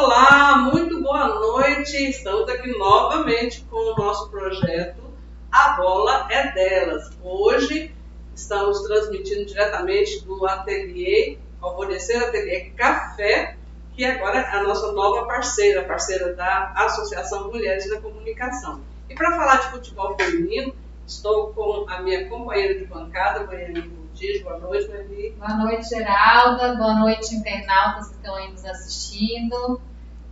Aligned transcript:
Olá, 0.00 0.58
muito 0.58 1.02
boa 1.02 1.26
noite. 1.26 1.96
Estamos 2.08 2.48
aqui 2.48 2.70
novamente 2.78 3.62
com 3.62 3.76
o 3.76 3.96
nosso 3.96 4.30
projeto 4.30 5.02
A 5.50 5.70
Bola 5.70 6.28
é 6.30 6.52
Delas. 6.52 7.10
Hoje 7.20 7.92
estamos 8.32 8.80
transmitindo 8.82 9.44
diretamente 9.44 10.24
do 10.24 10.46
ateliê, 10.46 11.36
Alvorecer 11.60 12.22
Ateliê 12.22 12.70
Café, 12.76 13.56
que 13.96 14.04
agora 14.04 14.38
é 14.38 14.58
a 14.58 14.62
nossa 14.62 14.92
nova 14.92 15.26
parceira, 15.26 15.82
parceira 15.82 16.32
da 16.32 16.72
Associação 16.76 17.48
Mulheres 17.48 17.90
da 17.90 18.00
Comunicação. 18.00 18.80
E 19.10 19.16
para 19.16 19.34
falar 19.34 19.56
de 19.56 19.70
futebol 19.72 20.16
feminino, 20.16 20.72
estou 21.08 21.52
com 21.52 21.86
a 21.88 22.02
minha 22.02 22.28
companheira 22.28 22.78
de 22.78 22.84
bancada, 22.84 23.46
Goiânia 23.46 23.84
Montijo. 23.84 24.44
Boa 24.44 24.58
noite, 24.58 24.86
Noemi. 24.86 25.30
Boa 25.32 25.56
noite, 25.56 25.88
Geralda. 25.88 26.76
Boa 26.76 27.00
noite, 27.00 27.34
internautas 27.34 28.10
que 28.10 28.14
estão 28.14 28.36
aí 28.36 28.48
nos 28.52 28.64
assistindo. 28.64 29.87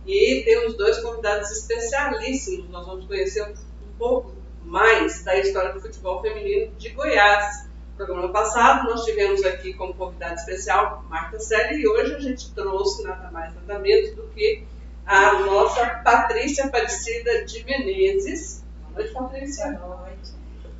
E 0.07 0.43
temos 0.45 0.75
dois 0.77 0.99
convidados 0.99 1.51
especialíssimos. 1.51 2.69
Nós 2.69 2.87
vamos 2.87 3.05
conhecer 3.05 3.43
um 3.43 3.97
pouco 3.97 4.33
mais 4.63 5.21
da 5.23 5.35
história 5.37 5.73
do 5.73 5.81
futebol 5.81 6.21
feminino 6.21 6.71
de 6.77 6.89
Goiás. 6.89 7.67
No 7.99 8.05
programa 8.05 8.31
passado, 8.31 8.89
nós 8.89 9.03
tivemos 9.03 9.43
aqui 9.43 9.73
como 9.73 9.93
convidado 9.93 10.35
especial 10.35 11.03
Marta 11.09 11.39
Selle 11.39 11.81
e 11.81 11.87
hoje 11.87 12.15
a 12.15 12.19
gente 12.19 12.53
trouxe 12.53 13.03
nada 13.03 13.29
mais 13.31 13.53
nada 13.55 13.79
menos 13.79 14.15
do 14.15 14.23
que 14.27 14.63
a 15.05 15.39
nossa 15.39 15.85
Patrícia 16.05 16.65
Aparecida 16.65 17.43
de 17.43 17.65
Menezes. 17.65 18.63
Boa 18.83 18.99
noite, 18.99 19.13
Patrícia. 19.13 19.71
Boa 19.71 19.97
noite. 19.97 20.31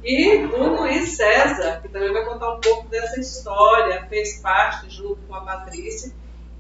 E 0.04 0.38
o 0.38 0.80
Luiz 0.80 1.18
César, 1.18 1.82
que 1.82 1.90
também 1.90 2.14
vai 2.14 2.24
contar 2.24 2.56
um 2.56 2.62
pouco 2.62 2.88
dessa 2.88 3.20
história, 3.20 4.06
fez 4.08 4.40
parte 4.40 4.90
junto 4.90 5.18
com 5.28 5.36
a 5.36 5.42
Patrícia 5.42 6.14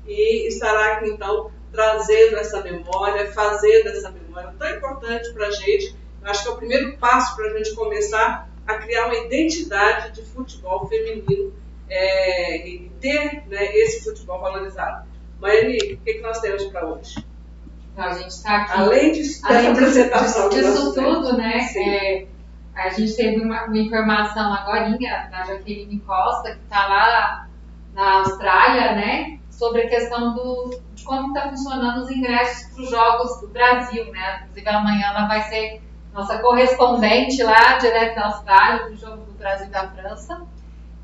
e 0.05 0.47
estará 0.47 0.95
aqui 0.95 1.09
então 1.09 1.51
trazendo 1.77 2.37
essa 2.37 2.59
memória, 2.63 3.31
fazendo 3.31 3.89
essa 3.89 4.09
memória 4.09 4.51
tão 4.57 4.67
importante 4.67 5.31
para 5.31 5.45
a 5.45 5.51
gente. 5.51 5.95
Eu 6.23 6.31
acho 6.31 6.41
que 6.41 6.49
é 6.49 6.51
o 6.51 6.57
primeiro 6.57 6.97
passo 6.97 7.35
para 7.35 7.51
a 7.51 7.57
gente 7.57 7.75
começar 7.75 8.49
a 8.65 8.73
criar 8.79 9.05
uma 9.05 9.15
identidade 9.15 10.11
de 10.11 10.23
futebol 10.23 10.87
feminino 10.87 11.53
é, 11.87 12.67
e 12.67 12.89
ter 12.99 13.43
né, 13.47 13.77
esse 13.77 14.03
futebol 14.03 14.41
valorizado. 14.41 15.07
Maeli, 15.39 15.93
o 15.93 15.97
que, 15.99 16.15
que 16.15 16.21
nós 16.21 16.39
temos 16.39 16.63
para 16.65 16.83
hoje? 16.83 17.23
Então, 17.93 18.05
a 18.05 18.13
gente 18.13 18.29
está 18.29 18.63
aqui. 18.63 18.71
Além 18.73 19.11
dessa 19.11 19.47
Além 19.47 19.67
apresentação 19.67 20.49
disso 20.49 20.95
nós 20.95 20.95
tudo, 20.95 21.37
né? 21.37 21.59
É, 21.77 22.25
a 22.73 22.89
gente 22.89 23.15
teve 23.15 23.39
uma, 23.39 23.65
uma 23.65 23.77
informação 23.77 24.51
agora 24.51 24.89
da 25.29 25.43
Jaqueline 25.43 25.99
Costa, 25.99 26.55
que 26.55 26.63
está 26.63 26.87
lá 26.87 27.47
na 27.93 28.13
Austrália, 28.19 28.95
né? 28.95 29.39
Sobre 29.51 29.83
a 29.83 29.89
questão 29.89 30.33
do, 30.33 30.86
como 31.07 31.29
está 31.29 31.49
funcionando 31.49 32.01
os 32.01 32.11
ingressos 32.11 32.71
para 32.73 32.83
os 32.83 32.89
Jogos 32.89 33.41
do 33.41 33.47
Brasil, 33.47 34.11
né? 34.11 34.41
Inclusive 34.43 34.69
amanhã 34.69 35.07
ela 35.07 35.27
vai 35.27 35.41
ser 35.43 35.81
nossa 36.13 36.39
correspondente 36.39 37.41
lá, 37.43 37.77
direto 37.77 38.15
da 38.15 38.25
Austrália, 38.25 38.83
para 38.83 38.91
o 38.91 38.97
Jogo 38.97 39.25
do 39.25 39.33
Brasil 39.33 39.67
e 39.67 39.69
da 39.69 39.87
França. 39.89 40.45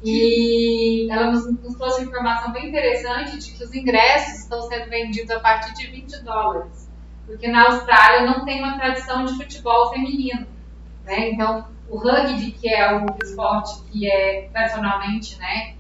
E 0.04 1.08
ela 1.10 1.32
nos, 1.32 1.50
nos 1.62 1.76
trouxe 1.76 2.04
informação 2.04 2.52
bem 2.52 2.68
interessante 2.68 3.38
de 3.38 3.52
que 3.52 3.64
os 3.64 3.74
ingressos 3.74 4.40
estão 4.40 4.62
sendo 4.64 4.90
vendidos 4.90 5.32
a 5.32 5.40
partir 5.40 5.74
de 5.76 5.88
20 5.88 6.24
dólares. 6.24 6.90
Porque 7.26 7.48
na 7.48 7.68
Austrália 7.68 8.26
não 8.26 8.44
tem 8.44 8.62
uma 8.62 8.78
tradição 8.78 9.24
de 9.24 9.36
futebol 9.36 9.92
feminino. 9.92 10.46
Né? 11.06 11.30
Então, 11.32 11.68
o 11.90 11.98
rugby, 11.98 12.52
que 12.52 12.68
é 12.68 12.98
o 12.98 13.06
esporte 13.24 13.82
que 13.92 14.10
é 14.10 14.50
tradicionalmente 14.52 15.38
né, 15.40 15.76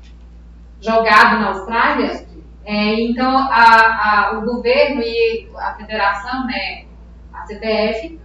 jogado 0.79 1.39
na 1.39 1.49
Austrália, 1.49 2.25
é, 2.65 3.01
então 3.01 3.37
a, 3.37 4.29
a, 4.31 4.37
o 4.37 4.45
governo 4.45 5.01
e 5.01 5.49
a 5.57 5.75
federação, 5.75 6.47
né, 6.47 6.85
a 7.33 7.45
CPF, 7.45 8.19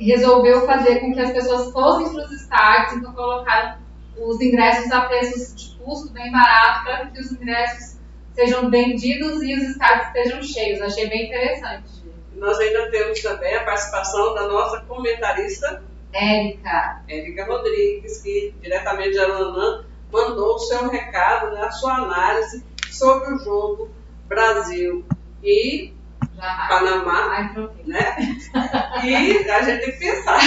resolveu 0.00 0.66
fazer 0.66 1.00
com 1.00 1.12
que 1.12 1.20
as 1.20 1.32
pessoas 1.32 1.72
fossem 1.72 2.12
para 2.12 2.24
os 2.24 2.32
estádios, 2.32 2.98
então 2.98 3.12
colocaram 3.12 3.78
os 4.16 4.40
ingressos 4.40 4.90
a 4.90 5.02
preços 5.02 5.54
de 5.54 5.76
custo 5.78 6.12
bem 6.12 6.30
barato 6.32 6.84
para 6.84 7.06
que 7.06 7.20
os 7.20 7.32
ingressos 7.32 7.98
sejam 8.32 8.70
vendidos 8.70 9.42
e 9.42 9.54
os 9.54 9.62
estádios 9.62 10.08
estejam 10.08 10.42
cheios. 10.42 10.80
Achei 10.80 11.08
bem 11.08 11.26
interessante. 11.26 11.88
Nós 12.34 12.58
ainda 12.58 12.90
temos 12.90 13.20
também 13.20 13.54
a 13.54 13.64
participação 13.64 14.34
da 14.34 14.46
nossa 14.48 14.80
comentarista 14.82 15.82
Érica, 16.12 17.02
Érica 17.08 17.44
Rodrigues, 17.46 18.22
que 18.22 18.54
diretamente 18.60 19.12
de 19.12 19.18
Aranã 19.18 19.84
mandou 20.12 20.54
o 20.54 20.58
seu 20.58 20.88
recado, 20.88 21.52
né, 21.52 21.62
a 21.62 21.70
sua 21.70 21.94
análise 21.94 22.64
sobre 22.98 23.32
o 23.34 23.38
jogo 23.38 23.90
Brasil 24.26 25.04
e 25.42 25.94
já 26.36 26.66
Panamá, 26.68 27.54
né? 27.86 28.16
E 29.04 29.14
a 29.48 29.62
gente 29.62 29.80
tem 29.80 29.92
que 29.92 29.98
pensar. 29.98 30.40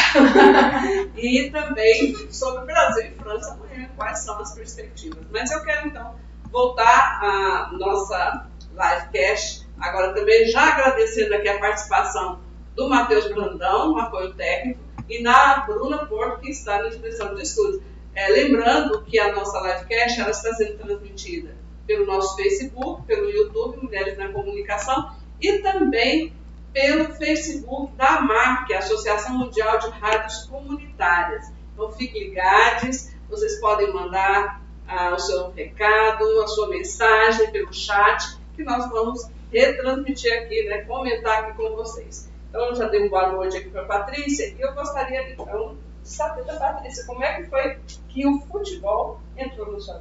E 1.16 1.50
também 1.50 2.16
sobre 2.32 2.66
Brasil 2.66 3.06
e 3.06 3.24
França 3.24 3.54
amanhã, 3.54 3.90
quais 3.96 4.20
são 4.20 4.38
as 4.40 4.54
perspectivas. 4.54 5.26
Mas 5.32 5.50
eu 5.52 5.64
quero 5.64 5.88
então 5.88 6.16
voltar 6.52 7.20
à 7.24 7.72
nossa 7.74 8.48
livecast, 8.72 9.68
agora 9.80 10.14
também 10.14 10.48
já 10.48 10.74
agradecendo 10.74 11.34
aqui 11.36 11.48
a 11.48 11.60
participação 11.60 12.40
do 12.76 12.90
Matheus 12.90 13.28
Brandão, 13.30 13.94
no 13.94 14.00
apoio 14.00 14.34
técnico, 14.34 14.82
e 15.10 15.22
na 15.22 15.62
Bruna 15.62 16.06
Porto, 16.06 16.42
que 16.42 16.52
está 16.52 16.82
na 16.82 16.90
direção 16.90 17.34
do 17.34 17.42
estúdio. 17.42 17.84
É, 18.14 18.28
lembrando 18.30 19.04
que 19.04 19.18
a 19.18 19.34
nossa 19.34 19.60
livecast 19.62 20.20
ela 20.20 20.32
está 20.32 20.54
sendo 20.54 20.78
transmitida 20.78 21.61
pelo 21.92 22.06
nosso 22.06 22.38
Facebook, 22.38 23.06
pelo 23.06 23.30
YouTube 23.30 23.84
Mulheres 23.84 24.18
na 24.18 24.32
Comunicação 24.32 25.14
e 25.42 25.58
também 25.60 26.34
pelo 26.72 27.14
Facebook 27.16 27.94
da 27.98 28.22
a 28.22 28.78
Associação 28.78 29.38
Mundial 29.38 29.78
de 29.78 29.90
Rádios 29.90 30.46
Comunitárias. 30.46 31.52
Então 31.74 31.92
fiquem 31.92 32.30
ligados, 32.30 33.10
vocês 33.30 33.60
podem 33.60 33.92
mandar 33.92 34.62
ah, 34.88 35.14
o 35.14 35.20
seu 35.20 35.52
recado, 35.52 36.24
a 36.42 36.48
sua 36.48 36.70
mensagem 36.70 37.52
pelo 37.52 37.74
chat, 37.74 38.38
que 38.56 38.64
nós 38.64 38.90
vamos 38.90 39.30
retransmitir 39.52 40.34
aqui, 40.42 40.64
né, 40.64 40.86
comentar 40.86 41.44
aqui 41.44 41.58
com 41.58 41.76
vocês. 41.76 42.32
Então 42.50 42.68
eu 42.68 42.76
já 42.76 42.88
dei 42.88 43.02
uma 43.02 43.10
boa 43.10 43.34
noite 43.34 43.58
aqui 43.58 43.70
para 43.70 43.82
a 43.82 43.86
Patrícia 43.86 44.48
e 44.58 44.62
eu 44.62 44.74
gostaria 44.74 45.30
então 45.30 45.78
de 46.02 46.10
saber 46.10 46.46
da 46.46 46.56
Patrícia 46.56 47.06
como 47.06 47.22
é 47.22 47.42
que 47.42 47.50
foi 47.50 47.80
que 48.08 48.26
o 48.26 48.40
futebol 48.40 49.20
entrou 49.36 49.74
no 49.74 49.82
seu 49.82 49.96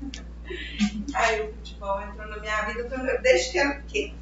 vida. 0.00 0.33
Aí 1.14 1.40
o 1.42 1.54
futebol 1.54 2.00
entrou 2.02 2.26
na 2.28 2.38
minha 2.38 2.62
vida 2.66 2.84
quando 2.88 3.22
desde 3.22 3.52
que 3.52 3.58
era 3.58 3.74
pequena. 3.76 4.14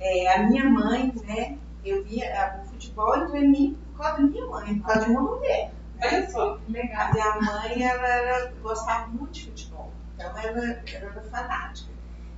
É, 0.00 0.34
a 0.36 0.42
minha 0.48 0.68
mãe, 0.68 1.12
né? 1.24 1.58
Eu 1.84 2.04
via 2.04 2.26
a- 2.40 2.62
o 2.62 2.66
futebol 2.68 3.16
entrou 3.16 3.36
em 3.36 3.48
mim 3.50 3.78
por 3.92 4.02
causa 4.02 4.18
da 4.22 4.28
minha 4.28 4.46
mãe, 4.46 4.78
por 4.78 4.86
causa 4.86 5.04
de 5.06 5.10
uma 5.12 5.22
mulher. 5.22 5.72
Olha 6.02 6.30
só, 6.30 6.58
Legal. 6.68 7.00
A 7.08 7.12
minha 7.12 7.40
mãe, 7.40 7.82
ela, 7.82 8.06
era- 8.08 8.52
gostava 8.62 9.06
muito 9.08 9.32
de 9.32 9.44
futebol, 9.46 9.92
então 10.14 10.36
ela, 10.38 10.58
ela 10.58 11.10
era 11.10 11.22
fanática. 11.22 11.92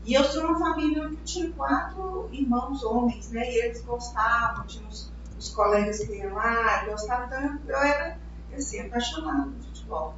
E 0.04 0.12
eu 0.14 0.22
sou 0.24 0.44
uma 0.44 0.58
família 0.58 1.02
eu 1.02 1.16
tinha 1.24 1.50
quatro 1.52 2.28
irmãos 2.30 2.84
homens, 2.84 3.30
né? 3.30 3.50
E 3.50 3.64
eles 3.64 3.80
gostavam, 3.82 4.66
tinha 4.66 4.86
os, 4.86 5.10
os 5.38 5.48
colegas 5.48 5.98
que 6.04 6.14
iam 6.16 6.34
lá, 6.34 6.84
e 6.84 6.90
gostavam, 6.90 7.26
então 7.26 7.40
eu, 7.42 7.58
eu 7.68 7.78
era 7.78 8.18
assim, 8.54 8.80
apaixonada 8.80 9.50
por 9.50 9.62
futebol. 9.66 10.14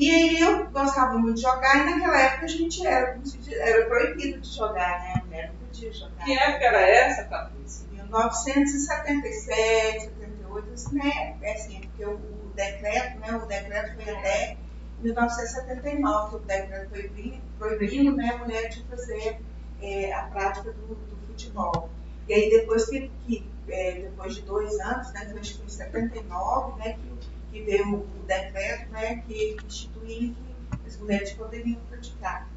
E 0.00 0.10
aí 0.10 0.40
eu 0.40 0.66
gostava 0.70 1.18
muito 1.18 1.36
de 1.36 1.42
jogar, 1.42 1.76
e 1.76 1.84
naquela 1.90 2.18
época 2.18 2.46
a 2.46 2.48
gente 2.48 2.86
era, 2.86 3.20
era 3.50 3.86
proibido 3.86 4.40
de 4.40 4.48
jogar, 4.48 4.98
né? 4.98 5.12
A 5.14 5.24
mulher 5.26 5.52
não 5.52 5.66
podia 5.66 5.92
jogar. 5.92 6.24
que 6.24 6.32
época 6.32 6.64
era 6.64 6.80
essa, 6.80 7.24
Patrícia? 7.24 7.86
1977, 7.92 10.04
78, 10.04 10.72
assim, 10.72 10.96
né? 10.96 11.36
É 11.42 11.52
assim, 11.52 11.82
porque 11.82 12.02
o, 12.06 12.14
o 12.14 12.50
decreto, 12.54 13.18
né? 13.18 13.34
O 13.34 13.44
decreto 13.44 14.02
foi 14.02 14.14
até 14.14 14.56
1979, 15.02 16.30
que 16.30 16.36
o 16.36 16.38
decreto 16.46 16.88
foi 16.88 17.02
proibindo, 17.02 17.42
proibindo 17.58 18.16
né, 18.16 18.30
a 18.32 18.38
mulher 18.38 18.70
de 18.70 18.82
fazer 18.84 19.38
é, 19.82 20.14
a 20.14 20.22
prática 20.22 20.72
do, 20.72 20.94
do 20.94 21.26
futebol. 21.26 21.90
E 22.26 22.32
aí 22.32 22.48
depois 22.48 22.86
que, 22.86 23.10
que 23.26 23.46
é, 23.68 24.00
depois 24.00 24.34
de 24.34 24.40
dois 24.42 24.80
anos, 24.80 25.12
né, 25.12 25.30
acho 25.38 25.52
que 25.52 25.58
foi 25.58 25.66
em 25.66 25.68
79, 25.68 26.78
né, 26.78 26.94
que, 26.94 27.09
que 27.50 27.62
veio 27.62 27.96
o, 27.96 28.20
decreto, 28.26 28.90
né, 28.92 29.22
que 29.26 29.56
instituía 29.66 30.32
que 30.32 30.86
as 30.86 30.96
mulheres 30.98 31.32
poderiam 31.32 31.80
praticar. 31.88 32.48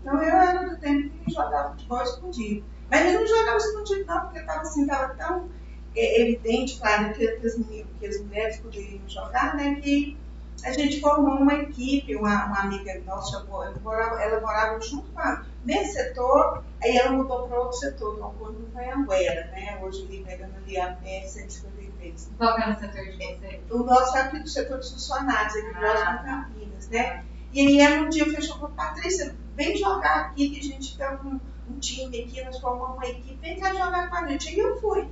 Então 0.00 0.22
eu 0.22 0.36
era 0.36 0.68
do 0.68 0.76
tempo 0.78 1.10
que 1.24 1.32
jogava 1.32 1.70
futebol 1.70 2.02
escondido. 2.02 2.64
Mas 2.90 3.06
eu 3.06 3.20
não 3.20 3.26
jogava 3.26 3.56
escondido 3.56 4.04
não, 4.06 4.20
porque 4.20 4.38
estava 4.38 4.60
assim, 4.60 4.86
tava 4.86 5.14
tão 5.14 5.48
é, 5.96 6.22
evidente, 6.22 6.78
claro, 6.78 7.14
que, 7.14 7.26
as, 7.26 7.54
que 7.54 8.06
as 8.06 8.20
mulheres 8.20 8.58
poderiam 8.58 9.08
jogar, 9.08 9.56
né, 9.56 9.76
que 9.76 10.18
a 10.64 10.72
gente 10.72 11.00
formou 11.00 11.36
uma 11.36 11.54
equipe, 11.54 12.14
uma, 12.14 12.46
uma 12.46 12.60
amiga 12.60 13.00
nossa, 13.04 13.44
morava, 13.82 14.22
ela 14.22 14.40
morava 14.40 14.80
junto 14.80 15.10
com 15.10 15.18
a, 15.18 15.44
nesse 15.64 15.94
setor, 15.94 16.62
aí 16.82 16.96
ela 16.96 17.12
mudou 17.12 17.48
para 17.48 17.58
outro 17.58 17.78
setor, 17.78 18.16
que 18.16 18.22
é 18.22 18.24
o 18.24 18.30
Corpo 18.30 18.52
do 18.52 18.78
Anhanguera, 18.78 19.46
né, 19.46 19.78
hoje 19.82 20.04
liberando 20.06 20.54
ali 20.56 20.78
a 20.78 20.96
BR-153. 20.96 22.28
Qual 22.38 22.54
que 22.54 22.62
era 22.62 22.72
o 22.72 22.80
setor 22.80 23.04
de 23.04 23.16
vocês? 23.16 23.60
O 23.70 23.78
nosso 23.78 24.16
é 24.16 24.20
aqui 24.20 24.38
do 24.38 24.48
setor 24.48 24.78
dos 24.78 24.92
funcionários, 24.92 25.54
aqui 25.56 25.66
Ah, 25.76 26.16
de 26.16 26.24
Campinas, 26.24 26.88
né? 26.88 27.24
E 27.52 27.60
aí 27.60 27.80
ela 27.80 28.06
um 28.06 28.08
dia 28.08 28.24
fechou 28.24 28.56
com 28.58 28.70
Patrícia, 28.70 29.34
vem 29.54 29.76
jogar 29.76 30.26
aqui 30.26 30.50
que 30.50 30.60
a 30.60 30.62
gente 30.62 30.96
tem 30.96 31.06
um, 31.24 31.40
um 31.70 31.78
time 31.78 32.22
aqui, 32.22 32.42
nós 32.42 32.58
formamos 32.58 32.96
uma 32.96 33.06
equipe, 33.06 33.36
vem 33.40 33.58
cá 33.58 33.72
jogar 33.74 34.08
com 34.08 34.16
a 34.16 34.26
gente. 34.26 34.54
E 34.54 34.58
eu 34.58 34.80
fui. 34.80 35.06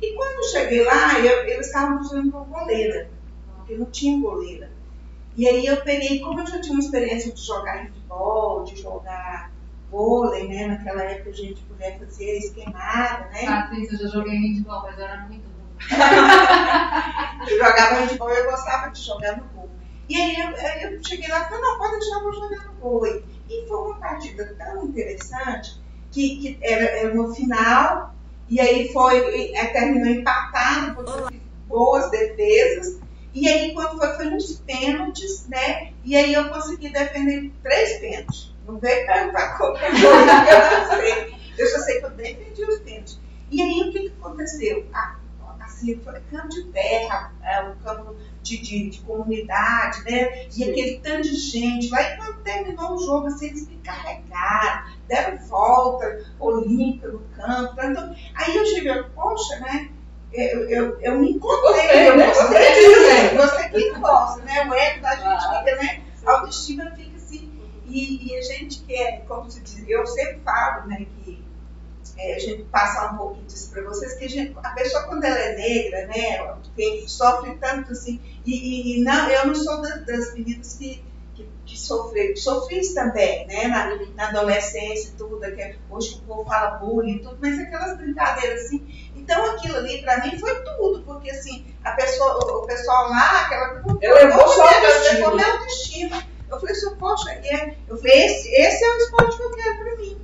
E 0.00 0.14
quando 0.14 0.50
cheguei 0.50 0.84
lá, 0.84 1.18
eu, 1.18 1.44
eles 1.46 1.66
estavam 1.66 2.00
de 2.00 2.14
uma 2.28 2.44
goleira, 2.44 3.10
porque 3.68 3.74
não 3.74 3.86
tinha 3.90 4.18
goleira. 4.18 4.70
E 5.36 5.46
aí 5.46 5.66
eu 5.66 5.76
peguei, 5.82 6.20
como 6.20 6.40
eu 6.40 6.46
já 6.46 6.60
tinha 6.60 6.72
uma 6.72 6.82
experiência 6.82 7.32
de 7.32 7.40
jogar 7.40 7.86
futebol, 7.86 8.64
de 8.64 8.80
jogar 8.80 9.52
vôlei, 9.90 10.48
né? 10.48 10.66
Naquela 10.66 11.02
época 11.02 11.30
a 11.30 11.34
gente 11.34 11.62
podia 11.62 11.98
fazer 11.98 12.38
esquemada, 12.38 13.26
né? 13.26 13.44
Patrícia, 13.44 13.94
eu 13.94 13.98
já 14.00 14.08
joguei 14.08 14.36
handball, 14.36 14.82
mas 14.82 14.98
eu 14.98 15.04
era 15.04 15.20
muito 15.26 15.44
ruim. 15.44 15.78
eu 17.50 17.58
jogava 17.58 17.94
handball 18.00 18.30
e 18.30 18.38
eu 18.38 18.50
gostava 18.50 18.90
de 18.90 19.00
jogar 19.00 19.36
no 19.36 19.44
gol. 19.54 19.70
E 20.08 20.16
aí 20.16 20.40
eu, 20.40 20.90
eu 20.90 21.04
cheguei 21.04 21.28
lá 21.28 21.42
e 21.42 21.44
falei, 21.44 21.60
não, 21.60 21.78
pode 21.78 21.92
deixar, 21.98 22.16
eu 22.16 22.22
vou 22.22 22.32
jogar 22.32 22.64
no 22.64 22.80
vôlei. 22.80 23.24
E 23.48 23.68
foi 23.68 23.76
uma 23.76 24.00
partida 24.00 24.56
tão 24.58 24.86
interessante 24.86 25.80
que, 26.10 26.38
que 26.38 26.58
era, 26.62 26.84
era 26.84 27.14
no 27.14 27.34
final, 27.34 28.14
e 28.48 28.60
aí 28.60 28.90
foi, 28.92 29.52
é, 29.54 29.66
terminou 29.66 30.08
empatado, 30.08 30.94
porque 30.94 31.38
boas 31.68 32.10
defesas. 32.10 33.07
E 33.34 33.48
aí, 33.48 33.74
quando 33.74 33.98
foi, 33.98 34.14
foi 34.14 34.30
nos 34.30 34.58
pênaltis, 34.60 35.46
né? 35.48 35.92
E 36.04 36.16
aí 36.16 36.32
eu 36.32 36.48
consegui 36.48 36.90
defender 36.90 37.52
três 37.62 37.98
pênaltis. 38.00 38.54
Não 38.66 38.78
veio 38.78 39.06
perguntar 39.06 39.56
como 39.58 39.76
eu 39.76 39.92
não 39.92 40.96
sei. 40.96 41.34
Eu 41.56 41.66
só 41.66 41.78
sei 41.80 42.00
que 42.00 42.06
eu 42.06 42.10
defendi 42.10 42.62
os 42.64 42.80
pênaltis. 42.80 43.18
E 43.50 43.62
aí, 43.62 43.88
o 43.88 43.92
que, 43.92 44.00
que 44.00 44.14
aconteceu? 44.20 44.86
Ah, 44.92 45.16
assim, 45.68 45.96
foi 46.00 46.20
campo 46.30 46.48
de 46.48 46.64
terra, 46.64 47.32
é, 47.42 47.62
um 47.62 47.76
campo 47.76 48.16
de, 48.42 48.58
de, 48.58 48.90
de, 48.90 49.00
comunidade, 49.00 50.02
né? 50.04 50.46
E 50.46 50.52
Sim. 50.52 50.70
aquele 50.70 50.98
tanto 51.00 51.22
de 51.22 51.34
gente 51.34 51.90
lá. 51.90 52.02
E 52.02 52.16
quando 52.16 52.42
terminou 52.42 52.94
o 52.94 52.98
jogo, 52.98 53.26
assim, 53.26 53.46
eles 53.46 53.68
me 53.68 53.76
carregaram, 53.76 54.90
deram 55.06 55.38
volta 55.46 56.24
olímpica 56.38 57.08
no 57.08 57.20
campo. 57.36 57.80
Então, 57.82 58.14
aí 58.34 58.56
eu 58.56 58.66
cheguei, 58.66 59.02
poxa, 59.14 59.60
né? 59.60 59.90
Eu, 60.32 60.68
eu, 60.68 61.00
eu 61.00 61.18
me 61.18 61.32
encontrei, 61.32 62.08
eu 62.08 62.16
gostei 62.16 62.74
disso, 62.74 63.36
você 63.36 63.68
que 63.70 63.90
gosta, 63.98 64.42
né? 64.42 64.68
O 64.68 64.74
ego 64.74 65.00
da 65.00 65.16
gente 65.16 65.58
fica, 65.58 65.76
né? 65.76 66.02
A 66.26 66.32
autoestima 66.32 66.90
fica 66.94 67.16
assim. 67.16 67.50
E, 67.86 68.28
e 68.28 68.36
a 68.36 68.42
gente 68.42 68.80
quer, 68.80 69.24
como 69.26 69.50
se 69.50 69.60
diz, 69.60 69.88
eu 69.88 70.06
sempre 70.06 70.40
falo, 70.40 70.86
né, 70.86 71.06
que 71.24 71.42
é, 72.18 72.34
a 72.34 72.38
gente 72.38 72.64
passar 72.64 73.14
um 73.14 73.16
pouquinho 73.16 73.46
disso 73.46 73.70
para 73.70 73.82
vocês, 73.84 74.14
que 74.14 74.24
a, 74.26 74.28
gente, 74.28 74.54
a, 74.62 74.70
pessoa 74.70 75.04
quando 75.04 75.24
ela 75.24 75.38
é 75.38 75.56
negra, 75.56 76.06
né, 76.06 76.56
tem, 76.76 77.08
sofre 77.08 77.56
tanto 77.56 77.92
assim, 77.92 78.20
e, 78.44 78.98
e, 78.98 79.04
não, 79.04 79.30
eu 79.30 79.46
não 79.46 79.54
sou 79.54 79.80
das, 79.80 80.04
das 80.04 80.34
meninas 80.34 80.74
que, 80.74 81.02
que, 81.68 82.32
que 82.32 82.40
sofri, 82.40 82.94
também, 82.94 83.46
né, 83.46 83.68
na, 83.68 83.94
na 84.14 84.28
adolescência, 84.28 85.12
tudo, 85.18 85.40
que 85.40 85.76
hoje 85.90 86.14
o 86.16 86.26
povo 86.26 86.44
fala 86.44 86.78
bullying 86.78 87.16
e 87.16 87.18
tudo, 87.20 87.36
mas 87.40 87.58
aquelas 87.60 87.96
brincadeiras 87.98 88.64
assim, 88.64 89.10
então 89.14 89.44
aquilo 89.52 89.76
ali 89.76 90.00
para 90.00 90.24
mim 90.24 90.38
foi 90.38 90.54
tudo, 90.62 91.02
porque 91.04 91.30
assim, 91.30 91.66
a 91.84 91.92
pessoa, 91.92 92.38
o, 92.38 92.66
pessoal 92.66 93.10
lá, 93.10 93.42
aquela 93.42 93.82
eu 94.00 94.14
levou 94.14 94.48
só 94.48 94.66
a 94.66 95.34
minha 95.34 95.52
autoestima. 95.52 96.22
Eu 96.50 96.58
falei 96.58 96.74
assim, 96.74 96.94
poxa, 96.96 97.30
é, 97.30 97.76
eu 97.86 97.98
falei, 97.98 98.24
esse, 98.24 98.48
esse 98.48 98.84
é 98.84 98.88
o 98.88 98.96
esporte 98.96 99.36
que 99.36 99.42
eu 99.42 99.50
quero 99.50 99.78
para 99.78 99.96
mim. 99.96 100.20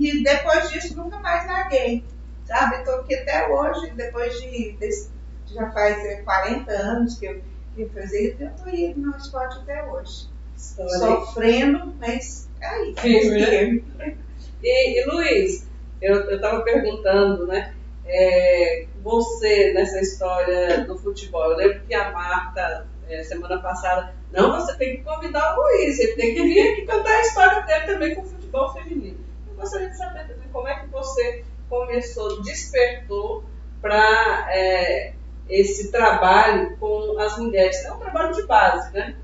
E 0.00 0.24
depois 0.24 0.70
disso 0.70 0.96
nunca 0.96 1.20
mais 1.20 1.46
larguei. 1.46 2.04
Sabe? 2.44 2.78
Estou 2.78 2.96
aqui 2.96 3.14
até 3.14 3.48
hoje, 3.48 3.90
depois 3.90 4.34
de, 4.40 4.72
de 4.72 5.08
já 5.54 5.70
faz 5.70 6.24
40 6.24 6.72
anos 6.72 7.18
que 7.18 7.26
eu, 7.26 7.40
que 7.76 7.82
eu 7.82 7.90
fazia, 7.90 8.36
eu 8.40 8.48
estou 8.48 8.68
indo 8.68 9.00
no 9.00 9.16
esporte 9.16 9.58
até 9.58 9.84
hoje. 9.84 10.28
Sofrendo, 10.58 11.94
mas 11.98 12.48
é 12.60 12.66
aí. 12.66 12.94
Firme, 12.98 13.84
né? 13.96 14.16
E, 14.62 15.00
e 15.00 15.06
Luiz, 15.06 15.66
eu 16.02 16.34
estava 16.34 16.62
perguntando, 16.62 17.46
né? 17.46 17.74
É, 18.04 18.86
você 19.02 19.72
nessa 19.72 20.00
história 20.00 20.84
do 20.84 20.98
futebol, 20.98 21.52
eu 21.52 21.56
lembro 21.56 21.80
que 21.86 21.94
a 21.94 22.10
Marta, 22.10 22.86
é, 23.08 23.22
semana 23.22 23.60
passada, 23.60 24.14
não, 24.32 24.52
você 24.52 24.76
tem 24.76 24.96
que 24.96 25.02
convidar 25.02 25.56
o 25.56 25.62
Luiz, 25.62 25.98
ele 25.98 26.12
tem 26.14 26.34
que 26.34 26.42
vir 26.42 26.72
aqui 26.72 26.86
contar 26.86 27.10
a 27.10 27.20
história 27.20 27.62
dele 27.62 27.86
também 27.86 28.14
com 28.14 28.22
o 28.22 28.26
futebol 28.26 28.72
feminino 28.72 29.28
gostaria 29.58 29.90
de 29.90 29.96
saber 29.96 30.28
também 30.28 30.48
como 30.52 30.68
é 30.68 30.76
que 30.76 30.86
você 30.86 31.44
começou, 31.68 32.42
despertou 32.42 33.44
para 33.82 34.48
é, 34.50 35.12
esse 35.48 35.90
trabalho 35.90 36.76
com 36.78 37.18
as 37.18 37.36
mulheres. 37.38 37.84
É 37.84 37.92
um 37.92 37.98
trabalho 37.98 38.32
de 38.34 38.46
base, 38.46 38.92
né? 38.92 39.16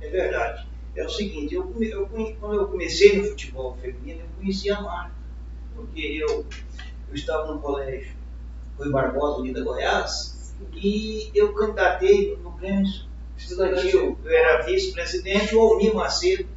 É 0.00 0.08
verdade. 0.08 0.66
É 0.94 1.04
o 1.04 1.10
seguinte, 1.10 1.54
eu, 1.54 1.74
eu, 1.80 2.08
quando 2.40 2.54
eu 2.54 2.68
comecei 2.68 3.18
no 3.18 3.24
futebol 3.24 3.76
feminino, 3.80 4.20
eu 4.20 4.26
conheci 4.38 4.70
a 4.70 4.80
Marta, 4.80 5.14
porque 5.74 6.00
eu, 6.00 6.46
eu 7.08 7.14
estava 7.14 7.52
no 7.52 7.60
colégio 7.60 8.16
Rui 8.78 8.90
Barbosa, 8.90 9.40
Unida 9.40 9.62
Goiás, 9.62 10.54
e 10.74 11.30
eu 11.34 11.52
candidatei 11.52 12.36
no 12.42 12.52
prêmio 12.52 12.84
estudantil. 13.36 14.18
Eu 14.24 14.30
era 14.30 14.62
vice-presidente, 14.62 15.54
o 15.54 15.60
Almir 15.60 15.94
Macedo, 15.94 16.48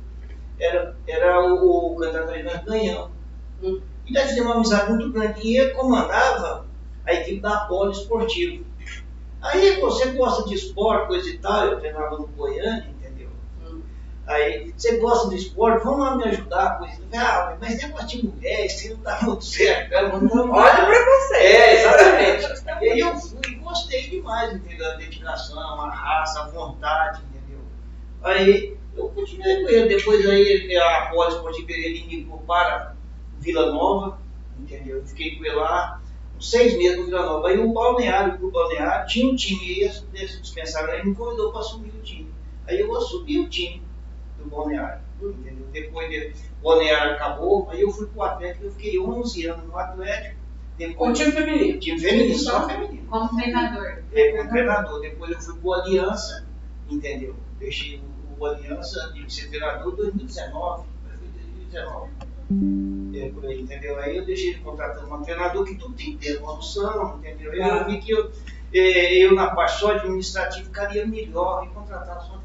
era, 0.57 0.95
era 1.07 1.41
o, 1.41 1.94
o 1.94 1.95
candidato 1.97 2.30
Alexandre 2.30 2.65
Canhão. 2.65 3.12
Hum. 3.62 3.81
E 4.06 4.13
nós 4.13 4.30
fizemos 4.30 4.50
uma 4.50 4.56
amizade 4.56 4.91
muito 4.91 5.12
grande. 5.12 5.45
E 5.45 5.57
ele 5.57 5.71
comandava 5.71 6.65
a 7.06 7.13
equipe 7.13 7.39
da 7.39 7.62
Polo 7.62 7.91
Esportivo. 7.91 8.65
Aí 9.41 9.80
você 9.80 10.12
gosta 10.12 10.47
de 10.47 10.56
esporte, 10.56 11.07
coisa 11.07 11.30
e 11.30 11.38
tal, 11.38 11.68
eu 11.68 11.80
treinava 11.80 12.18
no 12.18 12.27
Goiânia. 12.27 12.99
Aí, 14.29 14.71
você 14.77 14.97
gosta 14.97 15.29
de 15.29 15.37
esporte, 15.37 15.83
vamos 15.83 16.01
lá 16.01 16.15
me 16.15 16.23
ajudar, 16.25 16.79
e 16.83 17.01
tal. 17.07 17.19
Ah, 17.19 17.57
mas 17.59 17.81
negócio 17.81 18.07
de 18.09 18.27
mulher, 18.27 18.63
isso 18.67 18.91
não 18.91 18.97
tá 18.97 19.19
muito 19.23 19.43
certo. 19.43 19.91
Não, 20.21 20.51
Olha 20.51 20.85
pra 20.85 21.05
você. 21.05 21.35
É, 21.35 21.79
exatamente. 21.79 22.63
e 22.83 22.89
aí 22.89 22.99
eu 22.99 23.15
fui 23.15 23.39
e 23.47 23.55
gostei 23.55 24.07
demais, 24.07 24.53
entendeu? 24.53 24.85
A 24.85 24.95
dedicação, 24.97 25.59
a 25.59 25.89
raça, 25.89 26.41
a 26.41 26.47
vontade, 26.47 27.23
entendeu? 27.23 27.59
Aí 28.21 28.77
eu 28.95 29.09
continuei 29.09 29.63
com 29.63 29.69
ele. 29.69 29.95
Depois 29.97 30.29
aí 30.29 30.77
a 30.77 31.07
Polo 31.09 31.29
Esportiva 31.29 31.71
ele 31.71 32.05
migrou 32.05 32.37
para 32.45 32.93
Vila 33.39 33.71
Nova, 33.71 34.19
entendeu? 34.59 34.97
Eu 34.97 35.07
fiquei 35.07 35.37
com 35.37 35.45
ele 35.45 35.55
lá 35.55 35.99
uns 36.37 36.51
seis 36.51 36.77
meses 36.77 36.99
no 36.99 37.05
Vila 37.05 37.25
Nova. 37.25 37.47
Aí 37.47 37.57
o 37.57 37.73
Balneário, 37.73 38.35
o 38.35 38.37
Clube 38.37 38.53
Balneário, 38.53 39.07
tinha 39.07 39.25
um 39.27 39.35
time, 39.35 39.79
e 39.79 39.83
esse 39.85 40.39
dispensário 40.39 40.91
aí 40.91 41.03
me 41.03 41.15
convidou 41.15 41.51
para 41.51 41.61
assumir 41.61 41.89
o 41.89 42.03
time. 42.03 42.31
Aí 42.67 42.79
eu 42.79 42.95
assumi 42.95 43.39
o 43.39 43.49
time 43.49 43.88
do 44.39 44.50
Balneário, 44.50 45.01
entendeu? 45.21 45.68
Depois 45.71 46.33
o 46.59 46.63
Balneário 46.63 47.13
acabou, 47.13 47.69
aí 47.69 47.81
eu 47.81 47.91
fui 47.91 48.07
para 48.07 48.18
o 48.18 48.24
Atlético, 48.24 48.65
eu 48.65 48.71
fiquei 48.71 49.00
11 49.00 49.47
anos 49.47 49.65
no 49.65 49.77
Atlético. 49.77 50.39
Depois, 50.77 51.12
o 51.12 51.13
time 51.13 51.31
feminino? 51.33 51.79
Time 51.79 52.00
feminino, 52.00 52.39
só 52.39 52.65
feminino. 52.65 53.05
Como 53.10 53.36
treinador. 53.36 54.01
É, 54.13 54.31
como 54.31 54.50
treinador. 54.50 55.01
Depois 55.01 55.31
eu 55.31 55.41
fui 55.41 55.55
para 55.55 55.67
o 55.67 55.74
Aliança, 55.74 56.48
entendeu? 56.89 57.36
Deixei 57.60 58.01
o 58.38 58.46
Aliança 58.46 59.12
de 59.13 59.34
ser 59.34 59.50
treinador 59.50 59.91
em 59.91 59.98
2019. 59.98 60.88
Foi 61.03 61.17
2019. 61.17 62.12
É, 63.13 63.29
por 63.29 63.46
aí, 63.46 63.62
entendeu? 63.62 64.00
Aí 64.00 64.15
eu 64.15 64.25
deixei 64.25 64.53
de 64.53 64.62
contratar 64.62 65.05
um 65.05 65.22
treinador 65.22 65.65
que 65.65 65.75
tudo 65.75 65.93
tem 65.93 66.17
que 66.17 66.27
ter 66.27 66.38
uma 66.39 66.55
noção, 66.55 67.19
entendeu? 67.19 67.53
Eu 67.53 67.86
vi 67.86 68.00
que 68.00 68.12
eu, 68.12 68.31
é, 68.74 69.17
eu 69.17 69.36
na 69.36 69.53
parte 69.53 69.79
só 69.79 69.91
administrativa 69.91 70.65
ficaria 70.65 71.05
melhor 71.05 71.65
em 71.65 71.69
contratar 71.69 72.22
só. 72.22 72.38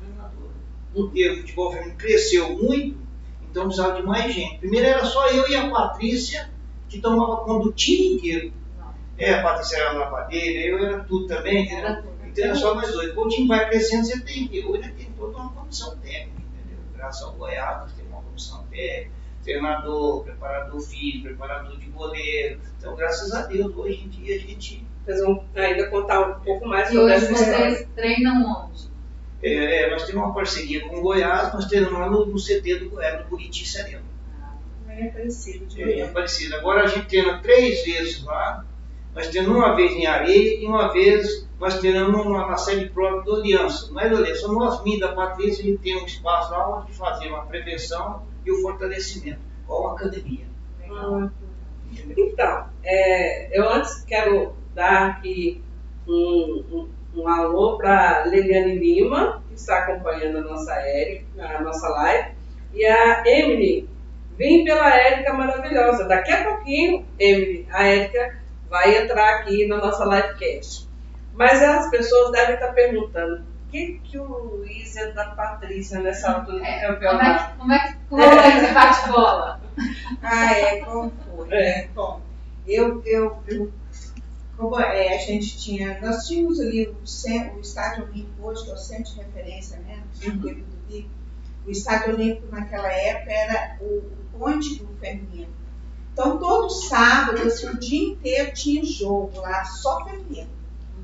Porque 0.95 1.29
o 1.29 1.37
futebol 1.39 1.73
feminino 1.73 1.97
cresceu 1.97 2.57
muito, 2.57 2.97
então 3.51 3.65
precisava 3.65 4.01
de 4.01 4.07
mais 4.07 4.33
gente. 4.33 4.59
Primeiro 4.59 4.87
era 4.87 5.05
só 5.05 5.29
eu 5.29 5.49
e 5.49 5.57
a 5.57 5.69
Patrícia 5.69 6.51
que 6.89 7.01
tomava 7.01 7.39
conta 7.39 7.65
do 7.65 7.73
time 7.73 8.15
inteiro. 8.15 8.53
É, 9.19 9.35
a 9.35 9.43
Patrícia 9.43 9.77
era 9.77 9.93
lavadeira, 9.93 10.67
eu 10.67 10.79
era 10.79 11.05
tudo 11.05 11.27
também, 11.27 11.65
entendeu? 11.65 12.05
Então 12.25 12.45
era 12.45 12.55
só 12.55 12.75
nós 12.75 12.93
dois. 12.93 13.13
Quando 13.15 13.27
o 13.27 13.31
time 13.31 13.49
vai 13.49 13.69
crescendo, 13.69 14.07
você 14.07 14.21
tem 14.21 14.49
que. 14.49 14.65
Hoje 14.65 14.91
tem 14.93 15.11
toda 15.17 15.37
uma 15.37 15.51
comissão 15.51 15.97
técnica, 15.99 16.43
entendeu? 16.53 16.79
Graças 16.97 17.23
ao 17.23 17.33
Goiás, 17.35 17.93
temos 17.93 18.13
uma 18.13 18.23
comissão 18.23 18.65
técnica, 18.71 19.11
treinador, 19.45 20.25
preparador 20.25 20.81
físico, 20.81 21.25
preparador 21.25 21.77
de 21.79 21.87
goleiro. 21.87 22.61
Então, 22.77 22.97
graças 22.97 23.33
a 23.33 23.47
Deus, 23.47 23.75
hoje 23.77 24.05
em 24.05 24.09
dia 24.09 24.37
a 24.37 24.39
gente. 24.39 24.85
Vocês 25.05 25.21
vão 25.21 25.45
ainda 25.55 25.91
contar 25.91 26.21
um 26.21 26.41
pouco 26.41 26.67
mais 26.67 26.89
sobre 26.89 27.13
essa 27.13 27.31
história. 27.31 27.71
vocês 27.71 27.89
treinam 27.95 28.67
onde? 28.67 28.94
É, 29.45 29.83
é, 29.83 29.91
nós 29.91 30.05
temos 30.05 30.25
uma 30.25 30.33
parceria 30.33 30.89
com 30.89 30.97
o 30.97 31.03
Goiás, 31.03 31.53
nós 31.53 31.67
treinamos 31.67 32.01
lá 32.01 32.09
no, 32.09 32.25
no 32.25 32.37
CT 32.39 32.77
do 32.77 32.89
Goiás, 32.89 33.23
do 33.23 33.29
Buriti 33.29 33.69
Sereno. 33.69 34.03
É 34.89 35.07
parecido. 35.09 35.67
É, 35.77 36.01
é 36.01 36.07
parecido. 36.07 36.57
Agora 36.57 36.85
a 36.85 36.87
gente 36.87 37.07
treina 37.09 37.41
três 37.43 37.85
vezes 37.85 38.25
lá. 38.25 38.65
Nós 39.15 39.29
treinamos 39.29 39.59
uma 39.59 39.77
vez 39.77 39.93
em 39.93 40.07
areia 40.07 40.63
e 40.63 40.67
uma 40.67 40.91
vez 40.93 41.47
nós 41.61 41.79
treinamos 41.79 42.27
na 42.27 42.57
sede 42.57 42.89
própria 42.89 43.21
do 43.21 43.37
Aliança. 43.37 43.93
Não 43.93 44.01
é 44.01 44.09
do 44.09 44.17
Aliança, 44.17 44.49
nós, 44.49 44.83
mim 44.83 44.99
da 44.99 45.13
Patrícia, 45.13 45.63
a 45.63 45.67
gente 45.67 45.83
tem 45.83 45.97
um 45.97 46.07
espaço 46.07 46.51
lá 46.51 46.81
onde 46.81 46.93
fazer 46.95 47.29
uma 47.29 47.45
prevenção 47.45 48.23
e 48.47 48.51
o 48.51 48.63
fortalecimento, 48.63 49.41
com 49.67 49.75
uma 49.75 49.93
academia. 49.93 50.47
Então, 52.17 52.69
é, 52.83 53.59
eu 53.59 53.69
antes 53.69 54.03
quero 54.05 54.55
dar 54.75 55.11
aqui 55.11 55.63
um, 56.09 56.65
um, 56.71 56.89
um 57.17 57.29
alô 57.29 57.77
para 57.79 58.25
Leliane 58.25 58.79
Lima, 58.79 59.43
que 59.49 59.55
está 59.55 59.79
acompanhando 59.79 60.39
a 60.39 60.41
nossa, 60.43 60.75
Eric, 60.89 61.25
a 61.39 61.61
nossa 61.63 61.89
live, 61.89 62.29
e 62.73 62.85
a 62.85 63.23
Emily 63.27 63.89
Vim 64.37 64.65
pela 64.65 64.93
Érica 64.93 65.33
maravilhosa. 65.33 66.09
Daqui 66.09 66.33
a 66.33 66.43
pouquinho, 66.45 67.07
Emily, 67.21 67.69
a 67.71 67.85
Érica 67.87 68.37
vai 68.69 68.97
entrar 68.97 69.37
aqui 69.37 69.67
na 69.69 69.77
nossa 69.77 70.05
livecast. 70.05 70.89
Mas 71.35 71.63
as 71.63 71.89
pessoas 71.91 72.33
devem 72.33 72.55
estar 72.55 72.73
perguntando 72.73 73.43
o 73.43 73.71
que, 73.71 74.01
que 74.05 74.19
o 74.19 74.25
Luiz 74.25 74.97
é 74.97 75.13
da 75.13 75.27
Patrícia 75.27 76.01
nessa 76.01 76.33
altura 76.33 76.59
do 76.59 76.65
É, 76.65 76.81
campeonato. 76.81 77.57
como 77.59 77.73
é 77.73 77.79
que, 77.79 77.95
como 78.09 78.23
é 78.23 78.29
que, 78.29 78.35
como 78.35 78.41
é 78.41 78.65
esse 78.65 78.75
bate-bola? 78.75 79.61
Ah, 80.23 80.53
é, 80.53 80.81
como 80.81 81.13
foi? 81.37 81.53
É. 81.53 81.89
Bom, 81.95 82.21
eu, 82.67 83.03
eu, 83.05 83.37
eu 83.49 83.73
como 84.57 84.79
é, 84.79 85.15
a 85.15 85.19
gente 85.19 85.59
tinha, 85.59 86.01
nós 86.01 86.27
tínhamos 86.27 86.61
ali 86.61 86.87
o, 86.87 86.97
o 87.57 87.61
Estádio 87.61 88.05
Olímpico 88.05 88.49
hoje, 88.49 88.65
que 88.65 88.71
é 88.71 88.75
o 88.75 88.77
centro 88.77 89.13
de 89.13 89.19
referência, 89.21 89.79
né, 89.81 90.03
no 90.07 90.15
circuito 90.15 90.61
do 90.61 90.93
Rio. 90.93 91.11
O 91.67 91.71
Estádio 91.71 92.15
Olímpico 92.15 92.55
naquela 92.55 92.93
época 92.93 93.33
era 93.33 93.77
o, 93.81 93.85
o 93.85 94.39
ponte 94.39 94.79
do 94.79 94.95
feminino. 95.01 95.53
Então, 96.13 96.39
todo 96.39 96.71
sábado, 96.71 97.43
assim, 97.43 97.67
o 97.67 97.79
dia 97.79 98.11
inteiro 98.11 98.53
tinha 98.55 98.85
jogo 98.85 99.41
lá, 99.41 99.65
só 99.65 100.05
feminino. 100.05 100.49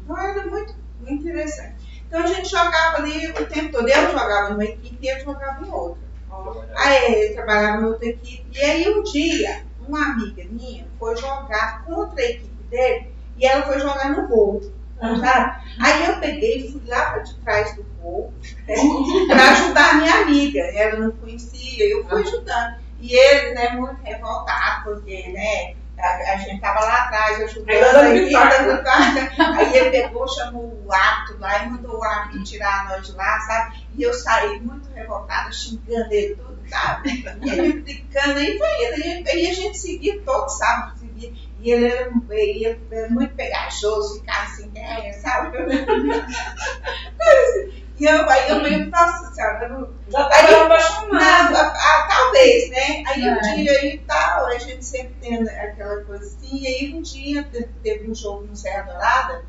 Então, 0.05 0.17
era 0.17 0.47
muito, 0.47 0.75
muito 1.01 1.23
interessante. 1.23 2.05
Então, 2.07 2.23
a 2.23 2.27
gente 2.27 2.49
jogava 2.49 2.99
ali 2.99 3.27
o 3.33 3.47
tempo 3.47 3.73
todo. 3.73 3.89
Eu 3.89 4.13
jogava 4.13 4.51
numa 4.51 4.65
equipe 4.65 4.99
e 5.01 5.09
ele 5.09 5.21
jogava 5.21 5.67
em 5.67 5.71
outra. 5.71 6.11
Aí 6.77 7.29
eu 7.29 7.35
trabalhava 7.35 7.83
em 7.83 7.87
outra 7.87 8.07
equipe. 8.07 8.47
E 8.53 8.61
aí 8.61 8.89
um 8.89 9.03
dia, 9.03 9.65
uma 9.87 10.13
amiga 10.13 10.45
minha 10.49 10.87
foi 10.99 11.17
jogar 11.17 11.85
contra 11.85 12.23
a 12.23 12.31
equipe 12.31 12.63
dele 12.71 13.13
e 13.41 13.47
ela 13.47 13.63
foi 13.63 13.81
jogar 13.81 14.11
no 14.11 14.29
gol. 14.29 14.61
Sabe? 15.01 15.63
Aí 15.81 16.07
eu 16.07 16.21
peguei 16.21 16.59
e 16.59 16.73
fui 16.73 16.83
lá 16.87 17.13
para 17.13 17.23
de 17.23 17.35
trás 17.37 17.75
do 17.75 17.83
gol 18.01 18.35
para 19.29 19.51
ajudar 19.53 19.91
a 19.91 19.95
minha 19.95 20.15
amiga. 20.23 20.61
Ela 20.61 20.99
não 20.99 21.11
conhecia, 21.13 21.85
eu 21.89 22.07
fui 22.07 22.23
ajudando. 22.23 22.77
E 23.01 23.17
ele, 23.17 23.55
né, 23.55 23.71
muito 23.71 23.99
revoltado, 24.03 24.85
porque, 24.85 25.29
né, 25.33 25.75
a, 25.99 26.35
a 26.35 26.37
gente 26.37 26.57
estava 26.57 26.81
lá 26.81 27.05
atrás 27.05 27.41
ajudando 27.41 27.97
a 27.97 28.11
pitaco. 28.11 29.59
Aí 29.59 29.77
ele 29.77 29.91
pegou, 29.91 30.29
chamou 30.29 30.83
o 30.85 30.93
árbitro 30.93 31.41
lá 31.41 31.65
e 31.65 31.71
mandou 31.71 31.99
o 31.99 32.05
árbitro 32.05 32.45
tirar 32.45 32.89
nós 32.91 33.07
de 33.07 33.13
lá, 33.13 33.41
sabe? 33.41 33.87
E 33.97 34.03
eu 34.03 34.13
saí 34.13 34.61
muito 34.61 34.91
revoltada, 34.93 35.51
xingando 35.51 36.13
ele 36.13 36.37
tudo, 36.37 36.59
sabe? 36.69 37.25
E 37.43 37.51
ele 37.51 37.63
me 37.63 37.81
brincando, 37.81 38.39
aí 38.39 38.59
foi 38.59 38.85
ele. 38.85 39.25
E 39.25 39.51
a 39.51 39.55
gente 39.55 39.79
seguia 39.79 40.21
todo 40.23 40.49
sábado, 40.51 40.99
seguia. 40.99 41.33
E 41.63 41.71
ele 41.73 41.87
era, 41.87 42.11
ele 42.31 42.79
era 42.91 43.09
muito 43.11 43.35
pegajoso, 43.35 44.21
ficava 44.21 44.45
assim, 44.45 44.71
é, 44.75 45.13
sabe? 45.13 45.59
E 47.99 48.05
eu, 48.07 48.31
aí 48.31 48.49
eu 48.49 48.63
meio, 48.63 48.87
nossa 48.89 49.31
senhora, 49.35 49.67
eu 49.67 49.69
não, 49.69 49.89
Já 50.09 50.23
estava 50.23 50.49
Aí- 50.49 50.55
apaixonado. 50.55 51.53
não, 51.53 51.61
a- 51.61 51.69
a- 51.69 52.09
talvez, 52.09 52.71
né? 52.71 53.03
Aí 53.07 53.23
um 53.29 53.35
É. 53.37 53.41
dia 53.55 53.73
aí 53.79 53.99
tal, 54.07 54.47
a 54.47 54.57
gente 54.57 54.83
sempre 54.83 55.13
tem 55.21 55.47
aquela 55.47 56.03
coisa 56.05 56.25
assim, 56.25 56.63
e 56.63 56.67
aí 56.67 56.95
um 56.95 57.03
dia 57.03 57.43
te- 57.45 57.69
teve 57.83 58.11
um 58.11 58.15
jogo 58.15 58.47
no 58.47 58.57
Serra 58.57 58.85
Dourada 58.91 59.45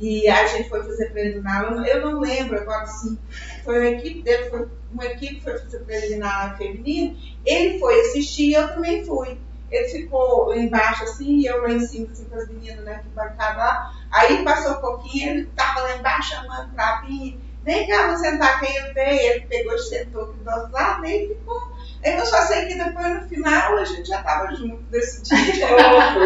e 0.00 0.28
a 0.28 0.46
gente 0.46 0.68
foi 0.68 0.80
fazer 0.84 1.10
preliminar. 1.10 1.64
Eu, 1.64 1.70
não- 1.72 1.84
eu 1.86 2.00
não 2.12 2.20
lembro 2.20 2.56
agora 2.60 2.82
assim, 2.84 3.18
foi 3.64 3.80
uma 3.80 3.88
equipe 3.98 4.22
dele, 4.22 4.48
foi 4.48 4.68
uma 4.92 5.04
equipe 5.06 5.40
foi 5.40 5.58
fazer 5.58 5.80
preliminar 5.80 6.56
feminino, 6.56 7.16
ele 7.44 7.80
foi 7.80 8.00
assistir 8.02 8.50
e 8.50 8.54
eu 8.54 8.68
também 8.68 9.04
fui. 9.04 9.40
Ele 9.70 9.88
ficou 9.88 10.54
embaixo 10.54 11.04
assim, 11.04 11.38
e 11.38 11.46
eu 11.46 11.62
lá 11.62 11.70
em 11.70 11.80
cima, 11.80 12.08
assim, 12.10 12.24
com 12.24 12.36
as 12.36 12.48
meninas 12.48 12.84
né, 12.84 13.00
que 13.02 13.08
bancaram 13.10 13.58
lá. 13.58 13.92
Aí 14.10 14.42
passou 14.44 14.72
um 14.72 14.80
pouquinho, 14.80 15.30
ele 15.30 15.46
tava 15.54 15.82
lá 15.82 15.96
embaixo 15.96 16.30
chamando 16.30 16.72
pra 16.74 17.02
vir. 17.02 17.38
Vem 17.64 17.86
cá, 17.86 18.06
vou 18.06 18.16
sentar 18.16 18.56
aqui. 18.56 18.74
Eu 18.76 18.94
veio, 18.94 19.32
ele 19.32 19.46
pegou 19.46 19.74
e 19.74 19.78
sentou 19.78 20.22
aqui 20.22 20.38
do 20.38 20.44
nosso 20.44 20.72
lado, 20.72 21.04
e 21.04 21.28
ficou. 21.28 21.78
Eu 22.02 22.24
só 22.24 22.42
sei 22.42 22.66
que 22.66 22.82
depois 22.82 23.22
no 23.22 23.28
final 23.28 23.76
a 23.76 23.84
gente 23.84 24.08
já 24.08 24.22
tava 24.22 24.54
junto 24.54 24.82
desse 24.84 25.22
dia. 25.22 25.66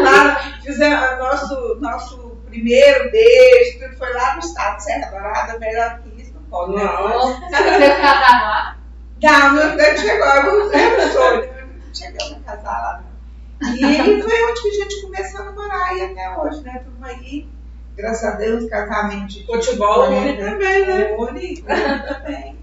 lá, 0.01 0.59
fizemos 0.63 1.11
o 1.11 1.17
nosso, 1.17 1.75
nosso 1.81 2.37
primeiro 2.45 3.11
beijo, 3.11 3.79
tudo 3.79 3.97
foi 3.97 4.13
lá 4.13 4.33
no 4.35 4.39
estado 4.39 4.79
Serra 4.79 5.09
Dourada, 5.09 5.59
melhor 5.59 5.99
que 5.99 6.21
isso, 6.21 6.33
não 6.35 6.43
pode. 6.43 6.75
né? 6.75 6.83
Nossa. 6.83 7.41
Você 7.49 7.63
veio 7.63 7.95
casar 7.99 8.31
lá? 8.31 8.77
Não, 9.21 9.53
não, 9.53 9.75
não 9.75 9.97
chegou, 9.97 10.27
eu 10.27 10.43
não 10.43 11.11
sonho, 11.11 11.53
não 11.53 11.95
chegamos 11.95 12.37
a 12.45 12.55
casar 12.55 12.81
lá. 12.81 13.03
E 13.79 13.85
aí 13.85 14.21
foi 14.21 14.43
onde 14.43 14.61
que 14.61 14.67
a 14.69 14.73
gente 14.73 15.01
começou 15.01 15.41
a 15.41 15.45
namorar 15.45 15.97
e 15.97 16.01
até 16.01 16.37
hoje, 16.37 16.61
né? 16.63 16.75
Estamos 16.77 17.03
aí, 17.03 17.47
graças 17.95 18.23
a 18.23 18.35
Deus, 18.35 18.69
casamento 18.69 19.27
de 19.27 19.45
Futebol 19.45 20.09
une 20.09 20.37
também, 20.37 20.85
né? 20.87 21.15
Une 21.17 21.61
também. 21.61 22.57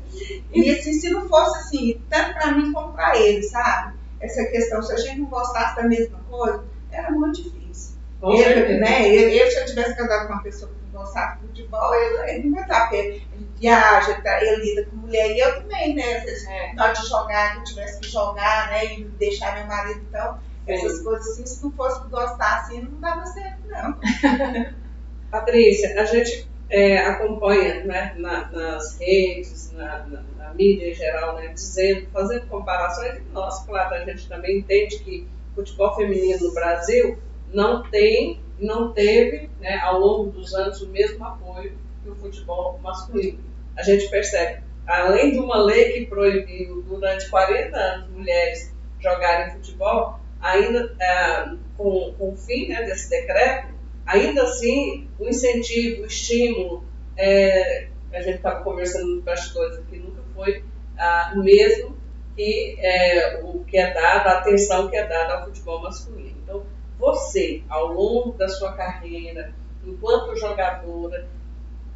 E 0.52 0.70
assim, 0.70 0.92
se 0.92 1.10
não 1.10 1.28
fosse 1.28 1.58
assim, 1.58 2.02
tanto 2.10 2.34
pra 2.34 2.52
mim 2.52 2.72
como 2.72 2.92
pra 2.92 3.16
ele, 3.16 3.42
sabe? 3.42 3.94
Essa 4.20 4.44
questão, 4.46 4.82
se 4.82 4.92
a 4.92 4.96
gente 4.96 5.20
não 5.20 5.26
gostasse 5.26 5.76
da 5.76 5.84
mesma 5.84 6.18
coisa, 6.28 6.64
era 6.90 7.10
muito 7.10 7.42
difícil. 7.42 7.94
Com 8.20 8.32
ele, 8.34 8.42
certeza. 8.44 8.80
né, 8.80 9.08
ele, 9.08 9.34
ele, 9.40 9.50
se 9.50 9.58
eu 9.60 9.64
tivesse 9.64 9.96
casado 9.96 10.26
com 10.26 10.34
uma 10.34 10.42
pessoa 10.42 10.70
que 10.70 10.76
não 10.92 11.00
gostasse 11.00 11.38
de 11.40 11.46
futebol, 11.46 11.94
ele, 11.94 12.30
ele 12.32 12.48
não 12.50 12.56
ia 12.58 12.62
estar, 12.64 12.80
porque 12.80 12.96
ele 12.96 13.26
viaja, 13.58 14.10
ele, 14.12 14.22
tá- 14.22 14.42
ele 14.44 14.56
lida 14.62 14.84
com 14.90 14.96
mulher, 14.96 15.30
e 15.30 15.38
eu 15.40 15.54
também, 15.62 15.94
né? 15.94 16.20
Vezes, 16.20 16.46
É. 16.46 16.74
na 16.74 16.84
hora 16.84 16.92
de 16.92 17.08
jogar, 17.08 17.52
que 17.54 17.58
eu 17.60 17.64
tivesse 17.64 18.00
que 18.00 18.08
jogar, 18.10 18.68
né? 18.70 18.84
E 18.94 19.04
deixar 19.04 19.54
meu 19.54 19.66
marido, 19.66 20.00
então. 20.06 20.38
Essas 20.66 21.02
coisas 21.02 21.26
assim, 21.28 21.46
se 21.46 21.62
não 21.62 21.72
fosse 21.72 22.08
gostar 22.08 22.58
assim, 22.60 22.82
não 22.82 23.00
dava 23.00 23.26
certo, 23.26 23.60
não. 23.68 23.98
Patrícia, 25.30 26.00
a 26.00 26.04
gente 26.04 26.48
é, 26.68 26.98
acompanha 26.98 27.84
né, 27.84 28.14
na- 28.16 28.50
nas 28.50 28.98
redes, 28.98 29.72
na, 29.72 30.06
na- 30.06 30.24
na 30.36 30.54
mídia 30.54 30.90
em 30.90 30.94
geral, 30.94 31.34
né, 31.36 31.48
dizendo, 31.48 32.06
fazendo 32.12 32.46
comparações, 32.46 33.20
nós, 33.32 33.64
claro, 33.64 33.94
a 33.94 34.04
gente 34.04 34.28
também 34.28 34.58
entende 34.58 34.98
que 35.00 35.26
futebol 35.54 35.94
feminino 35.96 36.38
no 36.48 36.54
Brasil 36.54 37.18
não 37.52 37.82
tem, 37.82 38.40
não 38.58 38.92
teve, 38.92 39.50
né, 39.60 39.78
ao 39.78 39.98
longo 39.98 40.30
dos 40.30 40.54
anos, 40.54 40.80
o 40.82 40.88
mesmo 40.88 41.24
apoio 41.24 41.72
que 42.02 42.08
o 42.10 42.14
futebol 42.16 42.78
masculino. 42.82 43.38
A 43.76 43.82
gente 43.82 44.08
percebe, 44.08 44.62
além 44.86 45.32
de 45.32 45.38
uma 45.38 45.56
lei 45.62 45.92
que 45.92 46.06
proibiu 46.06 46.82
durante 46.82 47.28
40 47.30 47.76
anos 47.76 48.10
mulheres 48.10 48.72
jogarem 49.00 49.52
futebol, 49.54 50.19
ainda 50.40 50.94
ah, 51.00 51.56
com, 51.76 52.14
com 52.18 52.32
o 52.32 52.36
fim 52.36 52.68
né, 52.68 52.82
desse 52.84 53.10
decreto, 53.10 53.74
ainda 54.06 54.42
assim, 54.42 55.08
o 55.18 55.28
incentivo, 55.28 56.02
o 56.02 56.06
estímulo, 56.06 56.84
é, 57.16 57.88
a 58.12 58.20
gente 58.20 58.36
estava 58.36 58.62
conversando 58.62 59.16
nos 59.16 59.24
bastidores 59.24 59.78
aqui, 59.78 59.98
nunca 59.98 60.22
foi 60.34 60.64
ah, 60.98 61.32
o 61.34 61.42
mesmo 61.42 61.96
que 62.36 62.76
é, 62.80 63.40
o 63.44 63.64
que 63.64 63.76
é 63.76 63.92
dado, 63.92 64.26
a 64.26 64.38
atenção 64.38 64.88
que 64.88 64.96
é 64.96 65.06
dada 65.06 65.34
ao 65.34 65.44
futebol 65.44 65.82
masculino. 65.82 66.36
Então, 66.42 66.64
você, 66.98 67.62
ao 67.68 67.88
longo 67.88 68.32
da 68.32 68.48
sua 68.48 68.72
carreira, 68.72 69.52
enquanto 69.84 70.36
jogadora, 70.36 71.28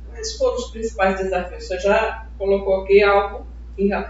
quais 0.09 0.37
foram 0.37 0.57
os 0.57 0.71
principais 0.71 1.19
desafios? 1.19 1.67
Você 1.67 1.79
já 1.79 2.27
colocou 2.39 2.83
aqui 2.83 3.03
algo 3.03 3.47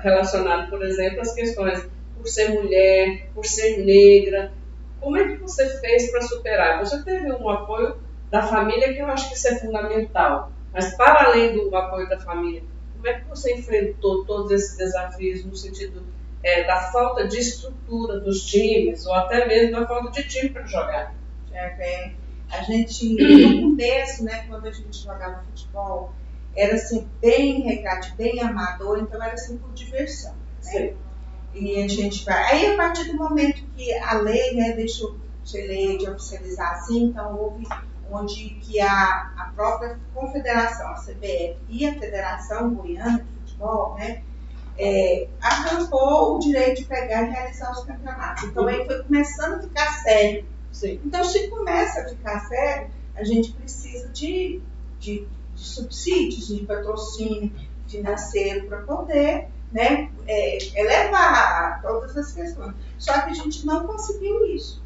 relacionado, 0.02 0.68
por 0.68 0.84
exemplo, 0.84 1.20
às 1.20 1.34
questões 1.34 1.86
por 2.24 2.30
ser 2.30 2.48
mulher, 2.54 3.28
por 3.34 3.44
ser 3.44 3.84
negra, 3.84 4.50
como 4.98 5.18
é 5.18 5.28
que 5.28 5.36
você 5.36 5.78
fez 5.78 6.10
para 6.10 6.22
superar? 6.22 6.78
Você 6.78 7.02
teve 7.02 7.30
um 7.30 7.50
apoio 7.50 7.98
da 8.30 8.42
família, 8.42 8.94
que 8.94 8.98
eu 8.98 9.06
acho 9.06 9.28
que 9.28 9.34
isso 9.34 9.46
é 9.46 9.58
fundamental. 9.58 10.50
Mas, 10.72 10.96
para 10.96 11.26
além 11.26 11.52
do 11.52 11.76
apoio 11.76 12.08
da 12.08 12.18
família, 12.18 12.62
como 12.94 13.06
é 13.06 13.20
que 13.20 13.28
você 13.28 13.54
enfrentou 13.54 14.24
todos 14.24 14.50
esses 14.50 14.78
desafios 14.78 15.44
no 15.44 15.54
sentido 15.54 16.02
é, 16.42 16.64
da 16.64 16.90
falta 16.90 17.28
de 17.28 17.38
estrutura 17.38 18.18
dos 18.20 18.46
times, 18.46 19.04
ou 19.04 19.12
até 19.12 19.46
mesmo 19.46 19.78
da 19.78 19.86
falta 19.86 20.10
de 20.10 20.26
time 20.26 20.48
para 20.48 20.64
jogar? 20.64 21.14
Vem. 21.76 22.16
A 22.50 22.62
gente, 22.62 23.16
no 23.50 23.70
começo, 23.70 24.24
né, 24.24 24.46
quando 24.48 24.66
a 24.66 24.72
gente 24.72 24.96
jogava 24.96 25.44
futebol, 25.44 26.14
era 26.56 26.74
assim, 26.74 27.06
bem 27.20 27.60
recreativo, 27.60 28.16
bem 28.16 28.40
amador, 28.40 29.00
então 29.00 29.22
era 29.22 29.34
assim 29.34 29.58
por 29.58 29.72
diversão. 29.74 30.34
Né? 30.64 30.94
E 31.54 31.82
a 31.82 31.88
gente 31.88 32.24
vai. 32.24 32.52
Aí, 32.52 32.74
a 32.74 32.76
partir 32.76 33.04
do 33.04 33.16
momento 33.16 33.62
que 33.76 33.92
a 33.94 34.14
lei 34.14 34.54
né, 34.54 34.72
deixou 34.72 35.16
ser 35.44 35.66
lei 35.66 35.98
de 35.98 36.08
oficializar 36.08 36.72
assim, 36.72 37.04
então 37.04 37.36
houve 37.36 37.66
onde 38.10 38.50
que 38.62 38.80
a, 38.80 39.32
a 39.36 39.52
própria 39.54 39.98
confederação, 40.12 40.88
a 40.88 40.94
CBF 40.94 41.56
e 41.68 41.86
a 41.86 41.94
Federação 41.94 42.74
Goiana 42.74 43.18
de 43.18 43.52
Futebol, 43.52 43.94
né, 43.94 44.22
é, 44.76 45.28
arrancou 45.40 46.36
o 46.36 46.38
direito 46.38 46.82
de 46.82 46.84
pegar 46.86 47.22
e 47.22 47.30
realizar 47.30 47.72
os 47.72 47.84
campeonatos. 47.84 48.44
Então 48.44 48.66
aí 48.66 48.84
foi 48.86 49.02
começando 49.02 49.54
a 49.54 49.60
ficar 49.60 49.92
sério. 50.02 50.44
Sim. 50.72 51.00
Então, 51.04 51.22
se 51.22 51.48
começa 51.48 52.00
a 52.00 52.08
ficar 52.08 52.40
sério, 52.48 52.90
a 53.14 53.22
gente 53.22 53.52
precisa 53.52 54.08
de, 54.08 54.60
de, 54.98 55.26
de 55.54 55.62
subsídios, 55.62 56.48
de 56.48 56.66
patrocínio 56.66 57.52
financeiro 57.86 58.66
para 58.66 58.78
poder 58.78 59.48
né, 59.74 60.08
é, 60.26 60.80
elevar 60.80 61.82
todas 61.82 62.16
as 62.16 62.32
questões. 62.32 62.74
Só 62.98 63.12
que 63.22 63.30
a 63.30 63.34
gente 63.34 63.66
não 63.66 63.86
conseguiu 63.86 64.46
isso. 64.46 64.82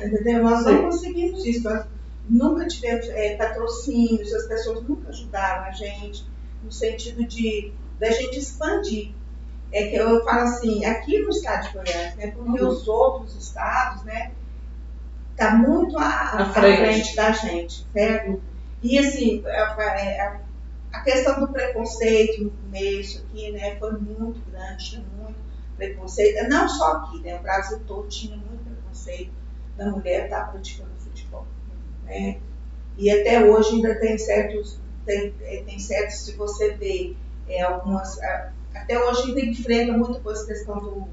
Entendeu? 0.00 0.44
Nós 0.44 0.64
não 0.64 0.82
conseguimos 0.84 1.44
isso. 1.44 1.64
Nós 1.68 1.84
nunca 2.28 2.66
tivemos 2.68 3.06
é, 3.08 3.36
patrocínios, 3.36 4.32
as 4.32 4.46
pessoas 4.46 4.82
nunca 4.88 5.08
ajudaram 5.10 5.64
a 5.64 5.72
gente, 5.72 6.24
no 6.62 6.70
sentido 6.72 7.26
de 7.26 7.72
da 7.98 8.10
gente 8.12 8.38
expandir. 8.38 9.12
é 9.72 9.88
que 9.88 9.96
eu 9.96 10.24
falo 10.24 10.42
assim, 10.42 10.84
aqui 10.84 11.18
no 11.18 11.30
estado 11.30 11.66
de 11.66 11.72
Goiás, 11.74 12.14
né? 12.16 12.28
Porque 12.28 12.62
Uhum. 12.62 12.68
os 12.68 12.86
outros 12.88 13.34
estados, 13.34 14.04
né? 14.04 14.30
Tá 15.36 15.54
muito 15.56 15.98
à, 15.98 16.02
À 16.04 16.42
à 16.42 16.52
frente. 16.52 16.78
frente. 16.78 17.16
da 17.16 17.32
gente, 17.32 17.86
certo? 17.92 18.40
E 18.82 18.98
assim, 18.98 19.42
a, 19.46 19.62
a- 19.64 20.40
a 20.92 21.00
questão 21.00 21.40
do 21.40 21.52
preconceito 21.52 22.44
no 22.44 22.50
começo 22.50 23.24
aqui, 23.24 23.50
né? 23.52 23.76
Foi 23.76 23.92
muito 23.92 24.40
grande, 24.50 24.90
tinha 24.90 25.04
muito 25.18 25.38
preconceito. 25.76 26.48
Não 26.48 26.68
só 26.68 26.92
aqui, 26.92 27.20
né? 27.20 27.38
O 27.38 27.42
Brasil 27.42 27.80
todo 27.86 28.08
tinha 28.08 28.36
muito 28.36 28.64
preconceito 28.64 29.32
da 29.76 29.90
mulher 29.90 30.24
estar 30.24 30.50
praticando 30.50 30.90
futebol, 30.98 31.46
né? 32.04 32.38
E 32.96 33.10
até 33.10 33.44
hoje 33.44 33.76
ainda 33.76 33.94
tem 34.00 34.18
certos, 34.18 34.80
tem, 35.06 35.32
eh, 35.40 35.62
tem 35.64 35.78
certos, 35.78 36.24
se 36.24 36.32
você 36.32 36.74
vê 36.74 37.14
é, 37.48 37.62
algumas, 37.62 38.18
até 38.74 38.98
hoje 38.98 39.28
ainda 39.28 39.40
enfrenta 39.40 39.92
muito 39.92 40.20
com 40.20 40.30
essa 40.30 40.46
questão 40.46 40.80
do, 40.80 41.08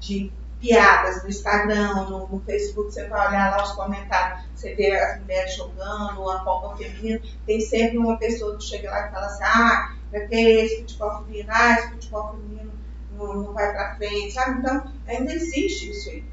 de 0.00 0.32
piadas 0.66 1.22
no 1.22 1.28
Instagram, 1.28 2.08
no, 2.08 2.26
no 2.26 2.40
Facebook, 2.40 2.92
você 2.92 3.06
vai 3.06 3.28
olhar 3.28 3.56
lá 3.56 3.62
os 3.62 3.72
comentários, 3.72 4.44
você 4.54 4.74
vê 4.74 4.96
as 4.96 5.20
mulheres 5.20 5.54
jogando, 5.54 6.28
a 6.28 6.40
Copa 6.40 6.76
Feminina, 6.76 7.20
tem 7.46 7.60
sempre 7.60 7.98
uma 7.98 8.16
pessoa 8.16 8.56
que 8.56 8.64
chega 8.64 8.90
lá 8.90 9.06
e 9.06 9.12
fala 9.12 9.26
assim, 9.26 9.44
ah, 9.44 9.94
pra 10.10 10.26
que 10.26 10.34
esse 10.34 10.80
futebol 10.80 11.24
feminino, 11.24 11.48
ah, 11.52 11.72
esse 11.72 11.90
futebol 11.90 12.32
feminino 12.32 12.72
não, 13.12 13.34
não 13.34 13.52
vai 13.52 13.72
pra 13.72 13.94
frente, 13.94 14.32
sabe? 14.32 14.58
Então, 14.58 14.92
ainda 15.06 15.32
existe 15.32 15.90
isso 15.90 16.10
aí, 16.10 16.24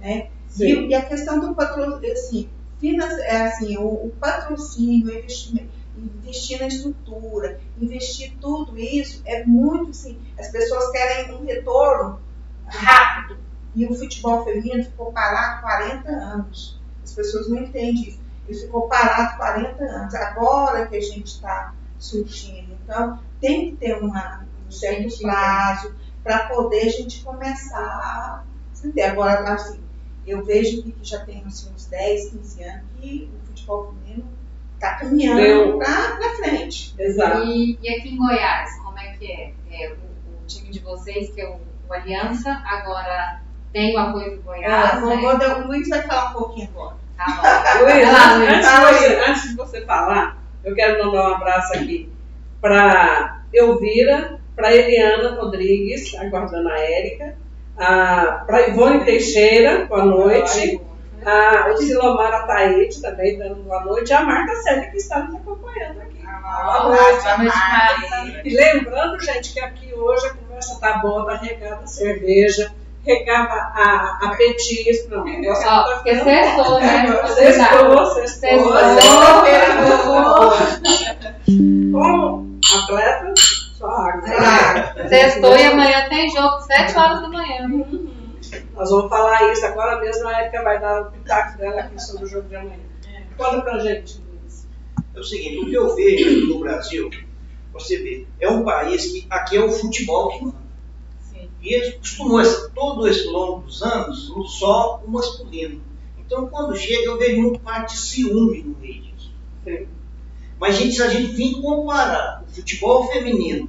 né? 0.00 0.28
E, 0.58 0.86
e 0.88 0.94
a 0.94 1.04
questão 1.04 1.38
do 1.38 1.54
patrocínio, 1.54 2.12
assim, 2.12 2.50
é 3.22 3.42
assim, 3.42 3.76
o, 3.76 4.06
o 4.06 4.12
patrocínio, 4.18 5.08
o 5.08 5.18
investimento, 5.18 5.70
investir 5.96 6.58
na 6.58 6.66
estrutura, 6.66 7.60
investir 7.80 8.32
tudo 8.40 8.78
isso 8.78 9.22
é 9.26 9.44
muito 9.44 9.90
assim, 9.90 10.18
as 10.38 10.50
pessoas 10.50 10.90
querem 10.90 11.34
um 11.34 11.44
retorno 11.44 12.18
rápido. 12.66 13.51
E 13.74 13.86
o 13.86 13.94
futebol 13.94 14.44
feminino 14.44 14.84
ficou 14.84 15.12
parado 15.12 15.62
40 15.62 16.08
anos. 16.08 16.80
As 17.02 17.12
pessoas 17.12 17.48
não 17.48 17.58
entendem 17.58 18.08
isso. 18.08 18.20
Ele 18.46 18.58
ficou 18.58 18.88
parado 18.88 19.36
40 19.36 19.82
anos. 19.82 20.14
Agora 20.14 20.86
que 20.86 20.96
a 20.96 21.00
gente 21.00 21.26
está 21.26 21.74
surgindo. 21.98 22.76
Então, 22.84 23.18
tem 23.40 23.70
que 23.70 23.76
ter 23.76 23.96
uma, 23.98 24.44
um 24.66 24.70
certo 24.70 25.10
Sim. 25.10 25.22
prazo 25.22 25.94
para 26.22 26.48
poder 26.48 26.82
a 26.82 26.88
gente 26.90 27.22
começar 27.22 27.78
a 27.78 28.44
entender. 28.78 29.02
Agora, 29.02 29.54
assim, 29.54 29.80
eu 30.26 30.44
vejo 30.44 30.82
que 30.82 30.94
já 31.02 31.24
tem 31.24 31.42
assim, 31.46 31.70
uns 31.74 31.86
10, 31.86 32.30
15 32.30 32.64
anos 32.64 32.84
que 33.00 33.30
o 33.34 33.46
futebol 33.46 33.92
feminino 33.92 34.28
está 34.74 34.96
caminhando 34.96 35.78
para 35.78 36.36
frente. 36.36 36.94
Exato. 36.98 37.44
E, 37.44 37.78
e 37.80 37.88
aqui 37.88 38.14
em 38.14 38.16
Goiás, 38.16 38.76
como 38.82 38.98
é 38.98 39.16
que 39.16 39.30
é? 39.30 39.54
É, 39.70 39.92
o, 39.92 40.42
o 40.42 40.46
time 40.46 40.70
de 40.70 40.80
vocês, 40.80 41.30
que 41.30 41.40
é 41.40 41.48
o, 41.48 41.60
o 41.88 41.92
Aliança, 41.92 42.50
agora 42.66 43.42
tem 43.72 43.94
o 43.94 43.98
apoio 43.98 44.36
do 44.36 44.42
Goiás, 44.42 44.94
Ah, 44.94 45.00
né? 45.00 45.54
o 45.54 45.66
Luiz 45.66 45.88
vai 45.88 46.02
falar 46.02 46.30
um 46.30 46.32
pouquinho 46.34 46.68
agora. 46.74 46.96
Tá 47.16 47.78
bom. 47.78 47.84
Luiz, 47.84 48.12
lá, 48.12 48.34
Luiz. 48.36 48.50
antes, 48.50 48.70
de 48.70 48.80
você, 48.80 49.20
antes 49.30 49.42
de 49.50 49.56
você 49.56 49.80
falar, 49.86 50.38
eu 50.64 50.74
quero 50.74 51.04
mandar 51.04 51.30
um 51.30 51.34
abraço 51.34 51.74
aqui 51.74 52.12
para 52.60 53.42
Elvira, 53.52 54.38
para 54.54 54.72
Eliana 54.74 55.34
Rodrigues, 55.40 56.14
aguardando 56.16 56.68
a 56.68 56.78
Érica, 56.78 57.34
para 57.76 58.68
Ivone 58.68 59.04
Teixeira, 59.04 59.86
boa 59.86 60.04
noite, 60.04 60.80
a, 61.24 61.70
o 61.70 61.76
Silomar 61.78 62.32
Ataíde 62.32 63.00
também 63.00 63.38
dando 63.38 63.62
boa 63.62 63.84
noite, 63.84 64.10
e 64.10 64.12
a 64.12 64.22
Marta 64.22 64.54
Célia 64.56 64.90
que 64.90 64.96
está 64.98 65.20
nos 65.20 65.34
acompanhando 65.36 66.00
aqui. 66.02 66.22
Ah, 66.26 66.62
Boa 66.64 66.88
noite, 66.96 67.22
boa 67.22 67.38
noite, 67.38 67.56
Marta. 67.56 68.40
E 68.44 68.54
lembrando, 68.56 69.20
gente, 69.20 69.52
que 69.52 69.60
aqui 69.60 69.92
hoje 69.94 70.26
a 70.26 70.34
conversa 70.34 70.78
tá 70.80 70.98
boa, 70.98 71.26
tá 71.26 71.36
regada 71.36 71.86
cerveja, 71.86 72.72
regada 73.04 73.52
a, 73.52 74.18
a 74.22 74.36
petisco, 74.36 75.10
não, 75.10 75.22
Ó, 75.22 75.54
tá 75.54 75.84
porque 75.94 76.14
ficando 76.14 76.30
sextou, 76.30 76.80
né? 76.80 77.26
Sextou, 77.26 78.06
sextou. 78.06 78.72
Sextou. 78.96 80.22
Como 81.92 82.58
atleta, 82.74 83.34
só 83.76 83.88
água. 83.88 85.08
Sextou 85.08 85.56
e 85.56 85.64
amanhã 85.64 86.08
tem 86.08 86.30
jogo, 86.30 86.60
7 86.60 86.96
horas 86.96 87.22
da 87.22 87.28
manhã. 87.28 87.68
Nós 88.74 88.90
vamos 88.90 89.08
falar 89.10 89.52
isso 89.52 89.66
agora 89.66 90.00
mesmo, 90.00 90.28
a 90.28 90.42
Erika 90.42 90.62
vai 90.62 90.80
dar 90.80 91.02
o 91.02 91.10
pitaco 91.10 91.58
dela 91.58 91.80
aqui 91.80 92.00
sobre 92.00 92.24
o 92.24 92.28
jogo 92.28 92.48
de 92.48 92.56
amanhã. 92.56 92.80
Conta 93.36 93.62
pra 93.62 93.78
gente, 93.78 94.22
Luiz. 94.28 94.68
É 95.14 95.20
o 95.20 95.24
seguinte, 95.24 95.58
o 95.58 95.66
que 95.66 95.74
eu 95.74 95.94
vejo 95.94 96.46
no 96.48 96.60
Brasil, 96.60 97.10
você 97.72 97.96
vê, 97.98 98.26
é 98.40 98.48
um 98.48 98.62
país 98.62 99.06
que 99.06 99.26
aqui 99.30 99.56
é 99.56 99.60
o 99.60 99.70
futebol 99.70 100.30
que 100.30 100.44
manda. 100.44 100.61
E 101.62 101.74
ele 101.74 101.92
costumou 101.92 102.40
esse- 102.40 102.70
todo 102.72 103.06
esse 103.06 103.24
longo 103.28 103.62
dos 103.62 103.82
anos 103.82 104.28
no 104.30 104.44
só 104.46 105.00
o 105.04 105.10
masculino. 105.10 105.80
Então 106.18 106.48
quando 106.48 106.76
chega 106.76 107.04
eu 107.04 107.18
vejo 107.18 107.40
muito 107.40 107.60
parte 107.60 107.94
de 107.94 108.00
ciúme 108.00 108.62
no 108.62 108.76
meio 108.78 109.00
disso. 109.02 109.32
Sim. 109.64 109.86
Mas 110.58 110.76
gente, 110.76 110.94
se 110.94 111.02
a 111.02 111.08
gente 111.08 111.32
vir 111.32 111.60
comparar 111.60 112.44
o 112.46 112.52
futebol 112.52 113.06
feminino 113.08 113.68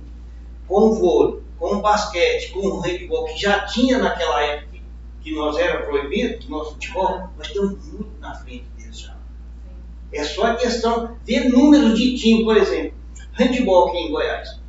com 0.67 0.89
o 0.89 0.93
vôlei, 0.95 1.41
com 1.59 1.75
o 1.75 1.81
basquete, 1.81 2.51
com 2.51 2.59
o 2.59 2.79
handebol, 2.81 3.25
que 3.25 3.37
já 3.39 3.65
tinha 3.65 3.97
naquela 3.99 4.41
época 4.41 4.67
que, 4.73 4.81
que 5.23 5.35
nós 5.35 5.57
era 5.57 5.83
proibido, 5.85 6.39
que 6.39 6.49
nosso 6.49 6.73
futebol, 6.73 7.29
nós 7.37 7.47
estamos 7.47 7.85
muito 7.91 8.11
na 8.19 8.33
frente 8.35 8.65
deles 8.77 8.99
já. 8.99 9.15
É 10.11 10.23
só 10.23 10.45
a 10.47 10.55
questão, 10.55 11.15
ver 11.25 11.49
números 11.49 11.97
de 11.97 12.15
time, 12.17 12.43
por 12.43 12.57
exemplo, 12.57 12.93
handebol 13.33 13.87
aqui 13.89 13.97
em 13.97 14.11
Goiás. 14.11 14.59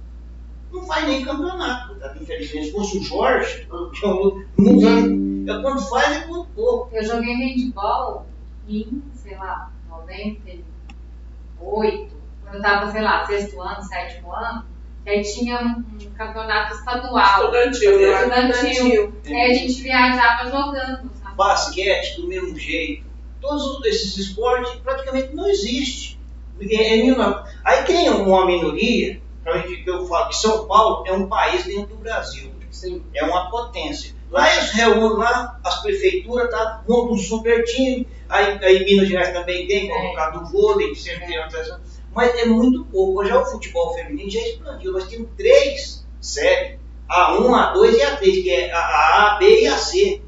Não 0.74 0.84
faz 0.86 1.06
nem 1.06 1.24
campeonato, 1.24 1.94
tá? 1.94 2.12
infelizmente. 2.20 2.66
Se 2.66 2.72
fosse 2.72 2.98
o 2.98 3.04
Jorge, 3.04 3.66
que 3.94 4.04
é 4.04 4.08
um-. 4.08 4.44
É 5.46 5.62
quando 5.62 5.88
faz 5.88 6.22
é 6.22 6.26
muito 6.26 6.48
pouco. 6.54 6.88
Eu 6.92 7.04
joguei 7.04 7.34
handball 7.34 8.26
em, 8.68 9.02
sei 9.14 9.36
lá, 9.36 9.70
98, 9.88 12.08
quando 12.42 12.54
eu 12.54 12.62
tava, 12.62 12.90
sei 12.90 13.02
lá, 13.02 13.24
sexto 13.26 13.60
ano, 13.60 13.84
sétimo 13.84 14.32
ano, 14.32 14.64
que 15.04 15.10
aí 15.10 15.22
tinha 15.22 15.60
um, 15.60 15.84
campeonato 16.16 16.74
estadual. 16.74 17.44
Estudantil, 17.44 18.00
né? 18.00 18.12
Estudantil. 18.12 19.12
E 19.24 19.34
aí 19.34 19.50
a 19.50 19.54
gente 19.54 19.82
viajava 19.82 20.50
jogando, 20.50 21.10
sabe? 21.22 21.36
basquete 21.36 22.20
do 22.20 22.26
mesmo 22.26 22.58
jeito. 22.58 23.04
Todos 23.40 23.84
esses 23.86 24.16
esportes 24.16 24.74
praticamente 24.82 25.36
não 25.36 25.46
existem. 25.46 26.18
É, 26.60 27.08
é 27.08 27.44
Aí 27.64 27.84
tem 27.84 28.08
uma 28.08 28.46
minoria, 28.46 29.20
que 29.44 29.84
eu 29.90 30.06
falo 30.06 30.28
que 30.28 30.36
São 30.36 30.66
Paulo 30.66 31.04
é 31.06 31.12
um 31.12 31.28
país 31.28 31.64
dentro 31.64 31.88
do 31.88 31.96
Brasil, 31.96 32.50
Sim. 32.70 33.02
é 33.14 33.24
uma 33.24 33.50
potência. 33.50 34.14
Lá 34.30 34.52
eles 34.56 34.70
reúnem 34.72 35.18
lá, 35.18 35.60
as 35.62 35.80
prefeituras 35.82 36.50
tá, 36.50 36.82
montam 36.88 37.12
um 37.14 37.18
super 37.18 37.62
time, 37.64 38.06
aí, 38.28 38.58
aí 38.64 38.84
Minas 38.84 39.08
Gerais 39.08 39.32
também 39.32 39.66
tem, 39.66 39.90
É. 39.92 40.08
por 40.08 40.16
causa 40.16 40.38
do 40.38 40.46
vôlei, 40.50 40.90
que 40.90 40.96
sempre 41.00 41.26
tem 41.26 41.38
atração. 41.38 41.78
Mas 42.12 42.34
é 42.36 42.44
muito 42.46 42.84
pouco. 42.86 43.24
Já 43.24 43.40
o 43.40 43.44
futebol 43.44 43.92
feminino 43.94 44.30
já 44.30 44.40
expandiu. 44.40 44.92
Nós 44.92 45.06
temos 45.08 45.28
três 45.36 46.06
séries, 46.20 46.78
A1, 47.10 47.48
A2 47.48 47.92
e 47.94 48.00
A3, 48.00 48.42
que 48.42 48.50
é 48.50 48.72
a 48.72 48.78
A, 48.78 49.34
a 49.34 49.38
B 49.38 49.62
e 49.62 49.66
a 49.66 49.76
C. 49.76 50.22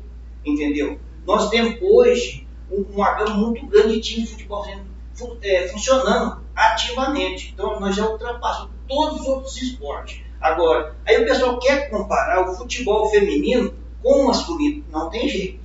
Entendeu? 0.44 0.98
Nós 1.26 1.48
temos 1.48 1.76
hoje 1.82 2.46
um, 2.70 2.82
uma 2.94 3.12
gama 3.14 3.34
muito 3.36 3.66
grande 3.66 3.94
de 3.94 4.00
time 4.00 4.22
de 4.22 4.30
futebol 4.32 4.62
feminino 4.64 4.86
fu- 5.14 5.36
é, 5.42 5.66
funcionando 5.68 6.44
ativamente. 6.56 7.52
Então 7.52 7.78
nós 7.78 7.94
já 7.94 8.08
ultrapassamos 8.08 8.72
todos 8.88 9.20
os 9.20 9.26
outros 9.28 9.62
esportes. 9.62 10.22
Agora, 10.40 10.96
aí 11.06 11.22
o 11.22 11.26
pessoal 11.26 11.58
quer 11.58 11.90
comparar 11.90 12.48
o 12.48 12.54
futebol 12.56 13.08
feminino 13.10 13.74
com 14.02 14.22
o 14.22 14.26
masculino. 14.28 14.84
Não 14.90 15.10
tem 15.10 15.28
jeito. 15.28 15.60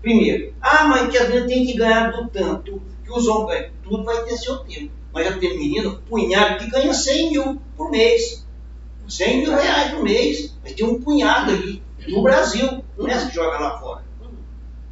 Primeiro, 0.00 0.54
ah, 0.60 0.84
mas 0.84 1.10
que 1.10 1.18
as 1.18 1.28
meninas 1.28 1.48
têm 1.48 1.66
que 1.66 1.74
ganhar 1.74 2.10
do 2.12 2.28
tanto 2.28 2.82
que 3.04 3.12
os 3.12 3.26
homens 3.26 3.48
ganham. 3.48 3.72
Tudo 3.82 4.04
vai 4.04 4.24
ter 4.24 4.36
seu 4.36 4.58
tempo. 4.58 4.92
Mas 5.12 5.26
já 5.26 5.38
tem 5.38 5.58
menino, 5.58 6.02
punhado, 6.08 6.58
que 6.58 6.70
ganha 6.70 6.92
100 6.92 7.30
mil 7.30 7.62
por 7.76 7.90
mês. 7.90 8.46
100 9.08 9.38
mil 9.38 9.54
reais 9.54 9.92
por 9.92 10.02
mês. 10.02 10.56
Mas 10.62 10.72
tem 10.72 10.86
um 10.86 11.00
punhado 11.00 11.52
ali 11.52 11.82
no 12.08 12.22
Brasil. 12.22 12.82
Não 12.96 13.06
é 13.06 13.26
que 13.26 13.34
joga 13.34 13.58
lá 13.58 13.78
fora. 13.78 14.04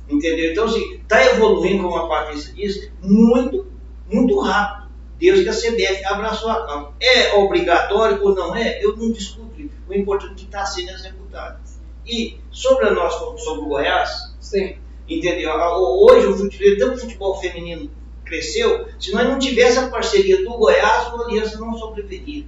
Entendeu? 0.08 0.52
Então, 0.52 0.64
assim, 0.64 0.94
está 0.94 1.24
evoluindo, 1.24 1.84
como 1.84 1.96
a 1.96 2.08
Patrícia 2.08 2.52
disse, 2.52 2.92
muito, 3.02 3.66
muito 4.10 4.38
rápido. 4.40 4.79
Desde 5.20 5.44
que 5.44 5.50
a 5.50 5.52
CBF 5.52 6.04
abraçou 6.06 6.50
a 6.50 6.66
causa. 6.66 6.92
É 6.98 7.34
obrigatório 7.34 8.22
ou 8.22 8.34
não 8.34 8.56
é? 8.56 8.82
Eu 8.82 8.96
não 8.96 9.12
discuto. 9.12 9.50
O 9.88 9.94
importante 9.94 10.32
é 10.32 10.34
que 10.36 10.44
está 10.44 10.64
sendo 10.64 10.90
executado. 10.90 11.60
E 12.06 12.38
sobre 12.50 12.86
a 12.86 12.92
nossa, 12.92 13.36
sobre 13.36 13.64
o 13.64 13.66
Goiás, 13.66 14.34
Sim. 14.40 14.76
entendeu? 15.08 15.52
Hoje 15.52 16.26
o 16.26 16.36
futebol, 16.36 16.78
tanto 16.78 16.94
o 16.94 17.00
futebol 17.00 17.40
feminino 17.40 17.90
cresceu, 18.24 18.86
se 18.98 19.12
nós 19.12 19.28
não 19.28 19.38
tivesse 19.38 19.78
a 19.78 19.88
parceria 19.88 20.42
do 20.42 20.56
Goiás, 20.56 21.12
o 21.12 21.22
Aliança 21.22 21.58
não 21.58 21.76
sobreviveria. 21.76 22.46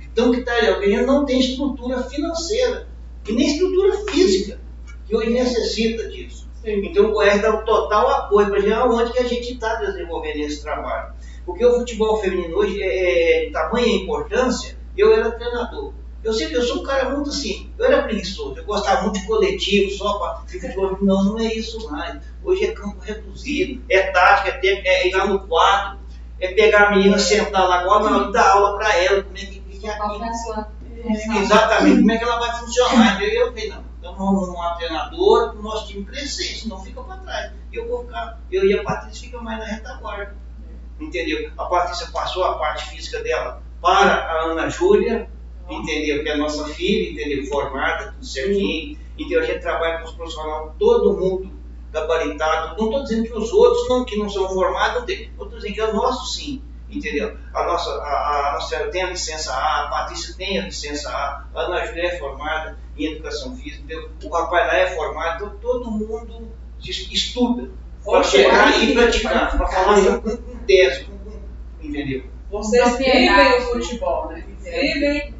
Então 0.00 0.30
que 0.30 0.42
tá 0.42 0.52
ali, 0.54 0.68
a 0.68 0.80
gente 0.80 1.06
não 1.06 1.24
tem 1.24 1.40
estrutura 1.40 2.02
financeira 2.02 2.88
e 3.26 3.32
nem 3.32 3.46
estrutura 3.46 3.96
física, 4.10 4.60
que 5.06 5.16
hoje 5.16 5.30
necessita 5.30 6.08
disso. 6.08 6.47
Sim. 6.62 6.86
Então 6.86 7.06
o 7.06 7.12
Goiás 7.12 7.40
dá 7.40 7.54
o 7.54 7.64
total 7.64 8.08
apoio 8.08 8.48
para 8.48 8.60
gente 8.60 8.72
aonde 8.72 9.12
que 9.12 9.18
a 9.18 9.28
gente 9.28 9.52
está 9.52 9.76
desenvolvendo 9.76 10.36
esse 10.36 10.62
trabalho. 10.62 11.12
Porque 11.46 11.64
o 11.64 11.78
futebol 11.78 12.20
feminino 12.20 12.56
hoje 12.56 12.82
é, 12.82 13.42
é 13.42 13.46
de 13.46 13.52
tamanha 13.52 13.96
importância, 13.96 14.76
eu 14.96 15.12
era 15.12 15.30
treinador. 15.30 15.94
Eu 16.22 16.32
sempre, 16.32 16.56
eu 16.56 16.62
sou 16.62 16.80
um 16.80 16.82
cara 16.82 17.10
muito 17.10 17.30
assim, 17.30 17.72
eu 17.78 17.86
era 17.86 18.02
preguiçoso, 18.02 18.58
eu 18.58 18.64
gostava 18.64 19.02
muito 19.02 19.20
de 19.20 19.26
coletivo, 19.26 19.90
só 19.90 20.18
para 20.18 20.42
ficar 20.46 20.68
de 20.68 20.76
Não, 20.76 21.24
não 21.24 21.38
é 21.38 21.44
isso 21.44 21.88
mais. 21.88 22.20
Hoje 22.42 22.64
é 22.64 22.72
campo 22.72 22.98
reduzido, 23.00 23.82
é 23.88 24.02
tática, 24.10 24.48
é, 24.48 24.58
tempo, 24.58 24.82
é 24.84 25.08
ir 25.08 25.14
lá 25.14 25.26
no 25.26 25.46
quadro, 25.46 26.00
é 26.40 26.48
pegar 26.48 26.88
a 26.88 26.90
menina, 26.90 27.18
sentar 27.18 27.68
lá 27.68 27.80
agora 27.80 28.10
na 28.10 28.16
hora 28.18 28.32
dar 28.32 28.50
aula 28.50 28.76
para 28.76 28.96
ela, 28.96 29.22
como 29.22 29.36
é 29.36 29.40
que, 29.40 29.60
que 29.60 29.88
é 29.88 29.96
Qual 29.96 30.18
foi 30.18 30.28
a 30.28 30.34
sua 30.34 30.68
função? 31.02 31.40
Exatamente, 31.40 31.98
como 31.98 32.12
é 32.12 32.18
que 32.18 32.24
ela 32.24 32.40
vai 32.40 32.58
funcionar. 32.58 33.22
Eu 33.22 33.46
falei, 33.48 33.68
não, 33.68 33.84
então 34.08 34.16
vamos 34.16 34.48
uma 34.48 34.74
treinadora 34.74 35.50
para 35.50 35.60
o 35.60 35.62
nosso 35.62 35.86
time 35.86 36.04
crescer, 36.04 36.56
senão 36.56 36.82
fica 36.82 37.02
para 37.02 37.18
trás. 37.18 37.52
Eu 37.72 37.86
vou 37.86 38.04
ficar, 38.04 38.40
eu 38.50 38.64
e 38.64 38.78
a 38.78 38.82
Patrícia 38.82 39.26
fica 39.26 39.40
mais 39.40 39.58
na 39.58 39.64
retaguarda. 39.66 40.36
Entendeu? 40.98 41.50
A 41.56 41.64
Patrícia 41.66 42.08
passou 42.10 42.44
a 42.44 42.58
parte 42.58 42.88
física 42.90 43.22
dela 43.22 43.62
para 43.80 44.14
a 44.14 44.42
Ana 44.44 44.68
Júlia, 44.68 45.28
entendeu? 45.68 46.22
Que 46.22 46.28
é 46.28 46.32
a 46.32 46.38
nossa 46.38 46.66
filha, 46.68 47.10
entendeu? 47.10 47.46
Formada, 47.46 48.12
tudo 48.12 48.24
certinho. 48.24 48.98
Então 49.18 49.40
a 49.40 49.44
gente 49.44 49.60
trabalha 49.60 49.98
com 49.98 50.04
os 50.04 50.12
profissionais, 50.12 50.72
todo 50.78 51.16
mundo 51.16 51.52
gabaritado. 51.92 52.76
Não 52.78 52.86
estou 52.86 53.02
dizendo 53.02 53.24
que 53.24 53.34
os 53.34 53.52
outros 53.52 53.88
não, 53.88 54.04
que 54.04 54.16
não 54.16 54.28
são 54.28 54.48
formados, 54.48 55.00
não 55.00 55.06
tem. 55.06 55.24
Estou 55.24 55.48
dizendo 55.48 55.74
que 55.74 55.80
é 55.80 55.88
o 55.88 55.94
nosso 55.94 56.34
sim, 56.34 56.62
entendeu? 56.90 57.36
A 57.54 57.64
nossa, 57.64 57.90
a, 57.90 58.50
a 58.50 58.52
nossa 58.54 58.88
tem 58.88 59.02
a 59.02 59.10
licença 59.10 59.52
A, 59.52 59.84
a 59.84 59.88
Patrícia 59.88 60.34
tem 60.36 60.58
a 60.58 60.64
licença 60.64 61.10
A, 61.10 61.44
a 61.54 61.60
Ana 61.60 61.86
Júlia 61.86 62.06
é 62.06 62.18
formada 62.18 62.78
em 62.96 63.12
educação 63.12 63.56
física, 63.56 63.84
entendeu? 63.84 64.10
o 64.22 64.28
rapaz 64.28 64.66
lá 64.66 64.76
é 64.76 64.86
formado, 64.88 65.44
então 65.44 65.56
todo 65.60 65.90
mundo 65.90 66.48
estuda 66.80 67.70
para 68.04 68.22
chegar 68.22 68.82
e 68.82 68.94
praticar, 68.94 69.56
para 69.56 69.66
falar 69.66 70.18
com, 70.20 70.36
com 70.36 70.56
tese, 70.66 71.04
com, 71.04 71.18
com, 71.18 71.40
entendeu? 71.80 72.24
Vocês 72.50 72.96
vivem 72.96 73.58
o 73.58 73.60
futebol, 73.60 74.28
né? 74.28 74.44
Vivem 74.62 75.34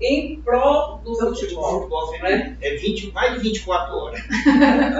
em 0.00 0.40
prol 0.42 0.98
do 0.98 1.14
futebol. 1.14 1.80
futebol 1.80 2.12
né? 2.20 2.56
É 2.60 2.74
20, 2.76 3.12
mais 3.12 3.34
de 3.34 3.40
24 3.40 3.96
horas. 3.96 4.20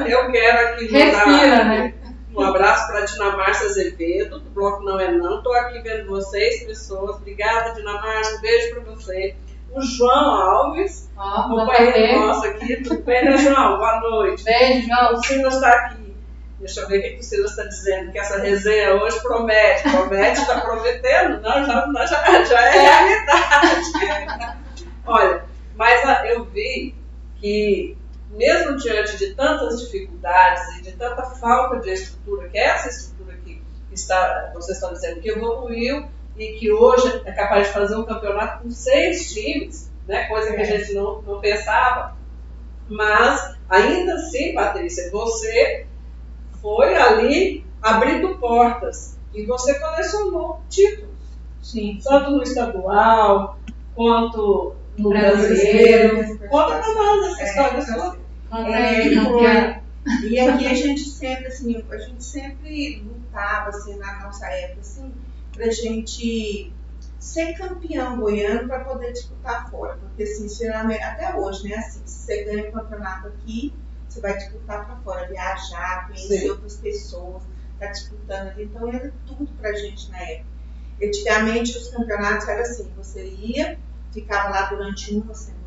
Eu 0.09 0.31
quero 0.31 0.69
aqui 0.69 0.87
Respira, 0.91 1.65
né? 1.65 1.95
Um 2.35 2.41
abraço 2.41 2.87
para 2.89 3.01
a 3.01 3.05
Dinamarca 3.05 3.65
Azevedo, 3.65 4.41
do 4.41 4.51
Bloco 4.51 4.83
Não 4.83 4.99
É 4.99 5.11
Não. 5.11 5.39
Estou 5.39 5.55
aqui 5.55 5.81
vendo 5.81 6.09
vocês, 6.09 6.65
pessoas. 6.65 7.17
Obrigada, 7.17 7.75
Dinamarca. 7.75 8.37
Um 8.37 8.41
beijo 8.41 8.75
para 8.75 8.95
você. 8.95 9.35
O 9.71 9.81
João 9.81 10.35
Alves, 10.35 11.11
Ó, 11.17 11.49
companheiro 11.49 12.21
nosso 12.21 12.47
aqui. 12.47 12.83
Tudo 12.83 13.03
bem, 13.03 13.25
né, 13.25 13.39
João? 13.39 13.79
Boa 13.79 14.01
noite. 14.01 14.45
Beijo, 14.45 14.87
João. 14.87 15.15
O 15.15 15.23
Silas 15.23 15.55
está 15.55 15.69
aqui. 15.69 16.15
Deixa 16.59 16.81
eu 16.81 16.89
ver 16.89 16.99
o 16.99 17.03
que 17.03 17.19
o 17.19 17.23
Silas 17.23 17.51
está 17.51 17.65
dizendo, 17.65 18.13
que 18.13 18.19
essa 18.19 18.39
resenha 18.39 18.95
hoje 18.95 19.21
promete. 19.21 19.91
Promete, 19.91 20.41
está 20.41 20.61
prometendo? 20.61 21.41
Não, 21.41 21.65
já, 21.65 22.07
já, 22.07 22.45
já 22.45 22.61
é 22.61 22.79
realidade. 22.79 23.83
Olha, 25.05 25.45
mas 25.75 26.05
ah, 26.05 26.25
eu 26.27 26.45
vi 26.45 26.95
que, 27.41 27.97
mesmo 28.33 28.77
diante 28.77 29.17
de 29.19 29.35
tantas 29.35 29.81
dificuldades 29.81 30.79
e 30.79 30.83
de 30.83 30.93
tanta 30.93 31.23
falta 31.23 31.79
de 31.81 31.91
estrutura, 31.91 32.49
que 32.49 32.59
é 32.59 32.67
essa 32.67 32.89
estrutura 32.89 33.37
que 33.45 33.61
está, 33.93 34.51
vocês 34.55 34.79
estão 34.79 34.93
dizendo 34.93 35.21
que 35.21 35.31
evoluiu 35.31 36.07
e 36.37 36.53
que 36.55 36.73
hoje 36.73 37.23
é 37.25 37.33
capaz 37.33 37.67
de 37.69 37.73
fazer 37.73 37.97
um 37.97 38.05
campeonato 38.05 38.63
com 38.63 38.71
seis 38.71 39.33
times, 39.33 39.91
né, 40.09 40.27
coisa 40.29 40.55
que 40.55 40.61
a 40.61 40.65
gente 40.65 40.95
não, 40.95 41.21
não 41.23 41.41
pensava. 41.41 42.17
Mas, 42.89 43.57
ainda 43.69 44.15
assim, 44.15 44.55
Patrícia, 44.55 45.11
você 45.11 45.87
foi 46.61 46.95
ali 46.97 47.65
abrindo 47.81 48.37
portas 48.39 49.19
e 49.35 49.45
você 49.45 49.79
colecionou 49.79 50.61
títulos. 50.69 51.13
Sim. 51.63 51.99
Tanto 52.03 52.31
no 52.33 52.43
estadual, 52.43 53.59
quanto 53.95 54.75
no 54.99 55.09
Brasileiro. 55.11 56.17
brasileiro. 56.17 56.51
Conta 56.51 56.79
pra 56.79 56.95
nós 56.95 57.41
essa 57.41 57.45
história 57.45 57.79
É, 57.79 58.22
É. 58.53 59.81
E 60.25 60.39
aqui 60.41 60.67
a 60.67 60.75
gente 60.75 61.01
sempre, 61.01 61.47
assim, 61.47 61.85
a 61.91 61.99
gente 61.99 62.23
sempre 62.23 63.03
lutava, 63.07 63.71
assim, 63.71 63.97
na 63.97 64.21
nossa 64.21 64.47
época, 64.47 64.81
assim, 64.81 65.13
pra 65.53 65.71
gente 65.71 66.73
ser 67.19 67.55
campeão 67.55 68.19
goiano 68.19 68.69
para 68.69 68.81
poder 68.81 69.13
disputar 69.13 69.71
fora. 69.71 69.97
Porque, 69.97 70.25
assim, 70.25 70.49
sinceramente, 70.49 71.03
até 71.03 71.35
hoje, 71.37 71.69
né, 71.69 71.77
assim, 71.77 72.01
se 72.05 72.19
você 72.19 72.45
ganha 72.45 72.69
o 72.69 72.73
campeonato 72.73 73.29
aqui, 73.29 73.73
você 74.09 74.21
vai 74.21 74.37
disputar 74.37 74.85
para 74.87 74.97
fora, 74.97 75.29
viajar, 75.29 76.09
conhecer 76.09 76.41
Sim. 76.41 76.51
outras 76.51 76.77
pessoas, 76.77 77.43
tá 77.79 77.87
disputando 77.87 78.49
ali. 78.49 78.65
Então, 78.65 78.93
era 78.93 79.13
tudo 79.27 79.49
pra 79.59 79.73
gente 79.73 80.11
na 80.11 80.19
época. 80.19 80.53
Antigamente, 81.03 81.79
os 81.79 81.89
campeonatos 81.89 82.49
eram 82.49 82.63
assim, 82.63 82.91
você 82.97 83.25
ia, 83.25 83.79
ficava 84.13 84.51
lá 84.51 84.63
durante 84.67 85.15
uma 85.15 85.33
semana 85.33 85.62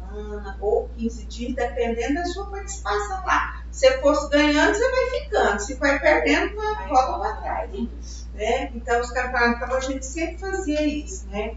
ou 0.60 0.89
15 0.97 1.25
dias, 1.25 1.56
dependendo 1.56 2.15
da 2.15 2.25
sua 2.25 2.45
participação 2.49 3.25
lá. 3.25 3.63
Se 3.71 3.91
fosse 3.99 4.30
ganhando, 4.30 4.73
você 4.73 4.89
vai 4.89 5.19
ficando. 5.19 5.60
Se 5.60 5.73
vai 5.75 5.99
perdendo, 5.99 6.56
vai 6.56 6.88
volta 6.88 7.19
para 7.19 7.36
trás. 7.41 8.28
Né? 8.34 8.71
Então, 8.73 9.01
os 9.01 9.12
campeonatos, 9.12 9.62
então, 9.62 9.78
a 9.78 9.80
gente 9.82 10.06
sempre 10.06 10.38
fazia 10.38 10.86
isso. 10.86 11.28
Né? 11.28 11.56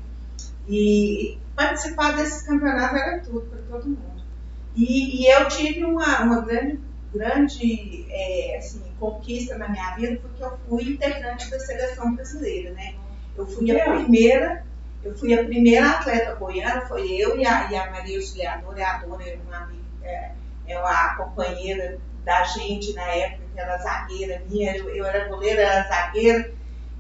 E 0.69 1.39
participar 1.55 2.17
desses 2.17 2.43
campeonatos 2.43 3.01
era 3.01 3.21
tudo 3.21 3.43
para 3.43 3.59
todo 3.63 3.87
mundo. 3.87 4.23
E, 4.75 5.23
e 5.23 5.33
eu 5.33 5.49
tive 5.49 5.85
uma, 5.85 6.23
uma 6.23 6.41
grande, 6.41 6.81
grande 7.13 8.07
é, 8.11 8.59
assim, 8.59 8.83
conquista 8.99 9.57
na 9.57 9.69
minha 9.69 9.97
vida, 9.97 10.21
porque 10.21 10.43
eu 10.43 10.59
fui 10.69 10.85
integrante 10.85 11.51
da 11.51 11.59
seleção 11.59 12.15
brasileira. 12.15 12.73
Né? 12.73 12.95
Eu 13.37 13.47
fui 13.47 13.71
a 13.71 13.85
primeira 13.85 14.65
eu 15.05 15.17
fui 15.17 15.33
a 15.35 15.45
primeira 15.45 15.91
atleta 15.91 16.35
goiana, 16.35 16.83
foi 16.83 17.11
eu 17.13 17.39
e 17.39 17.47
a, 17.47 17.71
e 17.71 17.77
a 17.77 17.91
Maria 17.91 18.17
Auxiliadora, 18.17 18.87
a 18.87 18.99
Dona, 18.99 19.23
é 19.23 19.39
uma 19.47 19.57
amiga, 19.59 19.83
é, 20.03 20.33
é 20.67 20.79
uma 20.79 21.17
companheira 21.17 21.99
da 22.25 22.45
gente 22.45 22.93
na 22.95 23.05
época, 23.05 23.45
que 23.55 23.61
era 23.61 23.79
zagueira 23.79 24.43
minha, 24.49 24.77
eu, 24.77 24.89
eu 24.91 25.07
era 25.07 25.29
goleira, 25.29 25.63
era 25.63 25.89
zagueira. 25.89 26.51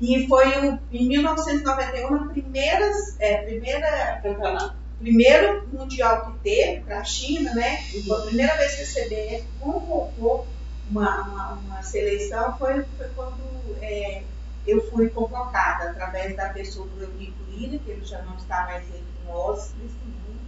E 0.01 0.27
foi 0.29 0.79
em 0.93 1.09
1991 1.09 2.15
a 2.15 2.29
primeira, 2.29 2.91
é, 3.19 3.39
primeira, 3.39 4.21
Campeonato. 4.23 4.77
primeiro 5.01 5.67
mundial 5.73 6.27
que 6.27 6.39
teve 6.39 6.81
para 6.83 7.01
a 7.01 7.05
China, 7.05 7.53
né? 7.55 7.83
E 7.93 8.03
foi 8.05 8.17
a 8.17 8.27
primeira 8.27 8.57
vez 8.57 8.77
que 8.77 8.83
a 8.83 9.05
CBF 9.05 9.45
convocou 9.61 10.47
uma, 10.91 11.23
uma, 11.23 11.53
uma 11.55 11.83
seleção 11.83 12.57
foi, 12.59 12.85
foi 12.97 13.09
quando 13.15 13.77
é, 13.83 14.23
eu 14.69 14.91
fui 14.91 15.09
convocada 15.09 15.91
através 15.91 16.37
da 16.37 16.51
pessoa 16.51 16.87
do 16.87 17.03
Eurico 17.03 17.43
Lira, 17.51 17.79
que 17.79 17.91
ele 17.91 18.05
já 18.05 18.21
não 18.23 18.37
está 18.37 18.65
mais 18.67 18.85
entre 18.85 19.03
nós 19.27 19.73
nesse 19.81 19.95
mundo. 20.05 20.41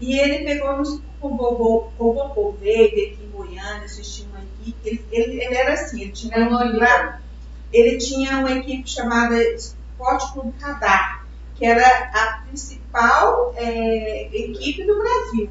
E 0.00 0.16
ele 0.16 0.44
pegou, 0.44 0.76
nos 0.76 1.00
convocou, 1.20 1.92
convocou 1.98 2.52
veio 2.52 2.86
aqui 2.86 3.18
em 3.20 3.30
Goiânia, 3.30 3.84
assistiu 3.84 4.26
uma 4.26 4.38
equipe. 4.40 4.78
Ele, 4.84 5.04
ele, 5.10 5.44
ele 5.44 5.54
era 5.56 5.72
assim, 5.72 6.02
ele 6.02 6.12
tinha, 6.12 6.48
lá, 6.48 7.20
ele 7.72 7.98
tinha 7.98 8.38
uma 8.38 8.52
equipe 8.52 8.88
chamada 8.88 9.36
Esporte 9.42 10.32
Clube 10.32 10.54
Radar, 10.60 11.26
que 11.56 11.66
era 11.66 11.84
a 11.84 12.42
principal 12.46 13.52
é, 13.56 14.28
equipe 14.32 14.86
do 14.86 14.96
Brasil. 14.96 15.50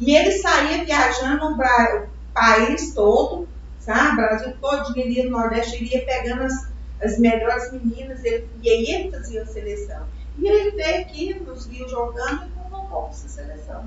E 0.00 0.16
ele 0.16 0.32
saía 0.32 0.82
viajando 0.82 1.44
o, 1.44 2.14
país 2.32 2.94
todo, 2.94 3.46
sabe? 3.78 4.12
O 4.12 4.16
Brasil 4.16 4.56
todo, 4.60 4.98
ele 4.98 5.14
ia 5.14 5.24
no 5.24 5.38
Nordeste, 5.38 5.76
ele 5.76 5.94
ia 5.94 6.04
pegando 6.06 6.42
as, 6.42 6.73
as 7.02 7.18
melhores 7.18 7.72
meninas, 7.72 8.24
ele, 8.24 8.48
e 8.62 8.70
aí 8.70 8.86
ele 8.86 9.10
fazia 9.10 9.42
a 9.42 9.46
seleção. 9.46 10.06
E 10.38 10.48
ele 10.48 10.70
veio 10.72 11.00
aqui, 11.02 11.34
nos 11.34 11.66
viu 11.66 11.88
jogando 11.88 12.46
e 12.46 12.50
convocou 12.50 13.02
para 13.02 13.10
essa 13.10 13.28
seleção. 13.28 13.84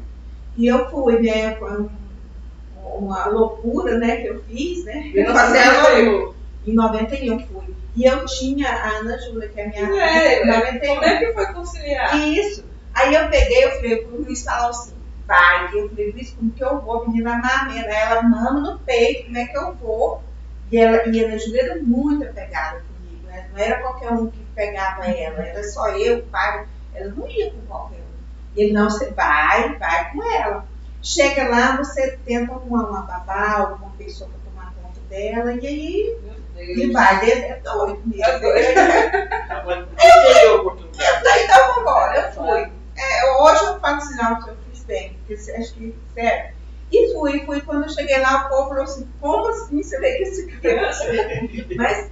E 0.56 0.68
eu 0.68 0.90
fui, 0.90 1.22
né? 1.22 1.56
Foi 1.56 1.82
um- 1.82 1.90
uma 2.98 3.28
loucura, 3.28 3.98
né, 3.98 4.18
que 4.18 4.28
eu 4.28 4.44
fiz, 4.44 4.86
né? 4.86 5.12
A 5.16 5.18
eu 5.20 6.36
Em 6.66 6.74
91 6.74 7.40
fui. 7.48 7.76
E 7.96 8.06
eu 8.06 8.26
tinha 8.26 8.70
a 8.70 8.98
Ana 8.98 9.18
Júlia, 9.18 9.50
que 9.50 9.60
é 9.60 9.68
minha 9.68 9.86
amiga, 9.86 10.04
É, 10.04 10.42
em 10.42 10.46
né? 10.46 10.58
91. 10.58 10.96
Como 10.96 11.06
é 11.06 11.18
que 11.18 11.34
foi 11.34 11.54
conciliar? 11.54 12.28
Isso. 12.28 12.64
Aí 12.94 13.14
eu 13.14 13.28
peguei, 13.30 13.66
eu 13.66 13.72
falei 13.72 13.98
pro 14.04 14.18
Luiz 14.22 14.44
falou 14.44 14.70
assim, 14.70 14.94
vai. 15.28 15.66
Eu 15.74 15.90
falei, 15.90 16.12
Luiz, 16.12 16.32
como 16.32 16.52
que 16.52 16.64
eu 16.64 16.80
vou? 16.82 17.04
A 17.04 17.08
menina 17.08 17.38
mamena. 17.38 17.88
Ela 17.94 18.22
mama 18.24 18.60
no 18.60 18.80
peito, 18.80 19.26
como 19.26 19.38
é 19.38 19.46
que 19.46 19.58
eu 19.58 19.74
vou? 19.76 20.22
E, 20.72 20.78
ela, 20.78 21.08
e 21.08 21.24
a 21.24 21.28
Ana 21.28 21.38
Júlia 21.40 21.62
era 21.64 21.82
muito 21.82 22.24
apegada? 22.24 22.87
Não 23.58 23.64
era 23.64 23.82
qualquer 23.82 24.12
um 24.12 24.30
que 24.30 24.40
pegava 24.56 25.06
ela, 25.08 25.44
era 25.44 25.64
só 25.64 25.90
eu, 25.90 26.20
o 26.20 26.24
pai. 26.28 26.68
Ela 26.94 27.10
não 27.16 27.28
ia 27.28 27.50
com 27.52 27.62
qualquer 27.62 27.98
um. 27.98 28.18
E 28.56 28.62
ele, 28.62 28.74
não, 28.74 28.88
você 28.90 29.10
vai, 29.12 29.76
vai 29.80 30.12
com 30.12 30.24
ela. 30.24 30.66
Chega 31.02 31.48
lá, 31.50 31.76
você 31.78 32.18
tenta 32.26 32.54
arrumar 32.54 32.90
uma 32.90 33.02
babá, 33.02 33.60
alguma 33.70 33.92
pessoa 33.98 34.30
para 34.30 34.40
tomar 34.52 34.74
conta 34.82 35.00
dela, 35.10 35.54
e 35.54 35.66
aí 35.68 36.18
e 36.60 36.92
vai, 36.92 37.30
é 37.30 37.50
é 37.50 37.56
doido 37.64 38.02
mesmo. 38.06 38.24
É 38.24 38.40
doido. 38.40 39.90
Eu 41.00 41.16
falei, 41.16 41.44
então 41.46 41.68
vamos 41.68 41.82
embora, 41.82 42.20
eu 42.20 42.32
fui. 42.34 42.72
É, 42.96 43.42
hoje 43.42 43.64
eu 43.66 43.80
falo 43.80 43.98
assim, 43.98 44.16
não, 44.16 44.48
eu 44.48 44.58
fiz 44.72 44.84
bem, 44.86 45.14
porque 45.14 45.38
você- 45.38 45.52
acho 45.54 45.74
que, 45.76 45.96
sério. 46.14 46.56
E 46.92 47.14
fui, 47.14 47.46
fui, 47.46 47.62
quando 47.62 47.84
eu 47.84 47.90
cheguei 47.90 48.20
lá, 48.20 48.46
o 48.46 48.50
povo 48.50 48.70
falou 48.70 48.84
assim, 48.84 49.08
como 49.20 49.48
assim 49.50 49.84
você 49.84 50.00
veio 50.00 50.18
com 50.18 50.24
esse 50.24 50.48
criança? 50.48 51.04
Mas 51.76 52.10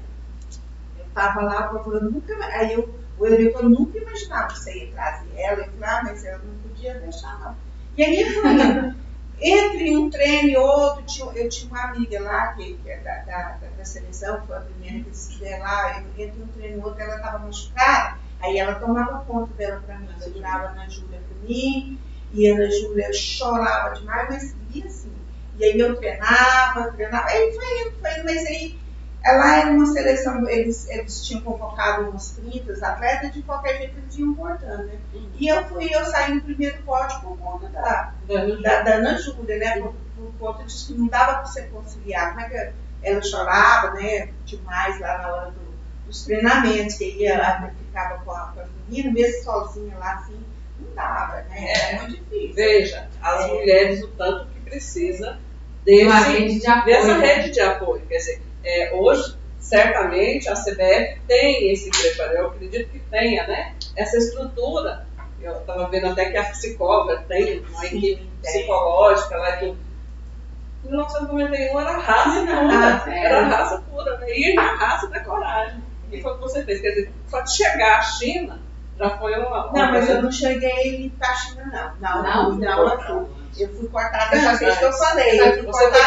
eu 1.16 1.22
tava 1.24 1.42
lá, 1.42 1.66
o 1.66 1.70
povo 1.70 1.84
falou, 1.86 2.12
nunca, 2.12 2.34
aí 2.46 2.74
eu, 2.74 3.00
o 3.18 3.26
Eurico, 3.26 3.60
eu 3.60 3.70
nunca 3.70 3.98
imaginava 3.98 4.48
que 4.48 4.60
você 4.60 4.86
ia 4.86 4.92
trazer 4.92 5.32
ela, 5.38 5.64
falei, 5.64 5.80
ah, 5.84 6.02
mas 6.04 6.26
eu 6.26 6.40
não 6.40 6.56
podia 6.60 7.00
deixar 7.00 7.40
não. 7.40 7.56
E 7.98 8.04
aí 8.04 8.26
foi. 8.26 8.96
Entre 9.38 9.98
um 9.98 10.10
treino 10.10 10.48
e 10.50 10.56
outro, 10.58 11.04
tinha- 11.06 11.32
eu 11.34 11.50
tinha 11.50 11.70
uma 11.70 11.84
amiga 11.90 12.22
lá, 12.22 12.54
que, 12.54 12.76
que 12.78 12.90
é 12.90 13.00
da, 13.02 13.18
da, 13.24 13.58
da, 13.78 13.84
seleção, 13.86 14.46
foi 14.48 14.56
a 14.56 14.62
primeira 14.62 15.04
que 15.04 15.50
lá, 15.60 16.02
eu- 16.02 16.26
entre 16.26 16.42
um 16.42 16.48
treino 16.48 16.80
e 16.80 16.84
outro 16.84 17.02
ela 17.02 17.18
estava 17.18 17.40
machucada, 17.40 18.18
aí 18.40 18.58
ela 18.58 18.76
tomava 18.76 19.26
conta 19.26 19.54
dela 19.54 19.82
para 19.86 20.00
mim, 20.00 20.08
segurava 20.20 20.74
na 20.74 20.88
Júlia 20.88 21.22
para 21.28 21.38
mim, 21.48 22.00
e 22.32 22.50
a 22.50 22.56
Ana 22.56 22.72
Júlia 22.72 23.12
chorava 23.14 23.94
demais, 23.96 24.30
mas 24.30 24.56
ia 24.74 24.86
assim. 24.86 25.12
E 25.58 25.66
aí 25.66 25.78
eu 25.80 25.96
treinava, 25.98 26.92
treinava, 26.94 27.28
aí 27.28 27.52
foi 27.54 27.82
indo, 27.82 28.00
foi 28.00 28.12
indo, 28.14 28.24
mas 28.26 28.46
aí 28.46 28.80
ela 29.26 29.58
era 29.58 29.72
uma 29.72 29.86
seleção, 29.88 30.48
eles, 30.48 30.88
eles 30.88 31.26
tinham 31.26 31.42
convocado 31.42 32.10
uns 32.12 32.32
30 32.32 32.74
atletas, 32.86 33.34
de 33.34 33.42
qualquer 33.42 33.78
jeito 33.80 33.98
eles 33.98 34.16
iam 34.18 34.36
cortando, 34.36 34.86
né? 34.86 35.00
E 35.40 35.48
eu 35.48 35.66
fui, 35.66 35.90
eu 35.92 36.06
saí 36.06 36.36
no 36.36 36.42
primeiro 36.42 36.78
pódio 36.84 37.20
por 37.22 37.38
conta 37.38 37.68
da, 37.70 38.14
da, 38.62 38.82
da 38.84 38.96
Ana 38.96 39.18
Júlia, 39.18 39.58
né? 39.58 39.80
Por, 39.82 39.96
por 40.16 40.32
conta 40.40 40.64
disso 40.64 40.88
que 40.94 41.00
não 41.00 41.08
dava 41.08 41.34
para 41.40 41.46
você 41.46 41.64
conciliar. 41.64 42.30
Como 42.30 42.42
é 42.42 42.50
que 42.50 42.72
ela 43.04 43.22
chorava, 43.24 43.94
né? 43.96 44.30
Demais 44.46 45.00
lá 45.00 45.18
na 45.18 45.28
hora 45.34 45.52
do- 45.52 45.76
dos 46.06 46.24
treinamentos, 46.24 46.96
que 46.96 47.06
ia 47.18 47.36
lá, 47.38 47.72
ficava 47.84 48.20
com, 48.24 48.32
a, 48.32 48.52
com 48.54 48.60
as 48.62 48.68
meninas, 48.88 49.12
mesmo 49.14 49.44
sozinha 49.44 49.98
lá, 49.98 50.14
assim, 50.14 50.40
não 50.80 50.94
dava, 50.94 51.42
né? 51.50 51.74
Era 51.74 52.02
muito 52.04 52.18
difícil. 52.24 52.54
Veja, 52.54 53.08
as 53.22 53.44
É. 53.44 53.48
mulheres 53.48 54.04
o 54.04 54.08
tanto 54.10 54.46
que 54.54 54.60
precisa 54.62 55.32
Uma 55.88 56.20
desse, 56.22 56.30
rede 56.32 56.60
de 56.60 56.68
apoio. 56.68 56.96
dessa 56.96 57.14
rede 57.18 57.50
de 57.52 57.60
apoio. 57.60 58.02
Quer 58.08 58.18
dizer, 58.18 58.42
é, 58.66 58.94
hoje, 58.94 59.36
certamente, 59.60 60.50
a 60.50 60.54
CBF 60.54 61.22
tem 61.28 61.72
esse 61.72 61.90
preparo, 61.90 62.34
eu 62.38 62.48
acredito 62.48 62.90
que 62.90 63.00
tenha, 63.00 63.48
né? 63.48 63.76
Essa 63.96 64.18
estrutura. 64.18 65.06
Eu 65.42 65.60
estava 65.60 65.88
vendo 65.90 66.08
até 66.08 66.32
que 66.32 66.38
a 66.38 66.46
psicóloga 66.46 67.24
tem 67.28 67.60
uma 67.60 67.86
equipe 67.86 68.28
psicológica 68.42 69.38
lá 69.38 69.58
que 69.58 69.66
em 69.66 69.78
1991 70.84 71.80
era 71.80 71.98
raça 71.98 72.40
pura, 72.42 72.68
Raça, 72.68 73.14
é. 73.14 73.26
era 73.26 73.48
raça 73.48 73.84
pura, 73.90 74.18
né? 74.18 74.28
E 74.40 74.54
na 74.56 74.76
raça 74.76 75.08
da 75.08 75.20
coragem. 75.20 75.84
E 76.12 76.22
foi 76.22 76.32
o 76.32 76.36
que 76.36 76.42
você 76.42 76.64
fez. 76.64 76.82
Quer 76.82 76.90
dizer, 76.90 77.12
só 77.28 77.42
de 77.42 77.56
chegar 77.56 78.00
à 78.00 78.02
China 78.02 78.60
já 78.98 79.10
foi 79.18 79.38
uma. 79.38 79.72
Não, 79.74 79.92
mas 79.92 80.10
eu 80.10 80.22
não 80.22 80.32
cheguei 80.32 81.12
pra 81.18 81.34
China, 81.34 81.96
não. 82.00 82.24
Não, 82.24 82.54
Não? 82.54 82.98
não. 82.98 83.30
Eu 83.58 83.70
fui 83.70 83.88
cortada 83.88 84.36
é 84.36 84.40
isso 84.54 84.58
que 84.80 84.84
eu 84.86 84.94
falei. 84.94 85.40
Eu 85.40 85.54
fui 85.54 85.64
cortada 85.72 86.06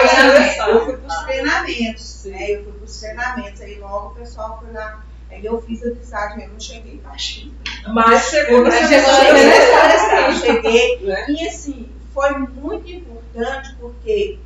pra. 0.57 0.69
Eu 0.69 0.99
para 0.99 1.07
os 1.07 1.15
Ah. 1.15 1.25
treinamentos, 1.25 2.25
né? 2.27 2.51
Eu 2.51 2.65
fui 2.65 2.73
para 2.75 2.85
os 2.85 3.01
treinamentos. 3.01 3.61
Aí 3.63 3.79
logo 3.79 4.09
o 4.09 4.15
pessoal 4.15 4.59
foi 4.63 4.73
lá. 4.73 5.03
Aí 5.31 5.45
eu 5.45 5.61
fiz 5.63 5.83
a 5.83 5.89
amizade, 5.89 6.43
eu 6.43 6.49
não 6.49 6.61
cheguei 6.61 6.99
pra 6.99 7.17
China. 7.19 7.53
Mas 7.89 8.23
chegou 8.31 8.63
na 8.63 8.69
Mas 8.71 8.87
seleção. 8.89 9.15
chegou 9.15 9.35
na 9.35 9.49
Cheguei, 9.99 10.27
eu 10.27 10.33
cheguei. 10.33 11.07
Né? 11.07 11.27
E 11.31 11.49
assim, 11.49 11.93
foi 12.15 12.31
muito 12.39 12.91
importante 12.91 13.75
porque 13.79 14.39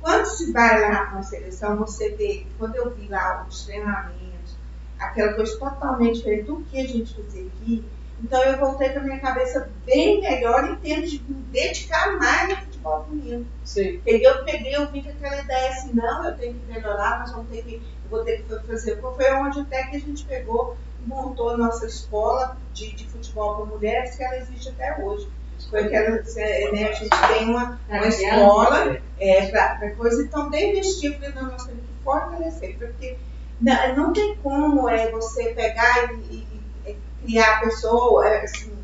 quando 0.00 0.24
se 0.26 0.52
vai 0.52 0.80
lá 0.80 1.10
uma 1.12 1.22
seleção, 1.22 1.76
você 1.76 2.10
vê, 2.10 2.46
quando 2.58 2.76
eu 2.76 2.94
vi 2.94 3.08
lá 3.08 3.44
os 3.48 3.64
treinamentos, 3.66 4.56
aquela 4.98 5.32
coisa 5.32 5.58
totalmente 5.58 6.18
diferente 6.18 6.44
do 6.44 6.60
que 6.62 6.80
a 6.80 6.86
gente 6.86 7.14
fazia 7.14 7.46
aqui, 7.46 7.84
então 8.22 8.42
eu 8.42 8.58
voltei 8.58 8.90
com 8.90 8.98
a 8.98 9.02
minha 9.02 9.20
cabeça 9.20 9.70
bem 9.86 10.20
melhor 10.20 10.64
em 10.70 10.76
termos 10.76 11.10
de 11.10 11.18
me 11.22 11.34
dedicar 11.52 12.16
mais 12.18 12.50
ao 12.50 12.56
futebol 12.64 13.04
feminino. 13.04 13.46
Sim. 13.64 13.98
Porque 14.04 14.26
eu 14.26 14.44
peguei, 14.44 14.74
eu 14.76 14.90
vim 14.90 15.02
com 15.02 15.10
aquela 15.10 15.40
ideia 15.42 15.70
assim, 15.70 15.92
não, 15.94 16.24
eu 16.24 16.36
tenho 16.36 16.54
que 16.54 16.72
melhorar, 16.72 17.20
nós 17.20 17.32
vamos 17.32 17.48
ter 17.50 17.62
que, 17.62 17.74
eu 17.76 18.10
vou 18.10 18.24
ter 18.24 18.42
que 18.42 18.66
fazer. 18.66 19.00
Foi 19.00 19.32
onde 19.34 19.60
até 19.60 19.84
que 19.84 19.96
a 19.96 20.00
gente 20.00 20.24
pegou 20.24 20.76
e 21.04 21.08
montou 21.08 21.50
a 21.50 21.56
nossa 21.56 21.86
escola 21.86 22.56
de, 22.72 22.92
de 22.94 23.06
futebol 23.08 23.56
para 23.56 23.66
mulheres, 23.66 24.16
que 24.16 24.22
ela 24.24 24.36
existe 24.36 24.68
até 24.70 25.00
hoje. 25.02 25.28
Foi 25.70 25.84
aquela, 25.84 26.10
né, 26.10 26.88
a 26.88 26.92
gente 26.92 27.10
tem 27.28 27.48
uma, 27.48 27.78
Pra 27.86 27.96
uma 27.98 28.02
criança. 28.10 28.22
escola 28.22 28.98
é, 29.18 29.46
para 29.46 29.90
coisa, 29.96 30.22
então 30.22 30.48
desde 30.50 30.80
esse 30.80 31.00
tipo, 31.00 31.20
não, 31.34 31.50
nós 31.50 31.64
temos 31.64 31.82
que 31.82 31.92
fortalecer, 32.04 32.76
porque 32.78 33.18
não, 33.60 33.96
não 33.96 34.12
tem 34.12 34.36
como 34.36 34.88
é, 34.88 35.10
você 35.10 35.52
pegar 35.54 36.12
e, 36.12 36.34
e- 36.36 36.57
e 37.22 37.26
criar 37.26 37.56
a 37.56 37.60
pessoa, 37.60 38.26
é, 38.26 38.44
assim, 38.44 38.76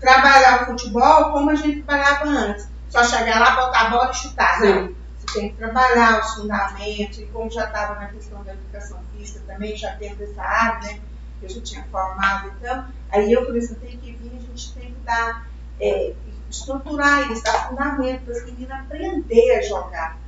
trabalhar 0.00 0.62
o 0.62 0.66
futebol 0.66 1.32
como 1.32 1.50
a 1.50 1.54
gente 1.54 1.82
trabalhava 1.82 2.28
antes. 2.28 2.68
Só 2.88 3.04
chegar 3.04 3.38
lá, 3.40 3.66
botar 3.66 3.80
a 3.80 3.90
bola 3.90 4.10
e 4.10 4.14
chutar. 4.14 4.60
Não. 4.60 4.94
Você 5.18 5.40
tem 5.40 5.50
que 5.50 5.56
trabalhar 5.56 6.20
os 6.20 6.34
fundamentos, 6.34 7.18
e 7.18 7.26
como 7.26 7.50
já 7.50 7.66
estava 7.66 8.00
na 8.00 8.06
questão 8.06 8.42
da 8.44 8.52
educação 8.52 9.00
física 9.12 9.40
também, 9.46 9.76
já 9.76 9.94
tendo 9.96 10.22
essa 10.22 10.42
área, 10.42 10.92
né? 10.92 11.00
Eu 11.42 11.48
já 11.48 11.60
tinha 11.60 11.84
formado, 11.84 12.52
então, 12.58 12.86
aí 13.10 13.32
eu 13.32 13.44
falei 13.44 13.60
assim, 13.60 13.74
tem 13.74 13.96
que 13.96 14.12
vir, 14.12 14.36
a 14.36 14.40
gente 14.40 14.74
tem 14.74 14.92
que 14.92 15.00
dar, 15.04 15.46
é, 15.80 16.14
estruturar 16.50 17.30
isso, 17.30 17.44
dar 17.44 17.68
fundamento 17.68 18.24
para 18.24 18.34
as 18.34 18.44
meninas 18.44 18.80
aprender 18.80 19.58
a 19.58 19.62
jogar. 19.62 20.18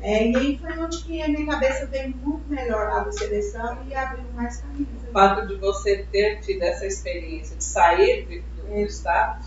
Né? 0.00 0.26
e 0.28 0.36
aí 0.36 0.58
foi 0.58 0.78
onde 0.78 1.02
que 1.02 1.22
a 1.22 1.28
minha 1.28 1.46
cabeça 1.46 1.86
veio 1.86 2.14
muito 2.16 2.48
melhor 2.48 2.88
lá 2.88 3.00
da 3.00 3.12
seleção 3.12 3.78
e 3.88 3.94
abriu 3.94 4.24
mais 4.34 4.60
caminhos. 4.60 4.88
O 5.08 5.12
fato 5.12 5.46
de 5.46 5.54
você 5.56 6.06
ter 6.10 6.40
tido 6.40 6.62
essa 6.62 6.86
experiência 6.86 7.56
de 7.56 7.64
sair 7.64 8.24
do, 8.26 8.66
do 8.66 8.74
estado 8.80 9.44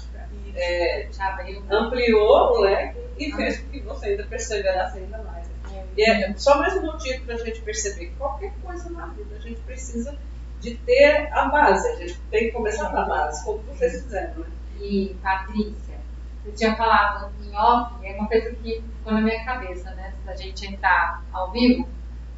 é, 0.56 1.08
Já 1.12 1.34
abriu. 1.34 1.64
ampliou 1.70 2.58
o 2.58 2.62
leque 2.62 3.00
e 3.18 3.32
fez 3.32 3.60
com 3.60 3.70
que 3.70 3.80
você 3.82 4.10
ainda 4.10 4.26
perseverasse 4.26 5.00
ainda 5.00 5.18
mais. 5.20 5.50
E 5.96 6.10
é 6.10 6.34
só 6.38 6.58
mais 6.58 6.76
um 6.78 6.84
motivo 6.84 7.26
para 7.26 7.36
a 7.36 7.38
gente 7.38 7.62
perceber 7.62 8.08
que 8.08 8.16
qualquer 8.16 8.54
coisa 8.64 8.90
na 8.90 9.08
vida 9.08 9.36
a 9.36 9.40
gente 9.40 9.60
precisa 9.62 10.18
de 10.60 10.76
ter 10.76 11.30
a 11.34 11.50
base. 11.50 11.88
A 11.88 11.96
gente 11.96 12.20
tem 12.30 12.46
que 12.46 12.52
começar 12.52 12.90
da 12.90 13.04
base, 13.04 13.44
como 13.44 13.60
vocês 13.64 14.02
fizeram. 14.04 14.40
Né? 14.40 14.46
E 14.80 15.16
Patrícia, 15.22 15.91
você 16.44 16.52
tinha 16.52 16.76
falado 16.76 17.32
em 17.42 17.56
off, 17.56 17.94
é 18.06 18.14
uma 18.16 18.28
coisa 18.28 18.52
que 18.56 18.82
ficou 18.82 19.14
na 19.14 19.22
minha 19.22 19.44
cabeça, 19.46 19.92
né? 19.92 20.14
Da 20.26 20.36
gente 20.36 20.66
entrar 20.66 21.24
ao 21.32 21.52
vivo, 21.52 21.88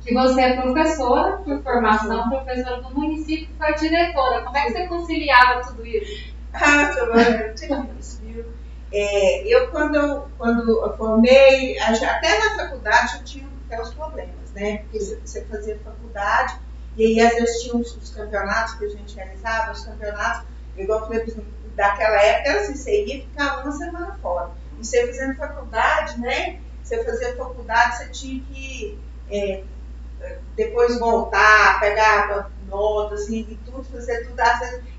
que 0.02 0.14
você 0.14 0.42
é 0.42 0.62
professora 0.62 1.38
por 1.38 1.62
formação, 1.64 2.30
professora 2.30 2.82
do 2.82 2.94
município 2.94 3.56
foi 3.58 3.74
diretora. 3.76 4.42
Como 4.44 4.58
é 4.58 4.66
que 4.66 4.72
você 4.74 4.88
conciliava 4.88 5.62
tudo 5.62 5.86
isso? 5.86 6.34
Ah, 6.54 6.92
eu 6.98 7.98
isso, 8.00 8.22
viu? 8.22 8.46
É, 8.92 9.48
eu, 9.48 9.70
quando 9.72 9.96
eu, 9.96 10.28
quando 10.38 10.70
eu 10.86 10.98
formei, 10.98 11.80
a- 11.80 11.90
até 12.18 12.38
na 12.40 12.56
faculdade 12.58 13.18
eu 13.18 13.24
tinha 13.24 13.48
até 13.66 13.82
os 13.82 13.94
problemas, 13.94 14.52
né? 14.54 14.78
Porque 14.80 15.00
você, 15.00 15.20
você 15.26 15.46
fazia 15.46 15.80
faculdade 15.84 16.60
e 16.96 17.04
aí 17.06 17.20
às 17.28 17.34
vezes 17.36 17.62
tinha 17.64 17.76
os, 17.76 17.96
os 17.96 18.10
campeonatos 18.12 18.76
que 18.76 18.86
a 18.86 18.90
gente 18.90 19.16
realizava, 19.16 19.72
os 19.72 19.84
campeonatos, 19.84 20.44
igual 20.78 21.00
eu 21.00 21.06
falei, 21.08 21.20
por 21.22 21.30
exemplo, 21.30 21.54
daquela 21.76 22.22
época, 22.22 22.50
era 22.50 22.60
assim, 22.62 22.76
você 22.76 23.06
ia 23.06 23.22
ficar 23.22 23.64
uma 23.64 23.72
semana 23.72 24.18
fora. 24.22 24.52
E 24.80 24.86
você 24.86 25.08
fazendo 25.08 25.36
faculdade, 25.36 26.20
né? 26.20 26.60
Você 26.84 27.04
fazia 27.04 27.36
faculdade, 27.36 27.98
você 27.98 28.10
tinha 28.10 28.44
que 28.44 29.00
é, 29.30 29.64
depois 30.56 31.00
voltar, 31.00 31.80
pegar 31.80 32.50
notas 32.68 33.24
assim, 33.24 33.48
e 33.50 33.56
tudo, 33.66 33.84
fazer 33.84 34.28
tudo. 34.28 34.36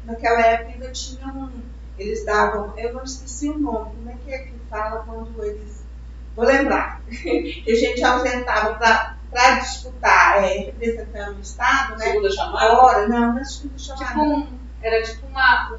Naquela 0.05 0.41
época 0.41 0.73
ainda 0.73 0.91
tinha 0.91 1.27
um. 1.27 1.63
Eles 1.99 2.25
davam, 2.25 2.77
eu 2.77 2.93
não 2.93 3.05
esqueci 3.05 3.49
o 3.49 3.59
nome, 3.59 3.95
como 3.95 4.11
é 4.11 4.17
que 4.25 4.33
é 4.33 4.39
que 4.39 4.55
fala 4.69 5.05
quando 5.05 5.45
eles. 5.45 5.85
Vou 6.35 6.45
lembrar. 6.45 7.01
que 7.07 7.65
a 7.71 7.75
gente 7.75 8.03
ausentava 8.03 8.75
para 8.75 9.59
disputar, 9.61 10.43
é, 10.43 10.59
representando 10.65 11.37
o 11.37 11.41
Estado, 11.41 11.97
né? 11.97 12.07
Segunda 12.07 12.31
chamada. 12.33 12.77
Fora, 12.77 13.09
não, 13.09 13.33
não 13.33 13.39
é 13.39 13.45
segunda 13.45 13.79
chamada. 13.79 14.07
Tipo 14.07 14.21
um, 14.21 14.59
era 14.83 15.03
tipo 15.03 15.27
uma, 15.27 15.79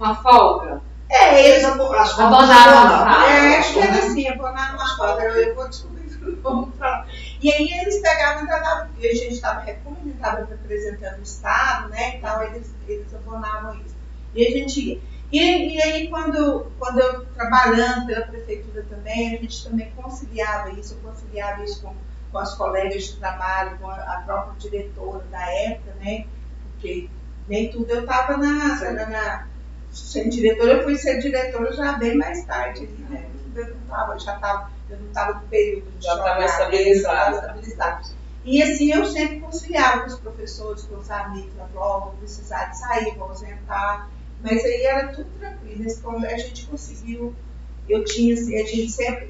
uma 0.00 0.14
folga. 0.16 0.80
É, 1.10 1.48
eles 1.48 1.64
Abonavam, 1.64 3.26
É, 3.26 3.58
acho 3.58 3.74
que 3.74 3.80
era 3.80 3.98
assim, 3.98 4.28
abonar 4.28 4.74
uma 4.74 4.96
foto, 4.96 5.20
eu, 5.20 5.54
vou 5.54 5.68
descobrir 5.68 6.00
falar. 6.78 7.06
E 7.42 7.52
aí 7.52 7.68
eles 7.80 8.00
pegavam 8.00 8.44
e 8.44 8.46
tratavam, 8.46 8.86
porque 8.88 9.06
a 9.08 9.14
gente 9.14 9.34
estava, 9.34 9.60
a 9.60 9.70
estava 9.70 10.44
representando 10.44 11.18
o 11.18 11.22
Estado, 11.22 11.88
né, 11.88 12.16
então 12.16 12.42
eles, 12.44 12.74
eles 12.86 13.12
abonavam 13.14 13.74
isso. 13.84 13.96
E 14.34 14.46
a 14.46 14.50
gente 14.50 14.80
ia. 14.80 15.00
E, 15.32 15.76
e 15.76 15.82
aí 15.82 16.08
quando, 16.08 16.70
quando 16.78 16.98
eu 17.00 17.24
trabalhando 17.26 18.06
pela 18.06 18.26
prefeitura 18.26 18.84
também, 18.88 19.36
a 19.36 19.40
gente 19.40 19.64
também 19.64 19.92
conciliava 19.96 20.70
isso, 20.70 20.94
eu 20.94 21.10
conciliava 21.10 21.62
isso 21.62 21.82
com, 21.82 21.94
com 22.32 22.38
as 22.38 22.54
colegas 22.54 23.04
de 23.04 23.16
trabalho, 23.16 23.78
com 23.78 23.88
a, 23.88 23.96
a 23.96 24.22
própria 24.24 24.54
diretora 24.58 25.24
da 25.30 25.42
época, 25.52 25.92
né, 26.00 26.26
porque 26.72 27.08
nem 27.48 27.70
tudo 27.70 27.90
eu 27.90 28.02
estava 28.02 28.36
na, 28.36 28.76
na, 28.92 29.06
na 29.06 29.49
sendo 29.92 30.30
diretora, 30.30 30.72
eu 30.72 30.84
fui 30.84 30.96
ser 30.96 31.18
diretora 31.18 31.72
já 31.72 31.92
bem 31.92 32.16
mais 32.16 32.44
tarde, 32.44 32.86
né? 33.08 33.26
Eu 33.54 33.74
não 33.74 33.80
tava, 33.88 34.18
já 34.18 34.34
estava, 34.34 34.70
eu 34.88 34.98
não 34.98 35.08
estava 35.08 35.40
no 35.40 35.48
período 35.48 35.90
de 35.98 36.04
Já 36.04 36.14
estava 36.14 36.44
estabilizado. 36.44 37.14
já 37.14 37.30
estava 37.30 37.60
estabilizado. 37.60 38.20
E 38.44 38.62
assim 38.62 38.92
eu 38.92 39.04
sempre 39.04 39.40
conciliava 39.40 40.00
com 40.00 40.06
os 40.06 40.18
professores, 40.18 40.82
com 40.84 40.96
os 40.96 41.10
amigos, 41.10 41.52
ó, 41.74 42.00
vou 42.00 42.12
precisar 42.12 42.66
de 42.66 42.78
sair, 42.78 43.14
vou 43.16 43.28
ausentar. 43.28 44.08
Mas 44.42 44.64
aí 44.64 44.82
era 44.82 45.08
tudo 45.08 45.28
tranquilo. 45.38 45.84
A 46.24 46.36
gente 46.38 46.66
conseguiu, 46.66 47.34
eu 47.88 48.04
tinha, 48.04 48.34
assim, 48.34 48.56
a 48.56 48.64
gente 48.64 48.90
sempre, 48.90 49.26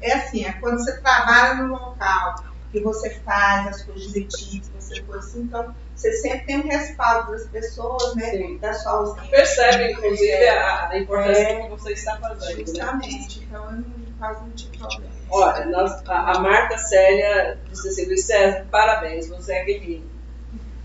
é 0.00 0.12
assim, 0.14 0.44
é 0.44 0.52
quando 0.54 0.78
você 0.78 1.00
trabalha 1.00 1.62
no 1.62 1.72
local 1.72 2.44
que 2.72 2.80
você 2.80 3.10
faz, 3.20 3.68
as 3.68 3.82
coisas 3.82 4.08
direitinhas, 4.08 4.68
que 4.68 4.80
você 4.80 5.00
coisa 5.02 5.26
assim. 5.26 5.42
Então, 5.42 5.74
você 5.94 6.12
sempre 6.12 6.40
tem 6.46 6.60
um 6.60 6.68
respaldo 6.68 7.32
das 7.32 7.46
pessoas, 7.48 8.14
né? 8.16 8.30
Sim. 8.30 8.58
Da 8.58 8.72
sua 8.72 8.92
ausência. 8.92 9.30
Percebe, 9.30 9.92
inclusive, 9.92 10.48
a, 10.48 10.88
a 10.88 10.98
importância 10.98 11.42
É. 11.42 11.62
que 11.62 11.68
você 11.70 11.92
está 11.92 12.16
fazendo. 12.16 12.58
Né? 12.58 12.64
Justamente. 12.66 13.44
Então, 13.44 13.64
eu 13.66 13.72
não 13.72 13.84
quase 14.18 14.40
não 14.42 14.50
tive 14.50 14.78
problema. 14.78 15.12
Olha, 15.30 15.66
nós- 15.66 16.02
a, 16.08 16.32
a 16.32 16.38
Marta 16.40 16.76
Célia 16.78 17.58
disse 17.70 17.88
assim, 17.88 18.06
Luiz 18.06 18.24
César, 18.24 18.66
parabéns, 18.70 19.28
você 19.28 19.52
é 19.54 19.64
guerreiro. 19.64 20.10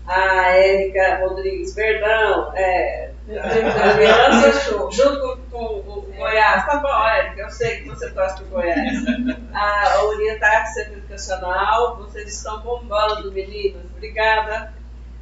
A 0.06 0.52
Érica 0.56 1.18
Rodrigues, 1.18 1.74
perdão, 1.74 2.50
é, 2.56 3.10
a 3.30 3.90
aliança 3.90 4.90
junto 4.90 5.38
com 5.50 5.64
o 5.80 6.10
Goiás. 6.16 6.64
Tá 6.64 6.78
bom, 6.78 7.08
Érica, 7.10 7.42
eu 7.42 7.50
sei 7.50 7.82
que 7.82 7.88
você 7.90 8.08
torce 8.12 8.36
pro 8.38 8.46
Goiás. 8.46 9.04
A 9.52 10.02
Orientar 10.04 10.66
Centro 10.72 10.94
Educacional, 10.94 11.98
vocês 11.98 12.32
estão 12.34 12.60
bombando, 12.62 13.30
meninas. 13.32 13.82
Obrigada. 13.96 14.72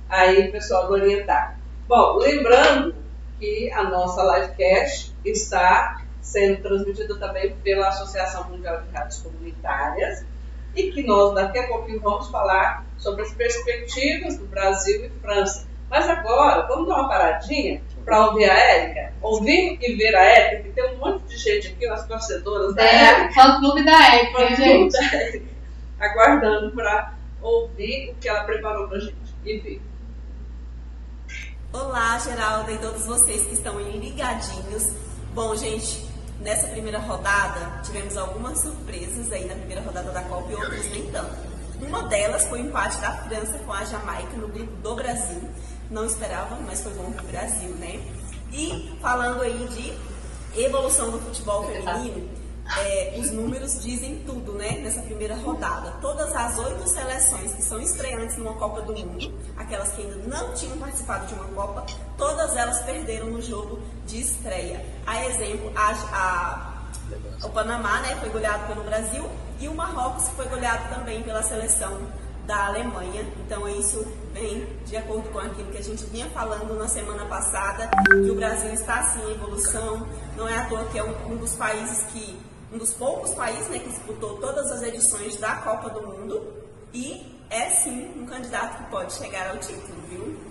Aí, 0.08 0.50
pessoal 0.50 0.86
do 0.86 0.94
Orientar. 0.94 1.58
Bom, 1.88 2.16
lembrando 2.18 2.94
que 3.38 3.70
a 3.72 3.84
nossa 3.84 4.22
livecast 4.38 5.14
está 5.24 6.02
sendo 6.22 6.62
transmitida 6.62 7.18
também 7.18 7.54
pela 7.62 7.88
Associação 7.88 8.44
Mundial 8.48 8.80
de 8.82 8.90
Rádios 8.92 9.18
Comunitárias 9.20 10.24
e 10.74 10.90
que 10.90 11.02
nós 11.04 11.34
daqui 11.34 11.58
a 11.58 11.66
pouquinho 11.68 12.00
vamos 12.00 12.28
falar 12.28 12.84
sobre 12.98 13.22
as 13.22 13.32
perspectivas 13.32 14.38
do 14.38 14.46
Brasil 14.46 15.06
e 15.06 15.10
França. 15.20 15.66
Mas 15.88 16.08
agora, 16.08 16.66
vamos 16.66 16.88
dar 16.88 16.94
uma 16.96 17.08
paradinha 17.08 17.80
para 18.04 18.26
ouvir 18.26 18.48
a 18.50 18.58
Érica? 18.58 19.12
Ouvir 19.22 19.78
e 19.80 19.94
ver 19.94 20.14
a 20.16 20.24
Érica, 20.24 20.62
que 20.64 20.70
tem 20.70 20.94
um 20.94 20.98
monte 20.98 21.24
de 21.26 21.36
gente 21.36 21.68
aqui, 21.68 21.86
as 21.86 22.06
torcedoras 22.06 22.74
da 22.74 22.82
É, 22.82 23.04
Érica, 23.04 23.34
fã 23.34 23.58
clube 23.60 23.84
da 23.84 24.14
Érica, 24.14 24.56
gente. 24.56 24.92
da 24.92 25.16
Érica, 25.16 25.46
aguardando 26.00 26.72
para 26.72 27.14
ouvir 27.40 28.10
o 28.10 28.14
que 28.16 28.28
ela 28.28 28.44
preparou 28.44 28.88
para 28.88 28.98
gente. 28.98 29.16
E 29.44 29.58
ver. 29.58 29.82
Olá, 31.78 32.18
Geralda 32.18 32.72
e 32.72 32.78
todos 32.78 33.04
vocês 33.04 33.46
que 33.46 33.52
estão 33.52 33.76
aí 33.76 33.98
ligadinhos. 33.98 34.94
Bom, 35.34 35.54
gente, 35.54 36.08
nessa 36.40 36.68
primeira 36.68 36.98
rodada 36.98 37.82
tivemos 37.82 38.16
algumas 38.16 38.60
surpresas 38.60 39.30
aí 39.30 39.44
na 39.44 39.54
primeira 39.56 39.82
rodada 39.82 40.10
da 40.10 40.22
Copa 40.22 40.50
e 40.50 40.54
outras 40.54 40.86
nem 40.86 41.10
tanto. 41.12 41.36
Uma 41.82 42.04
delas 42.04 42.46
foi 42.46 42.62
o 42.62 42.66
empate 42.66 42.96
da 42.96 43.12
França 43.24 43.58
com 43.58 43.74
a 43.74 43.84
Jamaica 43.84 44.38
no 44.38 44.48
grupo 44.48 44.72
do 44.76 44.94
Brasil. 44.94 45.42
Não 45.90 46.06
esperava, 46.06 46.56
mas 46.66 46.82
foi 46.82 46.94
bom 46.94 47.12
pro 47.12 47.26
Brasil, 47.26 47.68
né? 47.74 48.00
E 48.50 48.96
falando 49.02 49.42
aí 49.42 49.68
de 49.68 50.58
evolução 50.58 51.10
do 51.10 51.18
futebol 51.18 51.62
feminino, 51.66 52.26
é, 52.78 53.16
os 53.18 53.30
números 53.30 53.80
dizem 53.82 54.22
tudo, 54.26 54.52
né? 54.52 54.72
Nessa 54.82 55.00
primeira 55.02 55.34
rodada. 55.36 55.92
Todas 56.00 56.34
as 56.34 56.58
oito 56.58 56.88
seleções 56.88 57.52
que 57.52 57.62
são 57.62 57.80
estreantes 57.80 58.36
numa 58.36 58.54
Copa 58.54 58.82
do 58.82 58.92
Mundo, 58.92 59.32
aquelas 59.56 59.90
que 59.92 60.02
ainda 60.02 60.16
não 60.26 60.52
tinham 60.54 60.76
participado 60.78 61.26
de 61.26 61.34
uma 61.34 61.44
Copa, 61.46 61.86
todas 62.18 62.56
elas 62.56 62.80
perderam 62.82 63.26
no 63.26 63.40
jogo 63.40 63.78
de 64.06 64.20
estreia. 64.20 64.84
A 65.06 65.24
exemplo, 65.26 65.70
a, 65.76 65.90
a- 66.12 66.72
o 67.44 67.50
Panamá 67.50 68.00
né, 68.00 68.16
foi 68.16 68.28
goleado 68.30 68.66
pelo 68.66 68.82
Brasil 68.82 69.24
e 69.60 69.68
o 69.68 69.74
Marrocos 69.74 70.28
foi 70.30 70.46
goleado 70.46 70.92
também 70.92 71.22
pela 71.22 71.42
seleção 71.42 71.98
da 72.46 72.66
Alemanha. 72.66 73.24
Então 73.44 73.68
isso 73.68 74.04
vem 74.32 74.66
de 74.84 74.96
acordo 74.96 75.28
com 75.30 75.38
aquilo 75.38 75.70
que 75.70 75.78
a 75.78 75.82
gente 75.82 76.04
vinha 76.06 76.28
falando 76.30 76.76
na 76.78 76.88
semana 76.88 77.24
passada, 77.26 77.88
que 78.08 78.30
o 78.30 78.34
Brasil 78.34 78.72
está 78.72 79.02
sim 79.04 79.20
em 79.20 79.32
evolução. 79.34 80.06
Não 80.36 80.48
é 80.48 80.56
à 80.56 80.66
toa 80.66 80.84
que 80.86 80.98
é 80.98 81.02
um, 81.04 81.32
um 81.32 81.36
dos 81.36 81.54
países 81.56 82.02
que, 82.12 82.38
um 82.72 82.78
dos 82.78 82.92
poucos 82.94 83.34
países 83.34 83.68
né, 83.68 83.78
que 83.78 83.88
disputou 83.88 84.38
todas 84.38 84.70
as 84.72 84.82
edições 84.82 85.36
da 85.36 85.56
Copa 85.56 85.90
do 85.90 86.06
Mundo 86.06 86.52
e 86.92 87.36
é 87.50 87.70
sim 87.70 88.12
um 88.16 88.26
candidato 88.26 88.82
que 88.82 88.90
pode 88.90 89.12
chegar 89.12 89.50
ao 89.50 89.58
título, 89.58 90.02
viu? 90.08 90.45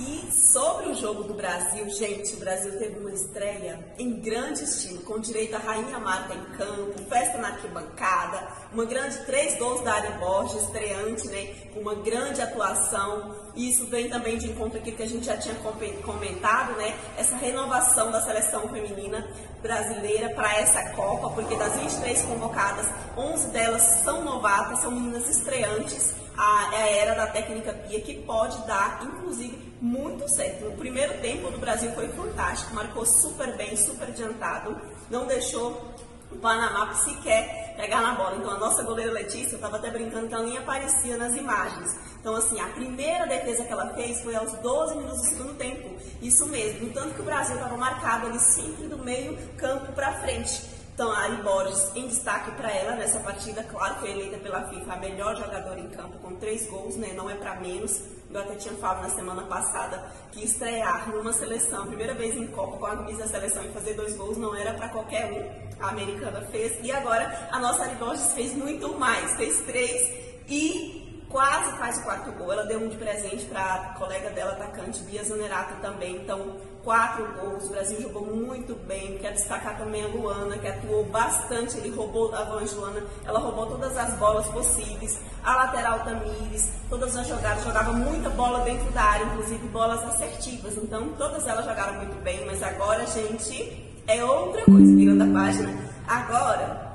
E 0.00 0.32
sobre 0.32 0.88
o 0.88 0.94
jogo 0.94 1.24
do 1.24 1.34
Brasil, 1.34 1.86
gente, 1.90 2.32
o 2.34 2.38
Brasil 2.38 2.78
teve 2.78 2.98
uma 2.98 3.12
estreia 3.12 3.78
em 3.98 4.18
grande 4.18 4.64
estilo, 4.64 5.02
com 5.02 5.18
direito 5.18 5.54
a 5.54 5.58
Rainha 5.58 5.98
Marta 5.98 6.32
em 6.32 6.42
campo, 6.56 6.98
festa 7.06 7.36
na 7.36 7.48
arquibancada, 7.48 8.48
uma 8.72 8.86
grande 8.86 9.18
três 9.26 9.58
gols 9.58 9.82
da 9.82 9.92
Ari 9.92 10.18
Borges, 10.18 10.62
estreante, 10.62 11.28
né, 11.28 11.54
uma 11.76 11.94
grande 11.96 12.40
atuação. 12.40 13.36
E 13.54 13.68
isso 13.68 13.86
vem 13.88 14.08
também 14.08 14.38
de 14.38 14.50
encontro 14.50 14.78
aquilo 14.78 14.96
que 14.96 15.02
a 15.02 15.08
gente 15.08 15.26
já 15.26 15.36
tinha 15.36 15.54
comentado, 16.02 16.72
né, 16.78 16.98
essa 17.18 17.36
renovação 17.36 18.10
da 18.10 18.22
seleção 18.22 18.70
feminina 18.70 19.28
brasileira 19.60 20.30
para 20.34 20.60
essa 20.60 20.82
Copa, 20.92 21.28
porque 21.30 21.54
das 21.56 21.74
23 21.74 22.22
convocadas, 22.22 22.86
11 23.18 23.48
delas 23.48 23.82
são 24.02 24.24
novatas, 24.24 24.78
são 24.78 24.90
meninas 24.90 25.28
estreantes. 25.28 26.14
A, 26.42 26.70
é 26.72 26.82
a 26.82 26.86
era 27.02 27.14
da 27.14 27.26
técnica 27.26 27.70
Pia 27.70 28.00
que 28.00 28.14
pode 28.22 28.66
dar, 28.66 29.02
inclusive, 29.04 29.74
muito 29.78 30.26
certo. 30.26 30.68
O 30.68 30.76
primeiro 30.78 31.20
tempo 31.20 31.50
do 31.50 31.58
Brasil 31.58 31.92
foi 31.92 32.08
fantástico, 32.08 32.74
marcou 32.74 33.04
super 33.04 33.54
bem, 33.58 33.76
super 33.76 34.08
adiantado, 34.08 34.74
não 35.10 35.26
deixou 35.26 35.92
o 36.32 36.36
Panamá 36.38 36.94
sequer 36.94 37.74
pegar 37.76 38.00
na 38.00 38.14
bola. 38.14 38.36
Então 38.36 38.50
a 38.52 38.58
nossa 38.58 38.82
goleira 38.82 39.12
Letícia, 39.12 39.50
eu 39.52 39.56
estava 39.56 39.76
até 39.76 39.90
brincando 39.90 40.28
que 40.28 40.34
ela 40.34 40.44
nem 40.44 40.56
aparecia 40.56 41.18
nas 41.18 41.34
imagens. 41.34 41.94
Então 42.18 42.34
assim, 42.34 42.58
a 42.58 42.68
primeira 42.68 43.26
defesa 43.26 43.62
que 43.62 43.72
ela 43.72 43.92
fez 43.92 44.22
foi 44.22 44.34
aos 44.34 44.50
12 44.60 44.96
minutos 44.96 45.20
do 45.20 45.28
segundo 45.28 45.54
tempo. 45.58 45.94
Isso 46.22 46.46
mesmo, 46.46 46.88
tanto 46.94 47.16
que 47.16 47.20
o 47.20 47.24
Brasil 47.24 47.56
estava 47.56 47.76
marcado 47.76 48.28
ali 48.28 48.38
sempre 48.38 48.86
do 48.86 48.96
meio 48.96 49.36
campo 49.58 49.92
para 49.92 50.10
frente. 50.20 50.79
Então, 51.00 51.12
a 51.12 51.20
Ari 51.20 51.36
Borges, 51.36 51.96
em 51.96 52.08
destaque 52.08 52.50
para 52.50 52.70
ela 52.70 52.94
nessa 52.94 53.20
partida, 53.20 53.64
claro, 53.64 53.94
foi 54.00 54.10
eleita 54.10 54.36
pela 54.36 54.68
FIFA 54.68 54.92
a 54.92 54.96
melhor 54.98 55.34
jogadora 55.34 55.80
em 55.80 55.88
campo, 55.88 56.18
com 56.18 56.36
três 56.36 56.66
gols, 56.66 56.96
né? 56.96 57.14
Não 57.16 57.30
é 57.30 57.34
para 57.36 57.58
menos. 57.58 58.02
Eu 58.30 58.38
até 58.38 58.54
tinha 58.56 58.74
falado 58.74 59.04
na 59.04 59.08
semana 59.08 59.40
passada 59.44 60.12
que 60.30 60.44
estrear 60.44 61.08
numa 61.08 61.32
seleção, 61.32 61.86
primeira 61.86 62.12
vez 62.12 62.36
em 62.36 62.46
Copa, 62.48 62.76
com 62.76 62.84
a 62.84 62.96
camisa 62.96 63.20
da 63.20 63.28
seleção 63.28 63.64
e 63.64 63.70
fazer 63.70 63.94
dois 63.94 64.14
gols 64.14 64.36
não 64.36 64.54
era 64.54 64.74
para 64.74 64.90
qualquer 64.90 65.32
um. 65.32 65.82
A 65.82 65.88
americana 65.88 66.42
fez. 66.52 66.78
E 66.84 66.92
agora 66.92 67.48
a 67.50 67.58
nossa 67.58 67.84
Ari 67.84 67.94
Borges 67.94 68.32
fez 68.32 68.54
muito 68.54 68.92
mais, 68.98 69.32
fez 69.38 69.58
três 69.62 70.06
e 70.50 70.99
quase 71.30 71.78
faz 71.78 71.98
o 71.98 72.02
quarto 72.02 72.32
gol. 72.32 72.52
Ela 72.52 72.66
deu 72.66 72.80
um 72.80 72.88
de 72.88 72.96
presente 72.96 73.46
para 73.46 73.62
a 73.62 73.78
colega 73.94 74.30
dela, 74.30 74.52
atacante 74.52 75.02
Bia 75.04 75.24
Zanerato 75.24 75.74
também. 75.80 76.16
Então, 76.16 76.56
quatro 76.82 77.26
gols. 77.40 77.64
O 77.64 77.68
Brasil 77.70 78.02
jogou 78.02 78.26
muito 78.26 78.74
bem. 78.86 79.16
Quero 79.18 79.34
destacar 79.34 79.78
também 79.78 80.04
a 80.04 80.08
Luana, 80.08 80.58
que 80.58 80.66
atuou 80.66 81.04
bastante. 81.06 81.78
Ele 81.78 81.90
roubou 81.90 82.34
a 82.34 82.44
Vangelana, 82.44 83.02
ela 83.24 83.38
roubou 83.38 83.66
todas 83.66 83.96
as 83.96 84.12
bolas 84.14 84.46
possíveis. 84.48 85.18
A 85.42 85.56
lateral 85.56 86.00
Tamires, 86.00 86.70
todas 86.90 87.16
as 87.16 87.26
jogadas, 87.26 87.64
jogava 87.64 87.92
muita 87.92 88.28
bola 88.30 88.60
dentro 88.64 88.90
da 88.90 89.02
área, 89.02 89.24
inclusive 89.24 89.68
bolas 89.68 90.02
assertivas. 90.02 90.76
Então, 90.76 91.12
todas 91.16 91.46
elas 91.46 91.64
jogaram 91.64 91.94
muito 91.94 92.20
bem. 92.22 92.44
Mas 92.44 92.62
agora, 92.62 93.06
gente, 93.06 93.94
é 94.06 94.22
outra 94.24 94.64
coisa. 94.64 94.96
Virando 94.96 95.22
a 95.22 95.40
página. 95.40 95.90
Agora, 96.06 96.90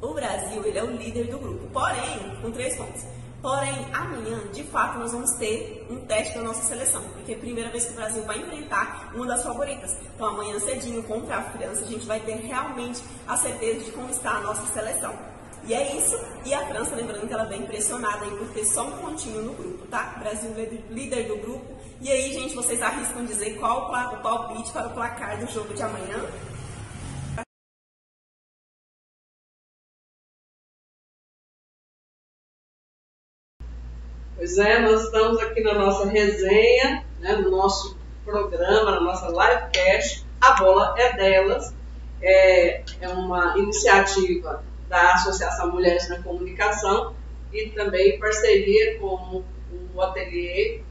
o 0.00 0.12
Brasil 0.12 0.62
ele 0.64 0.78
é 0.78 0.84
o 0.84 0.90
líder 0.90 1.28
do 1.28 1.38
grupo, 1.38 1.66
porém, 1.72 2.36
com 2.42 2.50
três 2.52 2.76
pontos. 2.76 3.17
Porém, 3.40 3.86
amanhã, 3.92 4.40
de 4.52 4.64
fato, 4.64 4.98
nós 4.98 5.12
vamos 5.12 5.30
ter 5.34 5.86
um 5.88 6.00
teste 6.00 6.34
da 6.34 6.42
nossa 6.42 6.62
seleção, 6.62 7.02
porque 7.14 7.32
é 7.32 7.34
a 7.36 7.38
primeira 7.38 7.70
vez 7.70 7.84
que 7.84 7.92
o 7.92 7.94
Brasil 7.94 8.22
vai 8.24 8.38
enfrentar 8.38 9.12
uma 9.14 9.26
das 9.26 9.44
favoritas. 9.44 9.96
Então, 10.14 10.26
amanhã 10.26 10.58
cedinho 10.58 11.02
contra 11.04 11.36
a 11.36 11.42
França, 11.42 11.82
a 11.82 11.86
gente 11.86 12.04
vai 12.04 12.18
ter 12.18 12.34
realmente 12.34 13.00
a 13.28 13.36
certeza 13.36 13.84
de 13.84 13.92
como 13.92 14.10
está 14.10 14.32
a 14.32 14.40
nossa 14.40 14.66
seleção. 14.72 15.14
E 15.64 15.72
é 15.72 15.96
isso. 15.96 16.18
E 16.44 16.52
a 16.52 16.66
França, 16.66 16.96
lembrando 16.96 17.28
que 17.28 17.32
ela 17.32 17.44
vem 17.44 17.62
pressionada 17.62 18.24
aí 18.24 18.30
por 18.30 18.48
ter 18.48 18.64
só 18.64 18.84
um 18.86 18.92
pontinho 18.92 19.42
no 19.42 19.52
grupo, 19.52 19.86
tá? 19.86 20.16
Brasil 20.18 20.50
líder- 20.54 20.84
líder 20.90 21.28
do 21.28 21.36
grupo. 21.36 21.78
E 22.00 22.10
aí, 22.10 22.32
gente, 22.32 22.56
vocês 22.56 22.80
arriscam 22.82 23.24
dizer 23.24 23.56
qual 23.58 23.82
o 23.82 24.14
o 24.14 24.22
palpite 24.22 24.72
para 24.72 24.88
o 24.88 24.90
placar 24.90 25.38
do 25.38 25.52
jogo 25.52 25.72
de 25.74 25.82
amanhã? 25.82 26.24
Pois 34.38 34.56
é, 34.56 34.78
nós 34.78 35.02
estamos 35.02 35.36
aqui 35.40 35.60
na 35.62 35.74
nossa 35.74 36.08
resenha, 36.08 37.04
né, 37.18 37.32
no 37.32 37.50
nosso 37.50 37.98
programa, 38.24 38.92
na 38.92 39.00
nossa 39.00 39.26
livecast. 39.26 40.24
A 40.40 40.52
bola 40.52 40.94
é 40.96 41.16
delas. 41.16 41.74
É, 42.22 42.82
é 43.00 43.08
uma 43.08 43.58
iniciativa 43.58 44.62
da 44.88 45.14
Associação 45.14 45.72
Mulheres 45.72 46.08
na 46.08 46.22
Comunicação 46.22 47.16
e 47.52 47.70
também 47.70 48.16
parceria 48.20 49.00
com 49.00 49.42
o 49.92 50.00
ateliê 50.00 50.82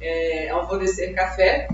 é, 0.00 0.50
Alvorecer 0.50 1.14
Café. 1.14 1.68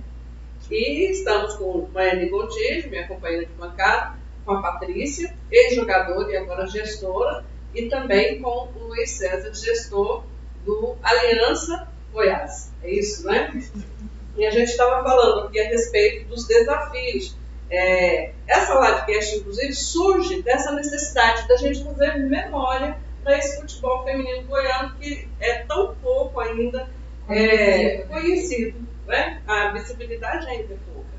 E 0.71 1.13
estamos 1.13 1.55
com 1.55 1.89
Maiane 1.95 2.29
Gontijo, 2.29 2.91
minha 2.91 3.09
companheira 3.09 3.47
de 3.47 3.53
bancada, 3.55 4.19
com 4.45 4.53
a 4.53 4.61
Patrícia, 4.61 5.35
ex-jogadora 5.51 6.31
e 6.31 6.37
agora 6.37 6.67
gestora, 6.67 7.43
e 7.75 7.89
também 7.89 8.39
com 8.43 8.69
o 8.77 8.89
Luiz 8.89 9.13
César, 9.13 9.55
gestor 9.55 10.25
do 10.65 10.97
Aliança 11.03 11.89
Goiás. 12.13 12.73
É 12.83 12.91
isso, 12.91 13.27
né? 13.27 13.63
E 14.37 14.47
a 14.47 14.51
gente 14.51 14.71
estava 14.71 15.03
falando 15.03 15.47
aqui 15.47 15.61
a 15.61 15.69
respeito 15.69 16.29
dos 16.29 16.47
desafios. 16.47 17.37
É, 17.71 18.33
essa 18.47 18.75
livecast, 18.75 19.37
inclusive, 19.37 19.73
surge 19.73 20.43
dessa 20.43 20.73
necessidade 20.73 21.49
da 21.49 21.57
gente 21.57 21.85
fazer 21.85 22.19
memória 22.19 22.99
para 23.23 23.39
esse 23.39 23.61
futebol 23.61 24.05
feminino 24.05 24.47
goiano 24.47 24.95
que 24.97 25.29
é 25.41 25.59
tão 25.65 25.95
pouco 25.97 26.41
ainda 26.41 26.89
é, 27.29 27.99
conhecido, 28.09 28.81
né? 29.07 29.41
A 29.47 29.69
visibilidade 29.73 30.47
ainda 30.47 30.75
é 30.75 30.77
pouca. 30.93 31.11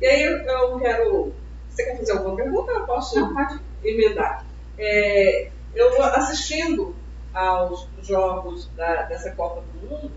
E 0.00 0.06
aí 0.06 0.22
eu, 0.22 0.38
eu 0.38 0.78
quero. 0.78 1.34
Você 1.68 1.84
quer 1.84 1.98
fazer 1.98 2.12
alguma 2.12 2.36
pergunta? 2.36 2.72
Eu 2.72 2.84
posso 2.84 3.18
Não, 3.18 3.32
pode. 3.34 3.60
emendar. 3.84 4.44
É, 4.78 5.50
eu 5.74 6.02
assistindo 6.02 6.94
aos 7.34 7.88
jogos 8.02 8.68
da- 8.76 9.02
dessa 9.02 9.32
Copa 9.32 9.62
do 9.62 9.86
Mundo 9.88 10.12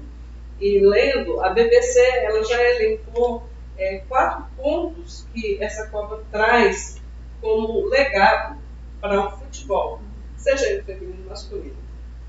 e 0.59 0.79
lendo, 0.79 1.41
a 1.43 1.49
BBC 1.49 1.99
ela 2.23 2.43
já 2.43 2.61
elencou 2.61 3.43
é, 3.77 3.99
quatro 4.07 4.45
pontos 4.55 5.25
que 5.33 5.61
essa 5.61 5.87
Copa 5.87 6.23
traz 6.31 7.01
como 7.41 7.87
legado 7.89 8.57
para 9.01 9.27
o 9.27 9.31
futebol, 9.37 9.99
seja 10.37 10.65
ele 10.69 10.83
feminino 10.83 11.23
ou 11.23 11.29
masculino. 11.29 11.75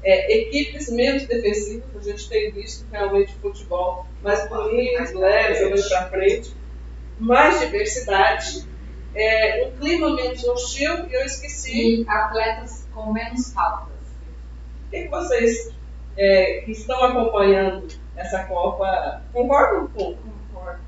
É, 0.02 0.38
equipes 0.38 0.90
menos 0.90 1.24
defensivas, 1.26 1.84
a 1.96 2.10
gente 2.10 2.28
tem 2.28 2.50
visto 2.52 2.86
realmente 2.90 3.32
futebol 3.34 4.06
mais 4.22 4.48
bonito, 4.48 5.18
leve, 5.18 5.64
olhando 5.64 5.88
para 5.88 6.08
frente, 6.10 6.54
mais 7.18 7.60
diversidade, 7.60 8.66
é, 9.14 9.66
um 9.66 9.78
clima 9.78 10.14
menos 10.14 10.44
hostil, 10.44 11.06
e 11.08 11.14
eu 11.14 11.22
esqueci 11.24 12.02
E 12.02 12.08
atletas 12.08 12.86
com 12.92 13.12
menos 13.12 13.52
faltas. 13.52 13.95
O 14.86 14.90
que 14.90 15.02
que 15.02 15.08
vocês 15.08 15.74
é, 16.16 16.62
que 16.64 16.72
estão 16.72 17.02
acompanhando 17.04 17.86
essa 18.16 18.44
Copa 18.44 19.22
concordam 19.32 19.88
com? 19.88 20.16
Concordo. 20.52 20.80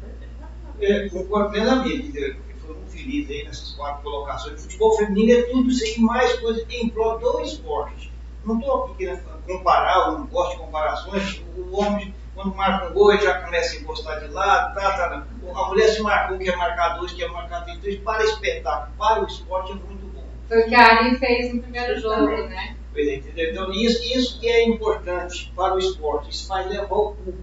É, 0.81 1.09
concordo 1.09 1.51
plenamente, 1.51 2.09
entendeu? 2.09 2.37
porque 2.37 2.55
foi 2.61 2.75
muito 2.75 2.91
feliz 2.91 3.31
aí 3.31 3.45
nessas 3.45 3.73
quatro 3.73 4.03
colocações. 4.03 4.61
O 4.61 4.63
futebol 4.63 4.97
feminino 4.97 5.39
é 5.39 5.43
tudo 5.43 5.69
isso 5.71 5.85
aí, 5.85 6.01
mais 6.01 6.33
coisa 6.39 6.65
em 6.71 6.89
prol 6.89 7.19
do 7.19 7.41
esporte. 7.43 8.13
Não 8.45 8.59
estou 8.59 8.85
aqui 8.85 8.95
querendo 8.99 9.23
comparar, 9.47 10.09
eu 10.09 10.19
não 10.19 10.27
gosto 10.27 10.53
de 10.53 10.59
comparações. 10.59 11.45
O 11.57 11.77
homem, 11.77 12.15
quando 12.35 12.55
marca 12.55 12.89
um 12.89 12.93
gol, 12.95 13.13
ele 13.13 13.23
já 13.23 13.43
começa 13.43 13.77
a 13.77 13.81
encostar 13.81 14.21
de 14.21 14.29
lado, 14.29 14.75
tá, 14.75 14.93
tá. 14.97 15.27
A 15.55 15.69
mulher 15.69 15.89
se 15.89 16.01
marcou, 16.01 16.39
quer 16.39 16.57
marcar 16.57 16.91
dois, 16.91 17.13
quer 17.13 17.29
marcar 17.31 17.65
três, 17.65 17.99
para 18.01 18.25
espetáculo, 18.25 18.97
para 18.97 19.23
o 19.23 19.27
esporte 19.27 19.73
é 19.73 19.75
muito 19.75 20.07
bom. 20.15 20.25
Foi 20.47 20.63
o 20.63 20.69
que 20.69 20.75
a 20.75 20.87
Ari 20.87 21.19
fez 21.19 21.53
no 21.53 21.61
primeiro 21.61 22.01
jogo, 22.01 22.27
né? 22.49 22.78
É, 23.01 23.15
entendeu? 23.17 23.51
Então, 23.53 23.73
isso, 23.73 24.03
isso 24.17 24.41
que 24.41 24.49
é 24.49 24.65
importante 24.65 25.53
para 25.55 25.75
o 25.75 25.79
esporte, 25.79 26.31
isso 26.31 26.49
vai 26.49 26.69
levar 26.69 26.95
o 26.95 27.13
público. 27.13 27.39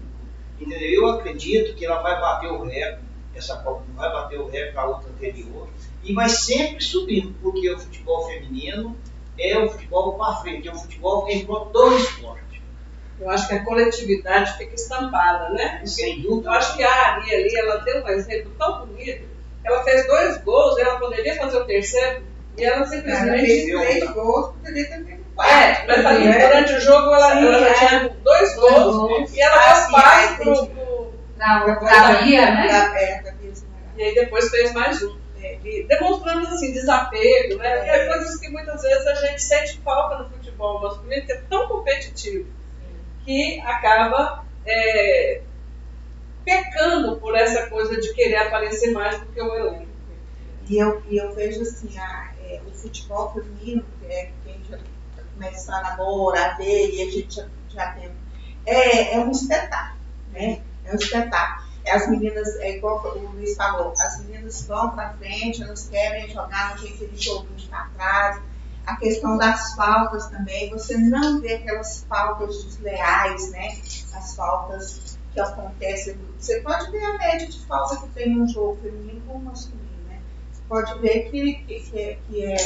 Entendeu? 0.60 0.80
Eu 1.02 1.08
acredito 1.10 1.74
que 1.74 1.84
ela 1.86 2.00
vai 2.02 2.20
bater 2.20 2.50
o 2.50 2.62
recorde, 2.64 3.02
essa 3.34 3.56
Copa 3.58 3.82
não 3.88 3.96
vai 3.96 4.10
bater 4.12 4.38
o 4.40 4.46
recorde 4.48 4.74
da 4.74 4.86
outra 4.86 5.10
anterior, 5.10 5.68
e 6.02 6.12
vai 6.14 6.28
sempre 6.28 6.82
subindo, 6.82 7.34
porque 7.42 7.70
o 7.70 7.78
futebol 7.78 8.26
feminino 8.26 8.96
é 9.38 9.58
o 9.58 9.68
futebol 9.70 10.14
para 10.14 10.36
frente, 10.36 10.66
é 10.68 10.72
o 10.72 10.76
futebol 10.76 11.28
em 11.28 11.44
prol 11.44 11.66
do 11.66 11.96
esporte. 11.98 12.62
Eu 13.20 13.30
acho 13.30 13.48
que 13.48 13.54
a 13.54 13.64
coletividade 13.64 14.56
fica 14.58 14.74
estampada, 14.74 15.48
né? 15.50 15.80
Sem 15.86 16.22
Eu 16.22 16.30
dúvida. 16.30 16.50
acho 16.50 16.76
que 16.76 16.82
a 16.82 17.14
Ari 17.14 17.34
ali, 17.34 17.56
ela 17.56 17.76
deu 17.78 18.02
um 18.04 18.08
exemplo 18.08 18.52
tão 18.58 18.86
bonito. 18.86 19.24
Ela 19.64 19.82
fez 19.82 20.06
dois 20.06 20.38
gols, 20.42 20.78
ela 20.78 20.98
poderia 20.98 21.34
fazer 21.36 21.58
o 21.58 21.64
terceiro, 21.64 22.22
e 22.58 22.64
ela 22.64 22.76
Ela 22.76 22.86
simplesmente. 22.86 23.46
fez 23.46 23.64
três 23.80 24.10
gols, 24.12 24.54
poderia 24.56 24.84
ter. 24.86 25.15
É, 25.44 25.86
mas 25.86 26.06
ali, 26.06 26.24
né? 26.28 26.46
durante 26.48 26.72
o 26.72 26.80
jogo 26.80 27.14
ela, 27.14 27.32
Sim, 27.32 27.46
ela 27.46 27.58
já 27.58 27.68
é. 27.68 27.74
tinha 27.74 28.00
dois 28.00 28.54
Dois 28.54 28.54
gols 28.54 29.34
e 29.34 29.40
ela 29.40 29.54
Ah, 29.56 29.88
passe 29.90 30.32
é, 30.32 30.36
pro, 30.36 30.52
entendi. 30.52 30.70
pro, 30.70 31.12
Da, 31.36 31.58
da 31.66 32.12
Bia, 32.22 32.50
né? 32.54 32.68
Da, 32.68 33.00
é, 33.00 33.32
Bia 33.32 33.50
Esmeralda. 33.50 33.92
E 33.96 34.02
aí 34.02 34.14
depois 34.14 34.50
fez 34.50 34.72
mais 34.72 35.02
um. 35.02 35.16
É, 35.42 35.58
e 35.62 35.82
demonstrando 35.86 36.46
assim, 36.48 36.72
desapego, 36.72 37.56
né? 37.58 37.86
E 37.86 37.90
é 37.90 38.06
coisas 38.06 38.40
que 38.40 38.48
muitas 38.48 38.80
vezes 38.82 39.06
a 39.06 39.14
gente 39.14 39.42
sente 39.42 39.80
falta 39.84 40.18
no 40.22 40.30
futebol 40.30 40.80
masculino, 40.80 41.26
que 41.26 41.32
é 41.32 41.42
tão 41.50 41.68
competitivo, 41.68 42.48
que 43.24 43.60
acaba 43.60 44.44
é, 44.64 45.42
pecando 46.44 47.16
por 47.16 47.36
essa 47.36 47.66
coisa 47.66 48.00
de 48.00 48.14
querer 48.14 48.36
aparecer 48.36 48.92
mais 48.92 49.18
do 49.20 49.26
que 49.26 49.40
o 49.40 49.54
elenco. 49.54 49.86
E 50.68 50.78
eu, 50.78 51.02
e 51.08 51.16
eu 51.18 51.32
vejo 51.34 51.62
assim, 51.62 51.96
a, 51.98 52.30
é, 52.42 52.60
o 52.66 52.70
futebol 52.72 53.32
feminino, 53.32 53.84
que 54.00 54.06
é 54.06 54.30
quem 55.36 55.50
já 55.50 55.50
começa 55.50 55.74
a 55.74 55.82
namorar, 55.82 56.54
a 56.54 56.56
ver, 56.56 56.94
e 56.94 57.02
a 57.02 57.10
gente 57.10 57.34
já, 57.34 57.46
já 57.68 57.92
tem. 57.92 58.10
É, 58.64 59.14
é 59.14 59.20
um 59.20 59.30
espetáculo, 59.30 60.00
né? 60.32 60.62
É 60.84 60.92
um 60.92 60.96
espetáculo. 60.96 61.66
As 61.88 62.08
meninas, 62.08 62.56
é 62.56 62.76
igual 62.76 63.00
o 63.04 63.32
Luiz 63.32 63.54
falou, 63.56 63.92
as 63.96 64.20
meninas 64.24 64.66
vão 64.66 64.90
para 64.90 65.14
frente, 65.14 65.62
elas 65.62 65.88
querem 65.88 66.28
jogar 66.28 66.72
no 66.72 66.78
jeito 66.78 67.06
de 67.06 67.24
joguinho 67.24 67.68
para 67.68 67.88
trás. 67.96 68.42
A 68.84 68.96
questão 68.96 69.36
das 69.36 69.74
faltas 69.74 70.26
também, 70.26 70.70
você 70.70 70.96
não 70.96 71.40
vê 71.40 71.54
aquelas 71.54 72.04
faltas 72.08 72.64
desleais, 72.64 73.50
né? 73.50 73.78
As 74.14 74.34
faltas 74.34 75.16
que 75.32 75.40
acontecem. 75.40 76.16
Você 76.38 76.60
pode 76.60 76.90
ver 76.90 77.04
a 77.04 77.18
média 77.18 77.46
de 77.46 77.58
falta 77.66 77.96
que 77.96 78.08
tem 78.08 78.40
um 78.40 78.48
jogo 78.48 78.80
feminino 78.82 79.20
com 79.26 79.38
masculino, 79.38 80.08
né? 80.08 80.20
Você 80.52 80.62
pode 80.68 80.98
ver 81.00 81.30
que, 81.30 81.54
que, 81.66 81.80
que 81.80 82.00
é, 82.00 82.18
que 82.26 82.44
é 82.44 82.56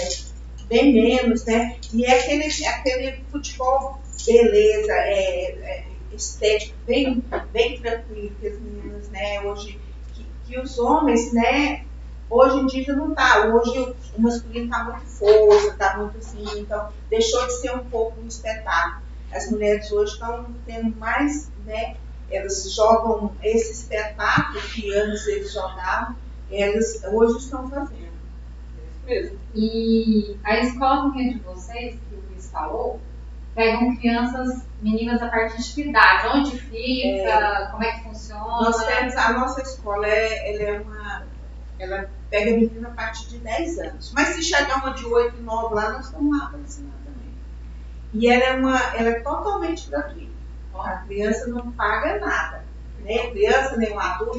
bem 0.71 0.95
menos, 0.95 1.45
né? 1.45 1.77
E 1.93 2.07
é 2.07 2.18
aquele, 2.18 2.47
aquele 2.66 3.25
futebol 3.31 4.01
beleza, 4.25 4.93
é, 4.93 5.51
é 5.51 5.85
estético, 6.12 6.77
bem, 6.87 7.23
bem 7.53 7.81
tranquilo 7.81 8.35
que 8.41 8.47
as 8.47 8.59
meninas, 8.61 9.09
né, 9.09 9.41
hoje, 9.43 9.81
que, 10.14 10.27
que 10.47 10.59
os 10.59 10.79
homens, 10.79 11.33
né, 11.33 11.85
hoje 12.29 12.59
em 12.59 12.66
dia 12.66 12.95
não 12.95 13.14
tá, 13.14 13.47
hoje 13.47 13.79
o, 13.79 13.97
o 14.16 14.23
masculino 14.23 14.71
tá 14.71 14.85
muito 14.85 15.07
força, 15.07 15.75
tá 15.77 15.97
muito 15.97 16.18
assim, 16.18 16.45
então 16.61 16.89
deixou 17.09 17.47
de 17.47 17.53
ser 17.61 17.75
um 17.75 17.85
pouco 17.85 18.21
um 18.21 18.27
espetáculo. 18.27 19.03
As 19.33 19.51
mulheres 19.51 19.91
hoje 19.91 20.12
estão 20.12 20.47
tendo 20.66 20.95
mais, 20.97 21.51
né, 21.64 21.97
elas 22.31 22.73
jogam 22.73 23.35
esse 23.43 23.73
espetáculo 23.73 24.61
que 24.75 24.93
antes 24.93 25.27
eles 25.27 25.53
jogavam, 25.53 26.16
elas 26.51 27.03
hoje 27.05 27.39
estão 27.39 27.68
fazendo. 27.68 28.09
Mesmo. 29.11 29.40
E 29.56 30.38
a 30.44 30.61
escola 30.61 31.12
que 31.12 31.20
é 31.20 31.32
de 31.32 31.40
vocês, 31.40 31.98
que 32.08 32.14
o 32.14 32.22
Luiz 32.30 32.48
falou, 32.48 33.00
pegam 33.56 33.96
crianças, 33.96 34.64
meninas 34.80 35.20
a 35.20 35.28
partir 35.28 35.61
de 35.61 35.72
que 35.74 35.88
idade? 35.88 36.28
Onde 36.28 36.56
fica? 36.56 37.68
Como 37.72 37.82
é 37.82 37.90
que 37.90 38.04
funciona? 38.04 38.44
Nós 38.44 38.86
temos, 38.86 39.16
a 39.16 39.32
nossa 39.32 39.62
escola 39.62 40.06
é, 40.06 40.54
ela 40.54 40.62
é 40.62 40.80
uma. 40.80 41.26
Ela 41.80 42.11
pega 42.30 42.52
menina 42.52 42.88
a 42.88 42.92
partir 42.92 43.30
de 43.30 43.38
10 43.38 43.78
anos. 43.80 44.12
Mas 44.14 44.28
se 44.28 44.44
chegar 44.44 44.76
uma 44.76 44.94
de 44.94 45.04
8, 45.04 45.42
9 45.42 45.74
lá, 45.74 45.90
nós 45.90 46.04
estamos 46.06 46.38
lá 46.38 46.46
para 46.46 46.61
ensinar 46.61 46.94
também. 47.04 47.34
E 48.14 48.28
ela 48.28 48.44
é, 48.44 48.52
uma, 48.52 48.78
ela 48.94 49.08
é 49.08 49.20
totalmente 49.20 49.90
gratuita. 49.90 50.30
A 50.72 50.98
criança 50.98 51.48
não 51.48 51.72
paga 51.72 52.20
nada. 52.20 52.64
Nem 53.02 53.18
a 53.18 53.30
criança, 53.32 53.76
nem 53.76 53.92
o 53.92 53.98
adulto. 53.98 54.38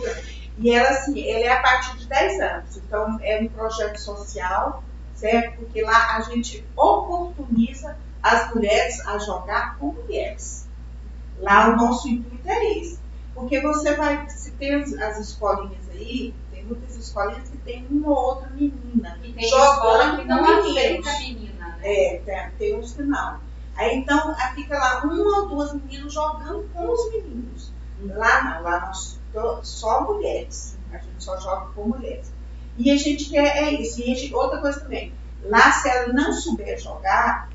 E 0.58 0.70
ela, 0.72 0.89
assim, 0.89 1.28
ela 1.28 1.45
é 1.45 1.52
a 1.52 1.62
partir 1.62 1.97
de 1.97 2.08
10 2.08 2.39
anos. 2.41 2.78
Então, 2.78 3.20
é 3.22 3.39
um 3.41 3.47
projeto 3.47 3.97
social, 3.97 4.84
certo? 5.16 5.58
Porque 5.58 5.82
lá 5.82 6.18
a 6.18 6.22
gente 6.22 6.66
oportuniza 6.76 7.97
as 8.22 8.54
mulheres 8.54 9.06
a 9.08 9.18
jogar 9.18 9.78
com 9.78 9.93
mulheres. 9.93 10.68
Lá 11.39 11.70
o 11.70 11.76
nosso 11.76 12.08
intuito 12.08 12.47
é 12.47 12.78
esse. 12.78 12.99
Porque 13.34 13.60
você 13.62 13.95
vai, 13.95 14.30
se 14.30 14.52
tem 14.52 14.76
as, 14.76 14.93
as 14.93 15.18
escolinhas 15.20 15.89
aí, 15.89 16.34
tem 16.52 16.64
muitas 16.66 16.95
escolinhas 16.95 17.49
que 17.49 17.58
tem 17.58 17.88
uma 17.89 18.10
ou 18.10 18.18
outra 18.18 18.49
menina 18.52 19.18
E 19.24 19.34
tem 19.34 19.49
jogando 19.49 20.20
que 20.20 20.28
não 20.28 20.41
meninos. 20.43 21.08
aceita 21.08 21.20
menina, 21.20 21.68
né? 21.68 21.80
É, 21.82 22.22
tem, 22.24 22.52
tem 22.58 22.80
uns 22.80 22.93
que 22.93 23.02
não. 23.04 23.39
Aí 23.76 23.95
então 23.95 24.36
fica 24.54 24.78
lá 24.78 25.02
uma 25.04 25.39
ou 25.39 25.47
duas 25.47 25.74
meninas 25.74 26.14
jogando 26.14 26.70
com 26.74 26.91
os 26.91 27.12
meninos. 27.12 27.72
Lá 28.04 28.43
não, 28.43 28.64
lá 28.64 28.86
nós 28.86 29.20
to- 29.34 29.60
só 29.64 30.02
mulheres. 30.04 30.78
A 30.92 30.98
gente 30.98 31.24
só 31.24 31.40
joga 31.40 31.68
com 31.74 31.84
mulheres. 31.90 32.32
E 32.78 32.92
a 32.92 32.98
gente 32.98 33.30
quer 33.30 33.58
é 33.58 33.72
isso. 33.74 34.02
E 34.02 34.16
gente- 34.16 34.34
outra 34.34 34.60
coisa 34.60 34.80
também, 34.82 35.14
lá 35.44 35.72
se 35.72 35.90
ela 35.90 36.14
não 36.14 36.34
souber 36.34 36.80
jogar, 36.80 37.50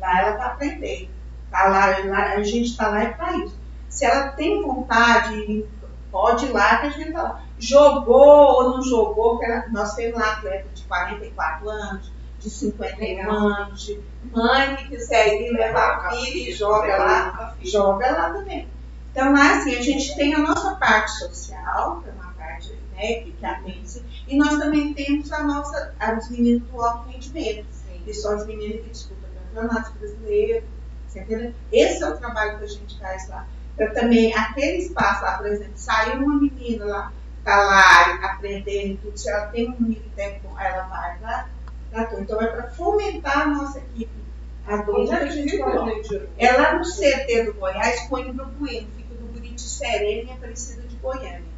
lá 0.00 0.20
ela 0.20 0.36
vai 0.36 0.46
aprender. 0.46 1.10
Tá 1.50 1.64
lá, 1.68 1.98
lá- 2.04 2.32
a 2.34 2.42
gente 2.42 2.70
está 2.70 2.88
lá 2.88 3.04
para 3.06 3.36
isso. 3.38 3.58
Se 3.88 4.04
ela 4.06 4.28
tem 4.28 4.62
vontade, 4.62 5.66
pode 6.10 6.46
ir 6.46 6.52
lá 6.52 6.78
que 6.78 6.86
a 6.86 6.90
gente 6.90 7.12
tá 7.12 7.22
lá. 7.22 7.42
Jogou 7.58 8.26
ou 8.26 8.70
não 8.70 8.82
jogou, 8.82 9.42
ela- 9.44 9.66
nós 9.70 9.94
temos 9.94 10.18
lá 10.18 10.32
atleta 10.32 10.68
de 10.74 10.82
44 10.84 11.68
anos, 11.68 12.10
de 12.38 12.50
51 12.50 13.30
anos, 13.30 13.84
de 13.84 14.00
mãe 14.32 14.76
que 14.76 14.88
quiser 14.88 15.40
ir 15.40 15.50
levar 15.52 15.98
a 16.06 16.10
filha 16.10 16.50
e 16.50 16.52
joga 16.52 16.96
lá, 16.96 17.54
joga 17.62 18.10
lá 18.10 18.30
também. 18.30 18.68
Então 19.12 19.30
lá 19.30 19.58
assim, 19.58 19.76
a 19.76 19.82
gente 19.82 20.16
tem 20.16 20.34
a 20.34 20.38
nossa 20.38 20.74
parte 20.76 21.10
social, 21.18 22.00
que 22.00 22.08
é 22.08 22.12
uma 22.12 22.32
parte 22.32 22.72
né, 22.92 23.14
que, 23.22 23.32
que 23.32 23.44
atende, 23.44 24.02
e 24.26 24.36
nós 24.36 24.58
também 24.58 24.94
temos 24.94 25.30
a 25.30 25.44
nossa, 25.44 25.94
as 26.00 26.30
meninas 26.30 26.62
do 26.62 26.80
alto 26.80 27.10
rendimento, 27.10 27.66
que 28.04 28.14
são 28.14 28.34
as 28.34 28.46
meninas 28.46 28.80
que 28.80 28.90
disputam 28.90 29.28
campeonatos 29.54 29.92
brasileiros, 29.92 30.64
você 31.06 31.20
entendeu? 31.20 31.54
Esse 31.70 32.02
é 32.02 32.08
o 32.08 32.16
trabalho 32.16 32.58
que 32.58 32.64
a 32.64 32.68
gente 32.68 32.98
faz 32.98 33.28
lá. 33.28 33.46
Eu 33.78 33.92
também, 33.92 34.34
aquele 34.34 34.78
espaço 34.78 35.22
lá, 35.22 35.36
por 35.36 35.46
exemplo, 35.46 35.72
saiu 35.76 36.22
uma 36.24 36.40
menina 36.40 36.84
lá, 36.86 37.12
tá 37.44 37.54
lá 37.54 38.14
aprendendo 38.30 38.98
tudo, 39.02 39.16
se 39.18 39.28
ela 39.28 39.46
tem 39.48 39.68
um 39.68 39.82
nível 39.82 40.10
técnico, 40.16 40.58
ela 40.58 40.84
vai 40.84 41.20
lá. 41.20 41.48
lá 41.92 42.06
tudo. 42.06 42.22
Então 42.22 42.40
é 42.40 42.46
para 42.46 42.70
fomentar 42.70 43.42
a 43.42 43.46
nossa 43.46 43.78
equipe 43.78 44.22
é 44.66 44.74
a? 44.74 44.78
É 46.38 46.52
lá 46.52 46.78
no 46.78 46.84
CT 46.84 47.44
do 47.44 47.54
Goiás, 47.54 48.02
fica 48.02 48.32
do 48.32 48.46
Buriti 48.46 49.01
Serena 49.72 50.30
e 50.30 50.32
Aparecida 50.32 50.82
de 50.82 50.96
Goiânia. 50.96 51.52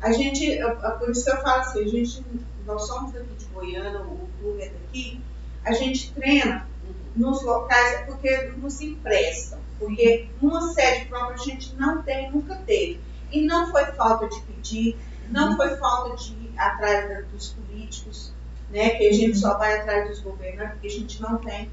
A 0.00 0.12
gente, 0.12 0.44
eu- 0.46 0.68
eu- 0.68 0.98
por 0.98 1.10
isso 1.10 1.24
que 1.24 1.30
eu 1.30 1.40
falo 1.42 1.60
assim, 1.60 1.84
a 1.84 1.88
gente, 1.88 2.24
nós 2.66 2.86
somos 2.86 3.12
daqui 3.12 3.34
de 3.38 3.44
Goiânia, 3.46 4.00
o 4.00 4.28
clube 4.40 4.62
é 4.62 4.68
daqui, 4.68 5.20
a 5.64 5.72
gente 5.72 6.12
treina 6.12 6.66
nos 7.16 7.42
locais 7.42 7.94
é 7.94 8.02
porque 8.04 8.42
nos 8.58 8.80
emprestam, 8.80 9.58
porque 9.78 10.28
uma 10.40 10.72
sede 10.72 11.06
própria 11.06 11.34
a 11.34 11.44
gente 11.44 11.74
não 11.76 12.02
tem, 12.02 12.30
nunca 12.30 12.54
teve. 12.66 13.00
E 13.32 13.44
não 13.46 13.70
foi 13.70 13.86
falta 13.86 14.28
de 14.28 14.40
pedir, 14.42 14.96
não 15.30 15.56
foi 15.56 15.76
falta 15.76 16.14
de 16.16 16.32
ir 16.32 16.52
atrás 16.56 17.26
dos 17.28 17.48
políticos, 17.48 18.32
né, 18.70 18.90
que 18.90 19.08
a 19.08 19.12
gente 19.12 19.38
só 19.38 19.56
vai 19.56 19.78
atrás 19.78 20.08
dos 20.10 20.20
governantes, 20.20 20.72
porque 20.72 20.86
a 20.88 20.90
gente 20.90 21.22
não 21.22 21.38
tem. 21.38 21.70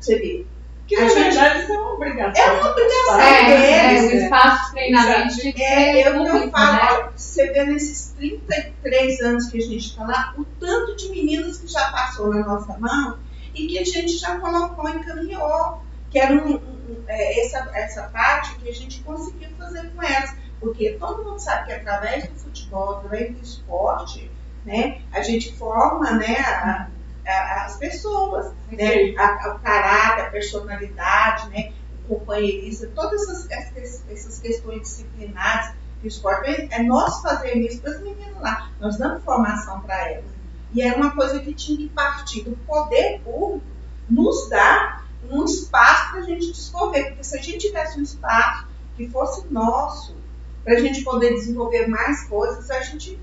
Você 0.00 0.18
vê, 0.18 0.46
Que 0.86 0.96
na 1.00 1.08
verdade 1.12 1.62
isso 1.62 1.72
é 1.72 1.78
uma 1.78 1.92
obrigação. 1.94 2.44
É 2.44 2.52
uma 2.52 2.70
obrigação 2.70 3.20
É, 3.20 3.40
é, 3.40 3.88
deles, 3.98 4.12
o 4.12 4.24
espaço 4.24 4.66
de 4.66 4.72
treinamento 4.72 5.36
que 5.36 5.62
É, 5.62 5.92
ser 5.92 6.06
eu, 6.06 6.12
eu 6.14 6.24
público, 6.32 6.50
falo, 6.52 7.02
né? 7.04 7.10
você 7.16 7.46
vê 7.52 7.64
nesses 7.64 8.12
33 8.16 9.20
anos 9.20 9.46
que 9.48 9.58
a 9.58 9.60
gente 9.62 9.76
está 9.88 10.04
lá, 10.06 10.34
o 10.38 10.44
tanto 10.60 10.96
de 10.96 11.08
meninas 11.10 11.58
que 11.58 11.66
já 11.66 11.90
passou 11.90 12.32
na 12.32 12.46
nossa 12.46 12.78
mão 12.78 13.18
e 13.54 13.66
que 13.66 13.78
a 13.78 13.84
gente 13.84 14.16
já 14.16 14.38
colocou, 14.38 14.88
encaminhou, 14.88 15.82
que 16.10 16.18
era 16.18 16.32
um, 16.34 16.54
um- 16.54 17.04
é, 17.08 17.40
essa, 17.44 17.68
essa 17.74 18.02
parte 18.04 18.54
que 18.56 18.68
a 18.68 18.72
gente 18.72 19.00
conseguiu 19.00 19.48
fazer 19.58 19.90
com 19.90 20.02
elas. 20.02 20.34
Porque 20.60 20.90
todo 21.00 21.24
mundo 21.24 21.38
sabe 21.38 21.66
que 21.66 21.72
através 21.72 22.28
do 22.28 22.34
futebol, 22.38 22.96
através 22.98 23.34
do 23.34 23.42
esporte, 23.42 24.30
né, 24.64 25.00
a 25.12 25.20
gente 25.22 25.52
forma 25.56 26.12
né, 26.12 26.36
a- 26.38 26.86
as 27.30 27.76
pessoas, 27.76 28.52
né, 28.70 29.14
a, 29.16 29.24
a- 29.48 29.54
o 29.56 29.58
caráter, 29.60 30.26
a 30.26 30.30
personalidade, 30.30 31.48
né, 31.50 31.72
o 32.08 32.18
companheirismo, 32.18 32.90
todas 32.94 33.22
essas, 33.22 33.50
essas, 33.50 34.02
essas 34.10 34.38
questões 34.38 34.82
disciplinares 34.82 35.74
que 36.00 36.06
o 36.06 36.08
esporte 36.08 36.48
é, 36.50 36.68
é 36.70 36.82
nós 36.82 37.20
fazermos 37.22 37.66
isso 37.72 37.80
para 37.82 37.92
as 37.92 38.00
meninas 38.00 38.40
lá, 38.40 38.70
nós 38.80 38.96
damos 38.98 39.24
formação 39.24 39.80
para 39.80 40.10
elas. 40.10 40.24
E 40.72 40.82
era 40.82 40.96
uma 40.96 41.10
coisa 41.14 41.40
que 41.40 41.54
tinha 41.54 41.78
que 41.78 41.88
partir 41.88 42.42
do 42.42 42.56
poder 42.66 43.20
público 43.24 43.64
nos 44.08 44.48
dar 44.48 45.04
um 45.30 45.44
espaço 45.44 46.10
para 46.10 46.20
a 46.20 46.22
gente 46.22 46.52
desenvolver, 46.52 47.04
porque 47.06 47.24
se 47.24 47.36
a 47.38 47.42
gente 47.42 47.58
tivesse 47.58 47.98
um 47.98 48.02
espaço 48.02 48.66
que 48.96 49.08
fosse 49.08 49.46
nosso, 49.50 50.14
para 50.62 50.74
a 50.74 50.78
gente 50.80 51.02
poder 51.02 51.30
desenvolver 51.34 51.86
mais 51.88 52.24
coisas, 52.28 52.70
a 52.70 52.80
gente, 52.82 53.18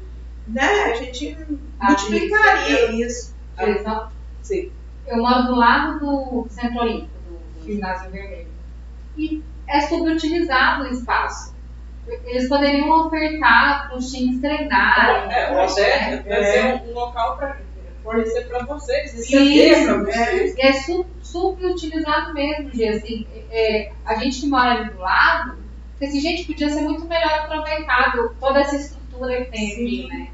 né, 0.48 0.84
a 0.86 0.96
gente 0.96 1.38
multiplicaria 1.80 2.92
isso. 2.92 3.33
Eles 3.60 3.84
não- 3.84 4.10
Sim. 4.42 4.72
Eu 5.08 5.18
moro 5.18 5.44
do 5.44 5.56
lado 5.56 6.00
do 6.00 6.48
Centro 6.50 6.82
Olímpico, 6.82 7.10
do, 7.28 7.66
ginásio 7.66 8.10
vermelho. 8.12 8.48
E 9.18 9.42
é 9.68 9.82
subutilizado 9.82 10.84
o 10.84 10.88
espaço. 10.88 11.54
Eles 12.26 12.50
poderiam 12.50 12.90
ofertar 13.06 13.88
para 13.88 13.98
os 13.98 14.12
times 14.12 14.42
treinarem. 14.42 15.32
É, 15.32 15.52
o 15.52 15.64
hotel 15.64 16.24
vai 16.24 16.40
É. 16.42 16.44
ser 16.44 16.90
um 16.90 16.94
local 16.94 17.38
para 17.38 17.58
fornecer 18.04 18.42
para 18.50 18.66
vocês, 18.66 19.14
Isso, 19.14 19.36
é. 19.38 19.98
vocês. 20.00 20.56
E 20.58 20.62
é 20.62 20.74
su- 20.74 21.06
subutilizado 21.22 22.34
mesmo, 22.34 22.70
Gê. 22.74 22.90
Assim, 22.90 23.26
é, 23.50 23.92
a 24.06 24.16
gente 24.16 24.42
que 24.42 24.48
mora 24.48 24.72
ali 24.72 24.90
do 24.90 25.00
lado, 25.00 25.58
assim, 26.02 26.20
gente, 26.20 26.46
podia 26.46 26.70
ser 26.70 26.82
muito 26.82 27.06
melhor 27.06 27.34
aproveitado 27.46 28.36
toda 28.40 28.60
essa 28.60 28.76
estrutura 28.76 29.46
que 29.46 29.52
tem 29.52 29.72
aqui, 29.72 30.08
né? 30.10 30.28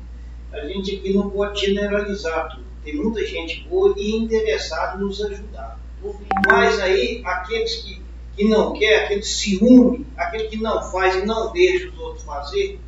A 0.52 0.66
gente 0.66 0.96
aqui 0.96 1.14
não 1.14 1.30
pode 1.30 1.60
generalizar 1.64 2.50
tudo. 2.50 2.69
Tem 2.92 2.96
muita 3.00 3.24
gente 3.24 3.68
boa 3.70 3.94
e 3.96 4.16
interessada 4.16 4.98
em 4.98 5.02
nos 5.02 5.24
ajudar. 5.24 5.80
Mas 6.48 6.80
aí, 6.80 7.22
aqueles 7.24 7.76
que, 7.76 8.02
que 8.36 8.46
não 8.46 8.74
quer, 8.74 9.04
aquele 9.04 9.22
ciúme, 9.22 10.08
aquele 10.18 10.46
que 10.48 10.58
não 10.58 10.82
faz 10.92 11.16
e 11.16 11.26
não 11.26 11.52
deixa 11.52 11.90
os 11.90 12.00
outros 12.00 12.24
fazer, 12.24 12.80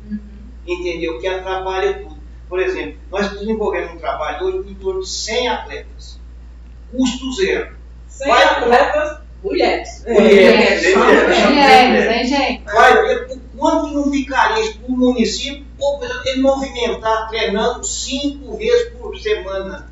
entendeu? 0.66 1.20
Que 1.20 1.28
atrapalha 1.28 2.00
tudo. 2.00 2.16
Por 2.48 2.58
exemplo, 2.58 2.98
nós 3.10 3.30
desenvolvemos 3.30 3.92
um 3.92 3.98
trabalho 3.98 4.46
hoje 4.46 4.70
em 4.70 4.74
torno 4.74 5.00
de 5.02 5.08
100 5.08 5.48
atletas. 5.48 6.18
Custo 6.90 7.32
zero. 7.34 7.76
Sem 8.08 8.26
Vai- 8.28 8.42
atletas, 8.44 9.18
mulheres. 9.42 10.04
Mulheres, 10.06 10.92
só 10.92 11.48
mulheres, 11.50 12.10
hein, 12.10 12.26
gente? 12.26 12.64
Vai 12.64 13.06
ver 13.06 13.26
o 13.30 13.40
quanto 13.56 13.94
não 13.94 14.10
ficaria 14.10 14.64
isso 14.64 14.78
para 14.80 14.92
o 14.92 14.98
município, 14.98 15.64
ou 15.78 15.98
por 15.98 16.08
ele 16.26 16.42
movimentar 16.42 17.28
treinando 17.28 17.84
cinco 17.84 18.56
vezes 18.58 18.90
por 18.98 19.16
semana 19.18 19.91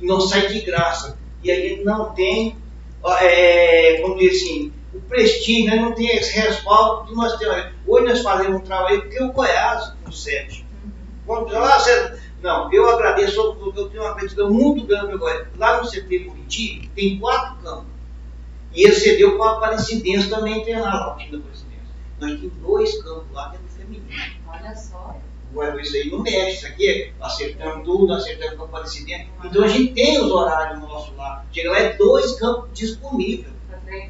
não 0.00 0.20
sai 0.20 0.48
de 0.48 0.60
graça. 0.60 1.18
E 1.42 1.50
aí 1.50 1.82
não 1.84 2.12
tem, 2.12 2.56
é, 3.20 4.00
como 4.02 4.16
dizer 4.16 4.36
assim, 4.36 4.72
o 4.92 5.00
prestígio, 5.00 5.70
né? 5.70 5.76
não 5.76 5.92
tem 5.92 6.08
esse 6.16 6.38
respaldo 6.38 7.06
que 7.06 7.14
nós 7.14 7.36
temos. 7.36 7.72
Hoje 7.86 8.06
nós 8.06 8.20
fazemos 8.22 8.60
um 8.60 8.64
trabalho 8.64 9.02
porque 9.02 9.22
o 9.22 9.32
Goiás 9.32 9.92
concede. 10.04 10.66
Quando 11.26 11.46
diz, 11.46 11.56
ah, 11.56 12.16
não, 12.42 12.72
eu 12.72 12.88
agradeço, 12.88 13.40
eu 13.76 13.88
tenho 13.88 14.02
uma 14.02 14.14
gratidão 14.14 14.50
muito 14.50 14.86
grande 14.86 15.08
para 15.08 15.16
Goiás. 15.16 15.46
Lá 15.56 15.82
no 15.82 15.88
CT 15.88 16.18
Buriti 16.20 16.90
tem 16.94 17.18
quatro 17.18 17.62
campos. 17.62 17.90
E 18.74 18.84
ele 18.84 18.94
cedeu 18.94 19.36
para 19.36 19.50
a 19.50 19.56
Aparecidense 19.56 20.28
também 20.28 20.62
treinar 20.62 20.94
lá, 20.94 21.14
o 21.14 21.18
time 21.18 21.32
da 21.32 21.38
Aparecidense. 21.38 21.70
Nós 22.20 22.40
temos 22.40 22.54
dois 22.58 23.02
campos 23.02 23.32
lá 23.32 23.50
que 23.50 23.56
é 23.56 23.58
do 23.58 23.68
feminino. 23.68 24.06
Olha 24.46 24.74
só. 24.74 25.16
Agora 25.50 25.80
isso 25.80 25.96
aí 25.96 26.10
não 26.10 26.20
mexe, 26.20 26.58
isso 26.58 26.66
aqui 26.66 26.88
é 26.88 27.12
acertamos 27.20 27.84
tudo, 27.84 28.12
acertamos 28.12 28.56
com 28.56 28.62
a 28.62 28.66
Aparecidense. 28.66 29.28
Então 29.44 29.64
a 29.64 29.68
gente 29.68 29.92
tem 29.92 30.20
os 30.20 30.30
horários 30.30 30.80
nossos 30.80 31.16
lá. 31.16 31.44
Chega 31.52 31.70
lá, 31.70 31.78
é 31.78 31.96
dois 31.96 32.38
campos 32.38 32.68
disponíveis. 32.72 33.52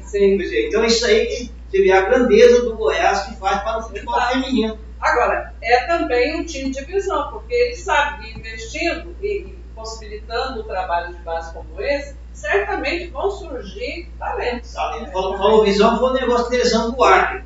Sim. 0.01 0.37
Dizer, 0.37 0.67
Então 0.67 0.85
isso 0.85 1.05
aí 1.05 1.25
que 1.25 1.51
você 1.69 1.81
vê 1.81 1.91
a 1.91 2.01
grandeza 2.01 2.63
do 2.63 2.75
Goiás 2.75 3.21
que 3.21 3.35
faz 3.37 3.63
para 3.63 3.79
o 3.79 3.83
futebol 3.83 4.15
Exato. 4.15 4.33
feminino. 4.33 4.79
Agora, 4.99 5.55
é 5.63 5.87
também 5.87 6.39
um 6.39 6.45
time 6.45 6.69
de 6.69 6.85
visão, 6.85 7.31
porque 7.31 7.53
ele 7.53 7.75
sabe 7.75 8.23
que 8.23 8.39
investindo 8.39 9.15
e, 9.21 9.55
possibilitando 9.73 10.59
o 10.59 10.63
trabalho 10.63 11.15
de 11.15 11.19
base 11.23 11.51
como 11.53 11.81
esse, 11.81 12.15
certamente 12.33 13.07
vão 13.07 13.31
surgir 13.31 14.11
talentos. 14.19 14.73
Tá? 14.73 15.09
Falou, 15.11 15.37
falou 15.37 15.63
visão, 15.63 15.97
foi 15.97 16.11
um 16.11 16.13
negócio 16.13 16.47
interessante 16.47 16.95
do 16.95 17.03
Acre. 17.03 17.43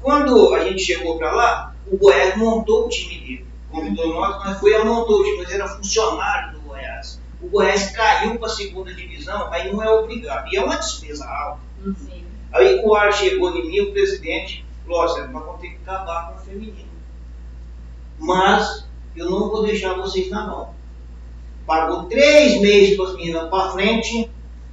Quando 0.00 0.54
a 0.54 0.60
gente 0.60 0.82
chegou 0.82 1.18
para 1.18 1.32
lá, 1.32 1.73
o 1.86 1.96
Goiás 1.96 2.36
montou 2.36 2.86
o 2.86 2.88
time 2.88 3.18
dele. 3.20 3.46
Convidou 3.70 4.14
nós, 4.14 4.44
mas 4.44 4.60
foi 4.60 4.74
a 4.74 4.84
montou 4.84 5.20
o 5.20 5.24
time, 5.24 5.38
nós 5.38 5.52
era 5.52 5.68
funcionário 5.68 6.52
do 6.52 6.60
Goiás. 6.60 7.20
O 7.42 7.48
Goiás 7.48 7.90
caiu 7.90 8.38
para 8.38 8.46
a 8.46 8.50
segunda 8.50 8.94
divisão, 8.94 9.52
aí 9.52 9.72
não 9.72 9.82
é 9.82 9.90
obrigado. 9.90 10.52
E 10.52 10.56
é 10.56 10.64
uma 10.64 10.76
despesa 10.76 11.26
alta. 11.28 11.60
Sim. 11.98 12.24
Aí 12.52 12.80
o 12.84 12.94
ar 12.94 13.12
chegou 13.12 13.54
em 13.56 13.68
mim, 13.68 13.80
o 13.80 13.92
presidente 13.92 14.64
falou, 14.86 15.02
nós 15.02 15.30
vamos 15.32 15.60
ter 15.60 15.70
que 15.70 15.78
acabar 15.82 16.28
com 16.28 16.40
o 16.40 16.44
feminino. 16.44 16.88
Mas 18.18 18.86
eu 19.16 19.28
não 19.28 19.50
vou 19.50 19.64
deixar 19.64 19.94
vocês 19.94 20.30
na 20.30 20.46
mão. 20.46 20.74
Pagou 21.66 22.04
três 22.04 22.60
meses 22.60 22.96
para 22.96 23.06
as 23.06 23.16
meninas 23.16 23.48
para 23.48 23.72
frente, 23.72 24.30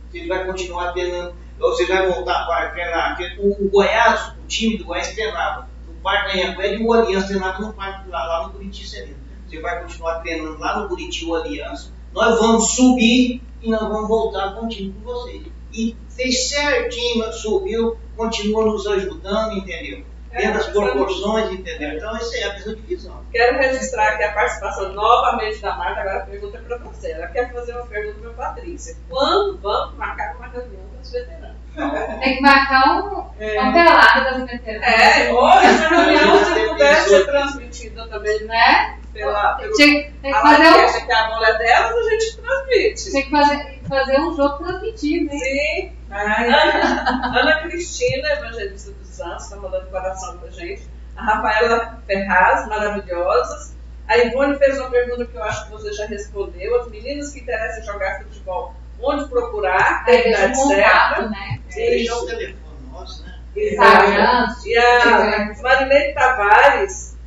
vocês 0.09 0.27
vão 0.27 0.45
continuar 0.45 0.91
treinando, 0.91 1.33
ou 1.59 1.71
vocês 1.71 1.89
vão 1.89 2.11
voltar 2.11 2.45
para 2.45 2.69
treinar. 2.69 3.17
O 3.39 3.69
Goiás, 3.69 4.33
o 4.43 4.47
time 4.47 4.77
do 4.77 4.85
Goiás 4.85 5.13
treinava 5.13 5.70
Parque 6.01 6.39
Anhanguera 6.39 6.75
e 6.75 6.83
o 6.83 6.93
Aliança 6.93 7.27
treinava 7.27 7.59
no 7.59 7.73
Parque 7.73 8.09
lá, 8.09 8.25
lá 8.25 8.47
no 8.47 8.53
Buriti 8.53 8.87
Sereno. 8.87 9.17
Você 9.47 9.59
vai 9.59 9.81
continuar 9.81 10.19
treinando 10.19 10.57
lá 10.59 10.79
no 10.79 10.87
Buriti 10.87 11.25
o 11.25 11.35
Aliança. 11.35 11.91
Nós 12.13 12.39
vamos 12.39 12.71
subir 12.71 13.41
e 13.61 13.69
nós 13.69 13.81
vamos 13.81 14.07
voltar 14.07 14.55
com 14.55 14.65
o 14.65 14.69
time 14.69 14.93
com 14.93 15.01
vocês. 15.01 15.43
E 15.73 15.95
fez 16.09 16.49
certinho, 16.49 17.31
subiu, 17.31 17.97
continua 18.15 18.65
nos 18.65 18.85
ajudando, 18.87 19.57
entendeu? 19.57 20.03
Dentro 20.31 20.53
das 20.53 20.67
proporções, 20.67 21.51
entendeu? 21.51 21.97
Então, 21.97 22.15
isso 22.17 22.33
aí 22.33 22.41
é 22.41 22.49
a 22.49 22.53
mesma 22.53 22.75
divisão. 22.75 23.25
Quero 23.31 23.57
registrar 23.57 24.13
aqui 24.13 24.23
a 24.23 24.33
participação 24.33 24.93
novamente 24.93 25.61
da 25.61 25.75
Marta. 25.75 25.99
Agora 25.99 26.23
a 26.23 26.25
pergunta 26.25 26.57
é 26.57 26.61
para 26.61 26.77
você. 26.77 27.11
Ela 27.11 27.27
quer 27.27 27.51
fazer 27.51 27.73
uma 27.73 27.85
pergunta 27.85 28.29
para 28.29 28.47
a 28.47 28.49
Patrícia. 28.53 28.95
Quando 29.09 29.57
vamos 29.59 29.97
marcar 29.97 30.37
uma 30.37 30.47
reunião 30.47 30.83
com 30.93 31.01
os 31.01 31.11
veteranos? 31.11 31.60
Tem 31.75 32.35
que 32.35 32.41
marcar 32.41 32.97
um, 32.97 33.25
É. 33.39 33.59
uma 33.61 33.71
pelada 33.73 34.31
das 34.31 34.49
veteranas. 34.49 34.87
É, 34.87 35.31
ou 35.31 35.49
essa 35.59 35.87
reunião, 35.87 36.45
se 36.45 36.67
puder 36.67 36.95
ser 36.97 37.25
transmitida 37.25 38.07
também 38.07 38.43
Né? 38.45 38.97
pela, 39.13 39.53
pelo 39.55 39.73
Tinha, 39.73 40.11
tem, 40.21 40.31
que 40.31 40.37
a 40.37 40.41
fazer 40.41 40.63
um, 40.69 40.85
acha 40.85 41.05
que 41.05 41.11
a 41.11 41.27
bola 41.27 41.47
é 41.49 41.57
delas, 41.57 41.95
a 41.95 42.09
gente 42.09 42.37
transmite. 42.37 43.11
tem 43.11 43.23
que 43.23 43.29
fazer, 43.31 43.79
fazer 43.87 44.19
um 44.21 44.35
jogo 44.35 44.63
transmitido, 44.63 45.33
hein? 45.33 45.39
Sim. 45.39 45.97
Ana, 46.11 47.39
Ana 47.39 47.61
Cristina, 47.63 48.27
evangelista 48.33 48.91
dos 48.91 49.07
Santos, 49.09 49.43
está 49.45 49.55
mandando 49.57 49.87
coração 49.87 50.37
pra 50.37 50.49
gente. 50.51 50.83
A 51.15 51.23
Rafaela 51.23 52.01
Ferraz, 52.07 52.67
maravilhosas. 52.67 53.75
A 54.07 54.17
Ivone 54.17 54.57
fez 54.57 54.77
uma 54.79 54.89
pergunta 54.89 55.25
que 55.25 55.35
eu 55.37 55.43
acho 55.43 55.65
que 55.65 55.71
você 55.71 55.93
já 55.93 56.05
respondeu. 56.05 56.79
As 56.81 56.89
meninas 56.89 57.31
que 57.31 57.39
interessam 57.41 57.81
em 57.81 57.85
jogar 57.85 58.19
futebol, 58.23 58.73
onde 59.01 59.27
procurar? 59.29 60.03
Deixa 60.05 60.29
idade 60.29 60.59
um 60.59 60.67
certa. 60.67 61.29
né? 61.29 61.59
Deixa 61.73 62.15
o 62.15 62.25
telefone 62.25 62.57
nosso, 62.91 63.23
né? 63.23 63.39
Instagram. 63.55 64.55
E 64.65 64.77
a 64.77 65.53
Marilene 65.61 66.13
Tavares, 66.13 67.17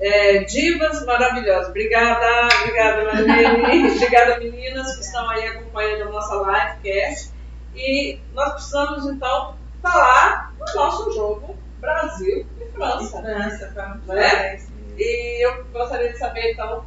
é, 0.00 0.38
divas 0.44 1.04
maravilhosas. 1.06 1.68
Obrigada, 1.68 2.48
obrigada, 2.60 3.04
Marilene. 3.04 3.90
obrigada, 3.96 4.38
meninas, 4.38 4.96
que 4.96 5.02
estão 5.02 5.28
aí 5.30 5.46
acompanhando 5.46 6.08
a 6.08 6.12
nossa 6.12 6.34
livecast. 6.36 7.30
E 7.74 8.18
nós 8.34 8.52
precisamos, 8.54 9.06
então, 9.06 9.56
falar 9.80 10.52
do 10.58 10.74
nosso 10.74 11.10
jogo 11.12 11.56
Brasil 11.80 12.46
e 12.60 12.64
França. 12.72 13.22
França, 13.22 13.72
vamos 13.74 14.06
Né? 14.06 14.56
isso. 14.56 14.72
E 14.98 15.44
eu 15.46 15.64
gostaria 15.72 16.12
de 16.12 16.18
saber, 16.18 16.52
então, 16.52 16.84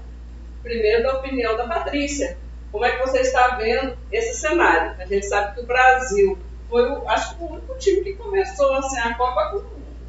primeiro 0.61 1.03
da 1.03 1.13
opinião 1.17 1.57
da 1.57 1.67
Patrícia. 1.67 2.37
Como 2.75 2.83
é 2.83 2.91
que 2.91 3.07
você 3.07 3.19
está 3.21 3.55
vendo 3.55 3.97
esse 4.11 4.37
cenário? 4.37 4.95
A 4.99 5.05
gente 5.05 5.25
sabe 5.27 5.55
que 5.55 5.61
o 5.61 5.65
Brasil 5.65 6.37
foi, 6.69 6.89
o, 6.91 7.07
acho 7.07 7.37
que 7.37 7.43
o 7.45 7.51
único 7.53 7.73
time 7.77 8.01
que 8.03 8.13
começou 8.15 8.73
assim, 8.73 8.99
a 8.99 9.13
Copa 9.15 9.49
com 9.51 9.63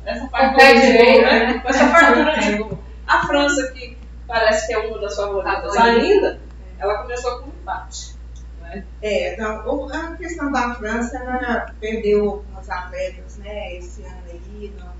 essa 0.05 0.27
fartura 0.29 0.75
de 0.75 0.93
gol, 0.97 1.23
né? 1.23 1.47
né? 1.47 1.59
Com 1.61 1.69
essa 1.69 1.87
fartura 1.87 2.39
de 2.41 2.57
gol. 2.59 2.79
A 3.07 3.25
França, 3.25 3.71
que 3.73 3.97
parece 4.27 4.67
que 4.67 4.73
é 4.75 4.79
uma 4.79 4.99
das 5.01 5.14
favoritas 5.14 5.77
Favorita. 5.77 5.87
ainda, 6.03 6.41
ela 6.81 7.03
começou 7.03 7.39
com 7.39 7.45
um 7.47 7.49
empate. 7.51 8.17
Né? 8.61 8.85
É, 9.01 9.37
não, 9.37 9.64
o- 9.69 9.93
a 9.95 10.17
questão 10.17 10.51
da 10.51 10.75
França, 10.75 11.19
ela 11.19 11.73
perdeu 11.81 12.29
alguns 12.29 12.69
atletas, 12.69 13.37
né, 13.37 13.77
esse 13.77 14.03
ano 14.03 14.23
aí, 14.29 14.75
não, 14.77 14.87
não 14.87 14.97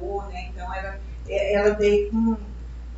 renovou, 0.00 0.22
né, 0.24 0.50
então 0.52 0.74
ela, 0.74 0.98
é- 1.28 1.54
ela 1.54 1.74
veio 1.76 2.10
com 2.10 2.36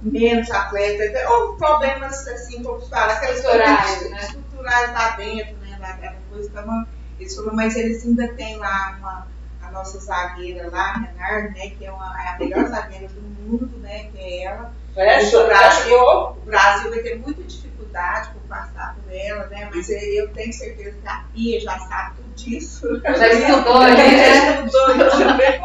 menos 0.02 0.50
atletas, 0.50 1.30
houve 1.30 1.58
problemas, 1.58 2.26
assim, 2.28 2.62
como 2.62 2.80
se 2.80 2.90
fala, 2.90 3.12
aquelas 3.12 3.36
Estruturais, 3.38 4.10
né? 4.10 4.18
estruturais 4.20 4.92
lá 4.92 5.10
dentro, 5.16 5.56
né, 5.58 5.76
lá 5.80 5.92
daquela 5.92 6.16
coisa, 6.30 6.48
então, 6.50 6.86
eles 7.20 7.36
foram, 7.36 7.54
mas 7.54 7.76
eles 7.76 8.04
ainda 8.04 8.28
têm 8.34 8.56
lá 8.58 8.96
uma, 8.98 9.28
a 9.62 9.70
nossa 9.70 9.98
zagueira 10.00 10.68
lá, 10.70 10.92
Renard, 10.94 11.50
né, 11.56 11.70
que 11.70 11.86
é, 11.86 11.92
uma, 11.92 12.14
é 12.24 12.28
a 12.34 12.38
melhor 12.38 12.66
zagueira 12.66 13.08
do 13.08 13.20
mundo, 13.20 13.78
né, 13.78 14.04
que 14.12 14.18
é 14.18 14.44
ela, 14.44 14.72
Fecha, 14.94 15.38
O 15.40 15.46
Brasil- 15.46 15.88
fecha 15.88 15.96
o 15.96 16.32
Brasil 16.44 16.90
vai 16.90 16.98
ter 16.98 17.18
muita 17.18 17.42
dificuldade 17.44 18.28
por 18.34 18.42
passar 18.42 18.94
por 18.94 19.10
ela, 19.10 19.46
né? 19.46 19.70
Mas 19.74 19.88
eu 19.88 20.28
tenho 20.34 20.52
certeza 20.52 20.98
que 21.00 21.08
a 21.08 21.24
Pia 21.32 21.60
já 21.60 21.78
sabe 21.78 22.16
tudo 22.16 22.34
disso. 22.34 23.00
Já 23.02 23.28
estudou 23.28 23.78
ali, 23.78 23.96
já 23.96 24.04
né? 24.04 24.66
estudou, 24.66 24.88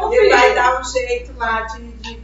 confio. 0.00 0.30
vai 0.30 0.54
dar 0.54 0.80
um 0.80 0.84
jeito 0.84 1.34
lá 1.36 1.60
de, 1.60 1.92
de 1.92 2.14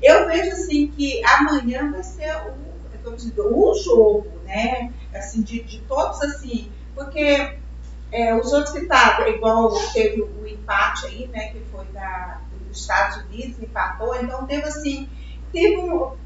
Eu 0.00 0.26
vejo 0.26 0.52
assim 0.52 0.88
que 0.88 1.22
amanhã 1.24 1.90
vai 1.90 2.02
ser 2.02 2.30
o, 2.46 3.14
diz, 3.16 3.32
o 3.36 3.74
jogo, 3.84 4.40
né? 4.44 4.92
Assim, 5.14 5.42
de, 5.42 5.62
de 5.64 5.80
todos 5.82 6.20
assim, 6.22 6.72
porque 6.94 7.58
é, 8.10 8.34
os 8.34 8.52
outros 8.52 8.72
que 8.72 8.80
estavam, 8.80 9.28
igual 9.28 9.72
teve 9.92 10.22
o 10.22 10.46
empate 10.46 11.06
aí, 11.06 11.28
né? 11.28 11.48
Que 11.48 11.60
foi 11.70 11.86
da, 11.86 12.40
dos 12.50 12.80
Estados 12.80 13.24
Unidos, 13.24 13.60
empatou, 13.60 14.14
então 14.16 14.46
teve 14.46 14.64
assim, 14.66 15.08
teve, 15.52 15.76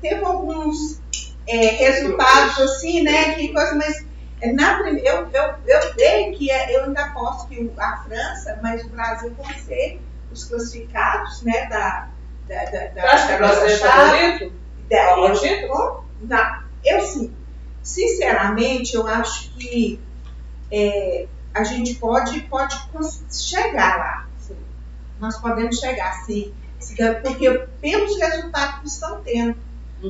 teve 0.01 0.25
alguns 0.25 1.01
é, 1.47 1.57
resultados 1.57 2.59
assim, 2.61 3.03
né? 3.03 3.35
Que 3.35 3.53
coisa, 3.53 3.75
mas 3.75 4.07
é, 4.41 4.53
na, 4.53 4.79
prim- 4.79 4.99
eu, 4.99 5.29
eu, 5.33 5.55
eu 5.67 5.93
creio 5.95 6.37
que 6.37 6.51
é- 6.51 6.77
eu 6.77 6.85
ainda 6.85 7.05
aposto 7.07 7.49
que 7.49 7.73
a 7.79 7.97
França, 7.99 8.59
mas 8.62 8.85
o 8.85 8.89
Brasil 8.91 9.35
vão 9.35 9.47
ser 9.55 10.01
os 10.31 10.45
classificados, 10.45 11.43
né? 11.43 11.67
Da, 11.67 12.11
da, 12.49 12.64
da, 12.64 12.86
da, 12.88 13.12
acha 13.12 13.26
que 13.28 13.34
o 13.34 13.38
da 13.38 13.47
nossa 13.49 13.61
Brasil 13.61 13.76
é 13.76 13.78
chave. 13.78 14.53
Da- 14.90 15.16
na- 16.22 16.64
eu 16.84 17.01
sim. 17.01 17.34
Sinceramente, 17.82 18.94
eu 18.94 19.07
acho 19.07 19.51
que 19.55 20.01
é, 20.70 21.26
a 21.55 21.64
gente 21.64 21.94
pode, 21.97 22.40
pode 22.42 22.76
chegar 23.32 23.97
lá. 23.99 24.26
sim. 24.38 24.57
Nós 25.20 25.38
podemos 25.38 25.78
chegar, 25.78 26.12
sim. 26.24 26.53
Se- 26.78 26.94
Porque 27.22 27.51
pelos 27.80 28.18
resultados 28.18 28.80
que 28.80 28.86
estão 28.88 29.22
tendo. 29.22 29.57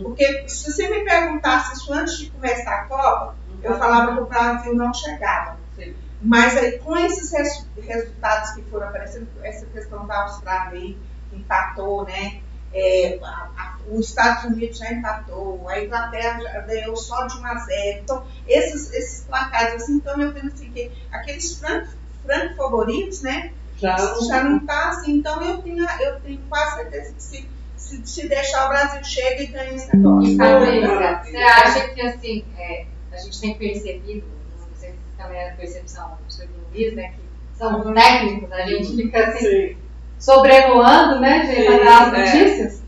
Porque 0.03 0.49
se 0.49 0.73
você 0.73 0.89
me 0.89 1.05
perguntasse 1.05 1.75
isso 1.77 1.93
antes 1.93 2.19
de 2.19 2.31
começar 2.31 2.73
a 2.73 2.85
Copa, 2.87 3.37
eu 3.63 3.79
falava 3.79 4.15
que 4.15 4.21
o 4.21 4.27
Brasil 4.27 4.75
não 4.75 4.93
chegava. 4.93 5.57
Sim. 5.77 5.95
Mas 6.21 6.57
aí, 6.57 6.79
com 6.79 6.97
esses 6.97 7.31
res- 7.33 7.67
resultados 7.81 8.51
que 8.51 8.63
foram 8.63 8.89
aparecendo, 8.89 9.29
essa 9.43 9.65
questão 9.67 10.07
da 10.07 10.23
Austrália 10.23 10.73
aí, 10.81 10.95
que 10.95 11.06
empatou, 11.33 12.05
né? 12.05 12.41
É, 12.73 13.19
a- 13.23 13.51
a- 13.57 13.77
os 13.91 14.09
Estados 14.09 14.45
Unidos 14.45 14.79
já 14.79 14.93
empatou, 14.93 15.67
a 15.69 15.81
Inglaterra 15.83 16.41
já 16.41 16.61
ganhou 16.63 16.97
só 16.97 17.27
de 17.27 17.39
1 17.39 17.47
a 17.47 17.55
0. 17.55 18.01
Então, 18.03 18.25
esses, 18.47 18.93
esses 18.93 19.25
placares, 19.25 19.83
assim, 19.83 19.95
então 19.95 20.21
eu 20.21 20.33
penso 20.33 20.49
assim, 20.49 20.71
que 20.71 20.91
aqueles 21.11 21.59
franco, 21.59 21.89
franco 22.25 22.55
favoritos, 22.57 23.23
né? 23.23 23.53
Já, 23.79 23.97
Já 23.97 24.43
não 24.45 24.59
está 24.59 24.89
assim, 24.89 25.17
então 25.19 25.43
eu 25.43 25.59
tenho, 25.59 25.85
eu 26.01 26.21
tenho 26.21 26.41
quase 26.49 26.77
certeza 26.77 27.13
que 27.15 27.23
se, 27.23 27.49
se, 27.77 28.07
se 28.07 28.29
deixar 28.29 28.67
o 28.67 28.69
Brasil 28.71 29.05
chega 29.05 29.43
e 29.43 29.47
ganha 29.47 29.73
esse 29.75 29.95
negócio. 29.95 30.31
E 30.33 30.37
Patrícia, 30.37 30.89
Maravilha. 30.95 31.25
você 31.25 31.37
acha 31.37 31.89
que 31.91 32.01
assim, 32.01 32.45
é, 32.59 32.87
a 33.13 33.17
gente 33.19 33.41
tem 33.41 33.55
percebido, 33.55 34.27
não 34.59 34.77
sei 34.77 34.91
se 34.91 34.97
também 35.17 35.39
é 35.39 35.51
a 35.51 35.55
percepção 35.57 36.17
do 36.39 36.69
Luiz, 36.73 36.95
né, 36.95 37.13
que 37.13 37.59
são 37.59 37.95
técnicos, 37.95 38.53
a 38.53 38.67
gente 38.67 38.97
fica 38.97 39.27
assim, 39.29 39.39
Sim. 39.47 39.77
Sobrevoando, 40.19 41.21
né, 41.21 41.47
gente, 41.47 41.71
Sim, 41.71 41.89
as 41.89 42.13
é. 42.13 42.19
notícias. 42.19 42.83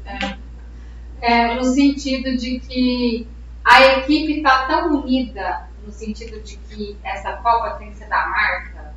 É, 1.21 1.55
no 1.55 1.65
sentido 1.65 2.37
de 2.37 2.61
que 2.61 3.27
a 3.65 3.83
equipe 3.99 4.39
está 4.39 4.67
tão 4.67 5.01
unida, 5.01 5.67
no 5.85 5.93
sentido 5.93 6.41
de 6.43 6.57
que 6.57 6.97
essa 7.03 7.33
Copa 7.33 7.71
tem 7.79 7.91
que 7.91 7.99
ser 7.99 8.09
da 8.09 8.27
marca, 8.27 8.95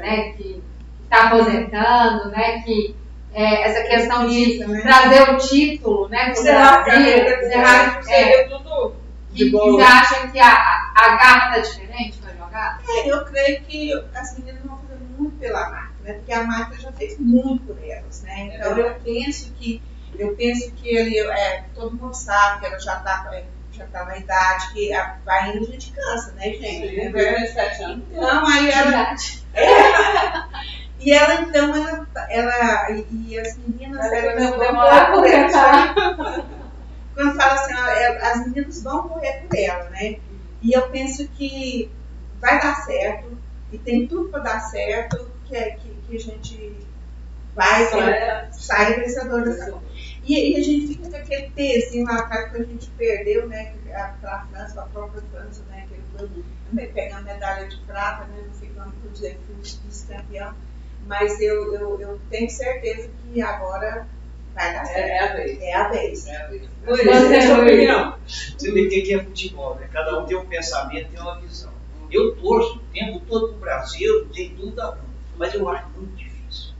né, 0.00 0.32
que 0.32 0.62
está 1.04 1.26
aposentando, 1.28 2.30
né, 2.30 2.62
que 2.62 2.96
é, 3.34 3.62
essa 3.68 3.82
questão 3.88 4.26
de 4.28 4.44
Precisa, 4.44 4.68
né? 4.68 4.80
trazer 4.82 5.30
o 5.30 5.36
título, 5.38 6.08
né, 6.08 6.26
pro 6.32 6.36
Será 6.42 6.82
que 6.84 6.90
a 6.90 6.94
Brasil, 6.94 7.48
será 7.48 7.90
que- 7.96 8.12
é, 8.12 8.48
tudo 8.48 8.94
que, 9.32 9.44
de 9.44 9.50
que 9.50 9.56
você 9.56 9.82
acha 9.82 10.28
que 10.28 10.38
a, 10.40 10.92
a 10.94 11.08
garra 11.16 11.52
tá 11.54 11.58
diferente 11.58 12.16
para 12.18 12.32
jogar? 12.34 12.80
É, 12.88 13.08
eu 13.10 13.24
creio 13.26 13.60
que 13.64 13.92
as 14.14 14.38
meninas 14.38 14.62
vão 14.64 14.78
fazer 14.78 14.98
muito 15.18 15.36
pela 15.38 15.68
marca, 15.68 15.93
né? 16.04 16.12
Porque 16.14 16.32
a 16.32 16.44
marca 16.44 16.78
já 16.78 16.92
fez 16.92 17.18
muito 17.18 17.64
por 17.64 17.82
elas, 17.82 18.22
né? 18.22 18.50
É 18.52 18.56
Então 18.58 18.78
eu 18.78 18.94
penso 19.00 19.50
que 19.54 19.82
eu 20.16 20.36
penso 20.36 20.70
que 20.72 20.88
ele, 20.96 21.18
é, 21.18 21.64
todo 21.74 21.96
mundo 21.96 22.14
sabe 22.14 22.60
que 22.60 22.66
ela 22.66 22.78
já 22.78 22.98
está 22.98 23.32
já 23.72 23.86
tá 23.86 24.04
na 24.04 24.16
idade 24.16 24.72
que 24.72 24.92
a, 24.92 25.16
vai 25.24 25.50
indo 25.50 25.66
a 25.66 25.70
gente 25.72 25.90
cansa, 25.90 26.30
né, 26.34 26.44
gente? 26.52 26.88
Sim, 26.90 27.08
Né? 27.08 27.10
17 27.10 27.82
anos. 27.82 28.04
Então 28.12 28.46
aí 28.46 28.70
ela 28.70 28.84
Verdade. 28.84 29.44
e 31.00 31.12
ela 31.12 31.34
então 31.42 31.74
ela, 31.74 32.06
ela 32.30 32.90
e, 32.92 33.38
as 33.40 33.56
meninas 33.58 34.04
Ela 34.06 34.16
elas 34.16 34.50
vão 34.50 34.58
correr 35.12 35.12
por 35.12 35.26
ela. 35.26 36.44
Quando 37.14 37.36
fala 37.36 37.52
assim, 37.54 37.72
ela- 37.72 38.00
ela- 38.00 38.30
as 38.30 38.46
meninas 38.46 38.82
vão 38.82 39.08
correr 39.08 39.44
por 39.48 39.58
ela, 39.58 39.90
né? 39.90 40.16
E 40.62 40.72
eu 40.72 40.88
penso 40.90 41.26
que 41.28 41.90
vai 42.40 42.60
dar 42.60 42.76
certo 42.84 43.36
e 43.72 43.78
tem 43.78 44.06
tudo 44.06 44.28
para 44.28 44.40
dar 44.40 44.60
certo, 44.60 45.33
que, 45.46 45.56
é, 45.56 45.70
que, 45.72 45.88
que 46.06 46.16
a 46.16 46.20
gente 46.20 46.76
vai 47.54 47.84
é- 47.84 48.48
sair 48.52 49.00
vencedor 49.00 49.44
dessa. 49.44 49.74
E, 50.24 50.52
e 50.52 50.56
a 50.56 50.62
gente 50.62 50.88
fica 50.88 51.10
com 51.10 51.16
aquele 51.16 51.50
pezinho 51.50 52.06
lá 52.06 52.20
atrás 52.20 52.50
que 52.50 52.56
a 52.56 52.64
gente 52.64 52.90
perdeu, 52.96 53.46
né? 53.48 53.74
Para 54.20 54.36
a 54.36 54.46
França, 54.46 54.74
para 54.74 54.82
a 54.82 54.86
própria 54.86 55.22
França, 55.30 55.62
né? 55.70 55.86
Que 55.88 55.94
ele 55.94 56.44
foi 56.74 56.86
pegando 56.88 57.24
medalha 57.24 57.68
de 57.68 57.76
prata, 57.82 58.24
né? 58.26 58.42
Não 58.46 58.54
ficando, 58.54 58.92
por 59.02 59.10
dizer, 59.12 59.38
vice-campeão. 59.62 60.54
Mas 61.06 61.38
eu, 61.40 61.74
eu, 61.74 62.00
eu 62.00 62.20
tenho 62.30 62.48
certeza 62.50 63.10
que 63.22 63.42
agora 63.42 64.08
vai 64.54 64.72
dar 64.72 64.82
É, 64.82 64.86
certo. 64.86 65.02
é 65.12 65.18
a 65.18 65.34
vez. 65.34 65.62
É 65.62 65.74
a 65.74 65.88
vez. 65.88 66.26
É, 66.26 66.46
Luiz, 66.48 66.68
Você, 66.86 67.04
qual 67.04 67.32
a 67.34 67.40
sua 67.42 67.62
opinião? 67.62 68.18
Você 68.26 68.72
vê 68.72 68.86
o 68.86 68.88
que 68.88 69.14
é 69.14 69.22
futebol, 69.22 69.74
né? 69.74 69.88
Cada 69.92 70.18
um 70.18 70.24
tem 70.26 70.36
um 70.36 70.46
pensamento, 70.46 71.10
tem 71.10 71.20
uma 71.20 71.38
visão. 71.40 71.72
Eu 72.10 72.34
torço 72.36 72.76
o 72.76 72.80
tempo 72.92 73.20
todo 73.28 73.48
pro 73.48 73.58
Brasil, 73.58 74.28
tem 74.32 74.54
tudo 74.54 74.80
a 74.80 74.92
ver, 74.92 75.00
mas 75.36 75.54
eu 75.54 75.68
acho 75.68 75.88
muito 75.96 76.16
difícil. 76.16 76.72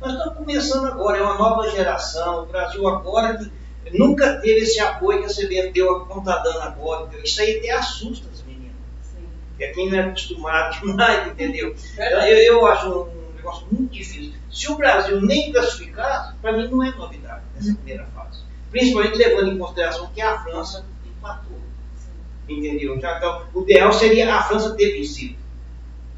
Nós 0.00 0.12
estamos 0.12 0.34
começando 0.36 0.86
agora, 0.86 1.18
é 1.18 1.22
uma 1.22 1.38
nova 1.38 1.68
geração, 1.70 2.42
o 2.42 2.46
Brasil 2.46 2.86
agora 2.88 3.38
que 3.38 3.50
nunca 3.98 4.40
teve 4.40 4.60
esse 4.60 4.80
apoio 4.80 5.20
que 5.20 5.26
a 5.26 5.28
CBF 5.28 5.70
deu, 5.72 6.00
como 6.00 6.20
está 6.20 6.38
dando 6.38 6.60
agora. 6.60 7.08
Isso 7.22 7.40
aí 7.40 7.58
até 7.58 7.70
assusta 7.70 8.28
as 8.32 8.42
meninas. 8.42 8.74
É 9.58 9.68
quem 9.68 9.90
não 9.90 9.98
é 9.98 10.02
acostumado 10.02 10.78
demais, 10.84 11.28
entendeu? 11.28 11.74
Eu, 11.96 12.18
eu, 12.20 12.38
eu 12.38 12.66
acho 12.66 12.88
um 12.88 13.36
negócio 13.36 13.66
muito 13.70 13.92
difícil. 13.92 14.34
Se 14.50 14.70
o 14.70 14.76
Brasil 14.76 15.20
nem 15.20 15.52
classificar, 15.52 16.36
para 16.40 16.52
mim 16.52 16.68
não 16.68 16.82
é 16.82 16.90
novidade 16.90 17.42
nessa 17.54 17.74
primeira 17.74 18.06
fase. 18.06 18.40
Principalmente 18.70 19.16
levando 19.16 19.52
em 19.52 19.58
consideração 19.58 20.10
que 20.14 20.20
a 20.20 20.38
França 20.40 20.84
empatou. 21.04 21.58
Entendeu? 22.48 22.96
Então, 22.96 23.46
o 23.54 23.62
ideal 23.62 23.92
seria 23.92 24.34
a 24.34 24.42
França 24.42 24.74
ter 24.74 24.92
vencido. 24.92 25.36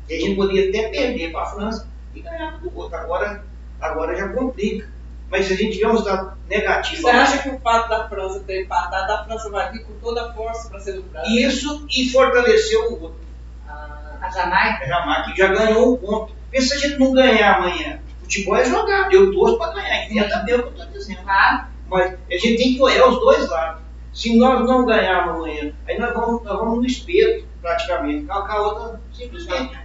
E 0.08 0.14
a 0.14 0.20
gente 0.20 0.36
poderia 0.36 0.68
até 0.68 0.88
perder 0.88 1.32
para 1.32 1.42
a 1.42 1.46
França 1.46 1.88
e 2.14 2.20
ganhar 2.20 2.58
do 2.60 2.76
outro. 2.76 2.96
Agora, 2.96 3.44
agora 3.80 4.16
já 4.16 4.28
complica. 4.28 4.88
Mas 5.30 5.44
se 5.46 5.52
a 5.52 5.56
gente 5.56 5.74
tiver 5.76 5.88
um 5.88 5.92
resultado 5.92 6.38
negativo, 6.48 7.02
Você 7.02 7.10
acha 7.10 7.42
que 7.42 7.50
o 7.50 7.60
fato 7.60 7.88
da 7.90 8.08
França 8.08 8.40
ter 8.46 8.62
empatado, 8.64 9.12
a 9.12 9.24
França 9.24 9.50
vai 9.50 9.70
vir 9.72 9.84
com 9.84 9.92
toda 10.00 10.26
a 10.26 10.32
força 10.32 10.70
para 10.70 10.80
ser 10.80 10.92
do 10.92 11.02
Brasil? 11.02 11.48
isso 11.48 11.86
e 11.94 12.08
fortaleceu 12.08 12.92
o 12.92 13.02
outro. 13.02 13.20
Ah, 13.68 14.16
A 14.22 14.30
Jamaica? 14.30 14.84
A 14.84 14.88
Jamaica 14.88 15.36
já 15.36 15.48
ganhou 15.48 15.94
um 15.94 15.96
ponto. 15.98 16.32
Pensa 16.50 16.68
se 16.78 16.86
a 16.86 16.88
gente 16.88 16.98
não 16.98 17.12
ganhar 17.12 17.56
amanhã. 17.56 18.00
Futebol 18.22 18.56
é 18.56 18.64
jogar. 18.64 19.12
Eu 19.12 19.30
torço 19.32 19.58
para 19.58 19.74
ganhar. 19.74 20.06
Entenda 20.06 20.38
bem 20.38 20.54
o 20.54 20.62
que 20.62 20.68
eu 20.68 20.72
estou 20.72 20.86
dizendo. 20.86 21.22
Claro. 21.22 21.66
Mas 21.90 22.14
a 22.14 22.32
gente 22.34 22.56
tem 22.56 22.74
que 22.74 22.82
olhar 22.82 23.06
os 23.06 23.18
dois 23.20 23.48
lados. 23.50 23.82
Se 24.14 24.36
nós 24.38 24.66
não 24.66 24.86
ganharmos 24.86 25.36
amanhã, 25.36 25.72
aí 25.86 25.98
nós 25.98 26.12
vamos, 26.14 26.42
nós 26.42 26.58
vamos 26.58 26.78
no 26.78 26.86
espeto, 26.86 27.46
praticamente. 27.60 28.24
Com 28.26 28.32
a 28.32 28.62
outra, 28.62 29.00
simplesmente. 29.12 29.78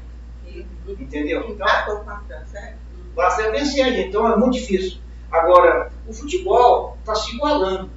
Entendeu? 0.87 1.45
Então, 1.49 1.67
é. 1.67 2.75
basta 3.15 3.51
vencer, 3.51 3.85
gente. 3.93 4.09
Então 4.09 4.31
é 4.31 4.35
muito 4.35 4.53
difícil. 4.53 4.99
Agora, 5.31 5.91
o 6.07 6.13
futebol 6.13 6.97
está 6.99 7.15
se 7.15 7.35
igualando. 7.35 7.89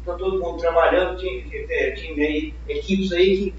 Está 0.00 0.14
todo 0.14 0.38
mundo 0.38 0.58
trabalhando, 0.58 1.18
tinha, 1.18 1.42
tinha, 1.94 2.26
aí, 2.26 2.54
equipes 2.68 3.12
aí 3.12 3.36
que 3.36 3.54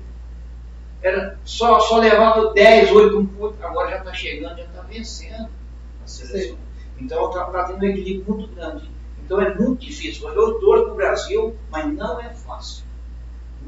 era 1.02 1.38
só, 1.44 1.80
só 1.80 1.98
levava 1.98 2.54
10, 2.54 2.92
8 2.92 3.18
um 3.18 3.26
ponto, 3.26 3.64
agora 3.64 3.92
já 3.92 3.98
está 3.98 4.14
chegando, 4.14 4.58
já 4.58 4.64
está 4.64 4.82
vencendo 4.82 5.50
a 6.04 6.08
seleção. 6.08 6.58
Então 7.00 7.30
está 7.30 7.46
tá 7.46 7.64
tendo 7.66 7.84
um 7.84 7.90
equilíbrio 7.90 8.36
muito 8.36 8.56
grande. 8.56 8.90
Então 9.24 9.42
é 9.42 9.54
muito 9.56 9.86
difícil. 9.86 10.28
Eu 10.30 10.60
torço 10.60 10.86
para 10.86 10.94
o 10.94 10.96
Brasil, 10.96 11.56
mas 11.70 11.92
não 11.94 12.20
é 12.20 12.30
fácil. 12.34 12.86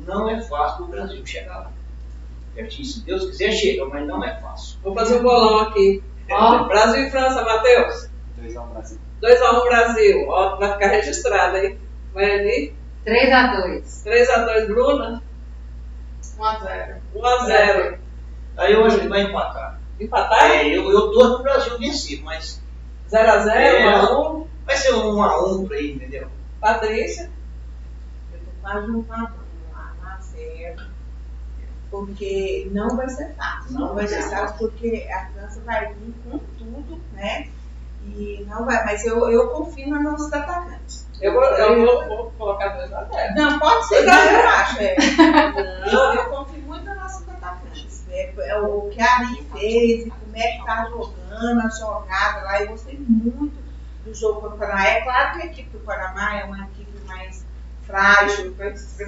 Não 0.05 0.29
é 0.29 0.41
fácil 0.41 0.77
para 0.77 0.85
o 0.85 0.89
Brasil 0.89 1.25
chegar 1.25 1.57
lá. 1.57 1.71
Certinho? 2.55 2.85
Se 2.87 3.03
Deus 3.05 3.25
quiser, 3.25 3.51
chega, 3.51 3.85
mas 3.85 4.05
não 4.07 4.23
é 4.23 4.39
fácil. 4.39 4.77
Vou 4.83 4.93
fazer 4.93 5.19
um 5.19 5.23
bolão 5.23 5.59
aqui. 5.59 6.03
Ó. 6.29 6.63
Brasil 6.65 7.07
e 7.07 7.09
França, 7.11 7.43
Matheus. 7.43 8.09
2x1 8.41 8.69
Brasil. 8.69 8.99
2x1 9.21 9.63
Brasil. 9.63 10.25
Ó, 10.29 10.57
vai 10.57 10.73
ficar 10.73 10.87
registrado, 10.87 11.57
hein? 11.57 11.79
Vai 12.13 12.31
ali. 12.39 12.73
3x2. 13.05 14.03
3x2 14.05 14.67
Bruna. 14.67 15.23
1x0. 16.37 16.95
1x0. 17.15 17.97
Aí 18.57 18.75
acho 18.75 18.99
que 18.99 19.07
vai 19.07 19.21
empatar. 19.23 19.79
Empatar? 19.99 20.51
É, 20.51 20.67
eu, 20.67 20.89
eu 20.91 21.11
torço 21.11 21.33
para 21.33 21.39
o 21.39 21.43
Brasil 21.43 21.77
vencer, 21.79 22.21
mas 22.23 22.61
0x0, 23.11 23.49
É. 23.49 23.83
1x1. 23.99 24.47
vai 24.65 24.77
ser 24.77 24.93
um 24.93 25.15
1x1 25.15 25.67
por 25.67 25.75
aí, 25.75 25.93
entendeu? 25.93 26.27
Patrícia. 26.59 27.29
Eu 28.31 28.39
tô 28.39 28.51
quase 28.61 28.91
um 28.91 29.03
padrão, 29.03 29.03
um 29.03 29.13
a 29.13 29.25
zero. 29.25 29.42
Porque 31.93 32.71
não 32.71 32.97
vai 32.97 33.07
ser 33.07 33.35
fácil. 33.35 33.73
Não 33.73 33.87
Não 33.89 33.93
vai 33.93 34.07
ser 34.07 34.23
fácil 34.23 34.57
porque 34.57 35.07
a 35.13 35.27
França 35.27 35.61
vai 35.63 35.93
vir 35.93 36.11
com 36.23 36.39
tudo, 36.57 36.99
né? 37.13 37.49
E 38.03 38.43
não 38.49 38.65
vai. 38.65 38.83
Mas 38.83 39.05
eu, 39.05 39.29
eu 39.29 39.49
confio 39.49 39.89
nos 39.91 40.03
nossos 40.03 40.33
atacantes. 40.33 41.07
Eu 41.21 41.33
vou, 41.33 41.43
eu 41.43 41.85
vou, 41.85 42.07
vou 42.07 42.31
colocar 42.31 42.75
2x0. 42.79 43.35
Não, 43.35 43.59
pode 43.59 43.87
ser, 43.87 44.03
Dois 44.03 44.07
mas 44.07 44.31
eu 44.31 44.49
acho. 44.49 44.81
É. 44.81 44.95
Eu, 45.93 45.99
eu 46.15 46.29
confio 46.29 46.61
muito 46.63 46.83
nos 46.83 46.95
nossos 46.95 47.29
atacantes. 47.29 48.03
É, 48.09 48.33
é 48.37 48.59
o 48.59 48.89
que 48.89 48.99
a 48.99 49.19
Ari 49.19 49.47
fez, 49.51 50.03
como 50.05 50.35
é 50.35 50.51
que 50.53 50.65
tá 50.65 50.89
jogando, 50.89 51.61
a 51.61 51.69
jogada 51.69 52.41
lá. 52.43 52.61
Eu 52.61 52.69
gostei 52.69 52.97
muito 53.07 53.61
do 54.03 54.13
jogo 54.15 54.41
contra 54.41 54.55
o 54.55 54.59
Panamá. 54.59 54.87
É 54.87 55.01
claro 55.01 55.33
que 55.33 55.41
a 55.43 55.45
equipe 55.45 55.69
do 55.69 55.79
Panamá 55.81 56.39
é 56.39 56.43
uma 56.45 56.63
equipe 56.63 57.05
mais 57.05 57.45
frágil, 57.83 58.55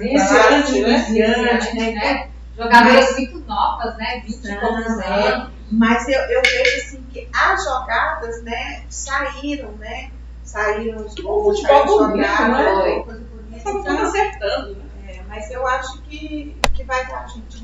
Iniciante, 0.00 0.80
né? 0.82 1.08
Iniciante, 1.08 1.74
né? 1.74 2.35
Jogadoras 2.56 3.16
muito 3.16 3.38
novas, 3.40 3.96
né? 3.96 4.22
20 4.26 4.44
e 4.44 4.56
poucos 4.60 4.86
anos. 4.86 5.04
Aham. 5.04 5.50
Mas 5.72 6.08
eu, 6.08 6.20
eu 6.20 6.42
vejo 6.42 6.76
assim 6.86 7.02
que 7.12 7.28
as 7.34 7.64
jogadas, 7.64 8.42
né, 8.44 8.84
saíram, 8.88 9.72
né? 9.72 10.10
Saíram 10.44 11.04
os 11.04 11.14
gols, 11.16 11.60
saíram 11.60 11.86
jogadas, 11.88 12.84
né? 12.84 13.00
coisa 13.04 13.20
bonita. 13.24 13.70
Então, 13.70 14.02
acertando, 14.04 14.74
né? 14.76 14.84
é, 15.08 15.22
mas 15.28 15.50
eu 15.50 15.66
acho 15.66 16.00
que, 16.02 16.56
que 16.72 16.84
vai 16.84 17.04
dar 17.08 17.24
a 17.24 17.26
gente. 17.26 17.62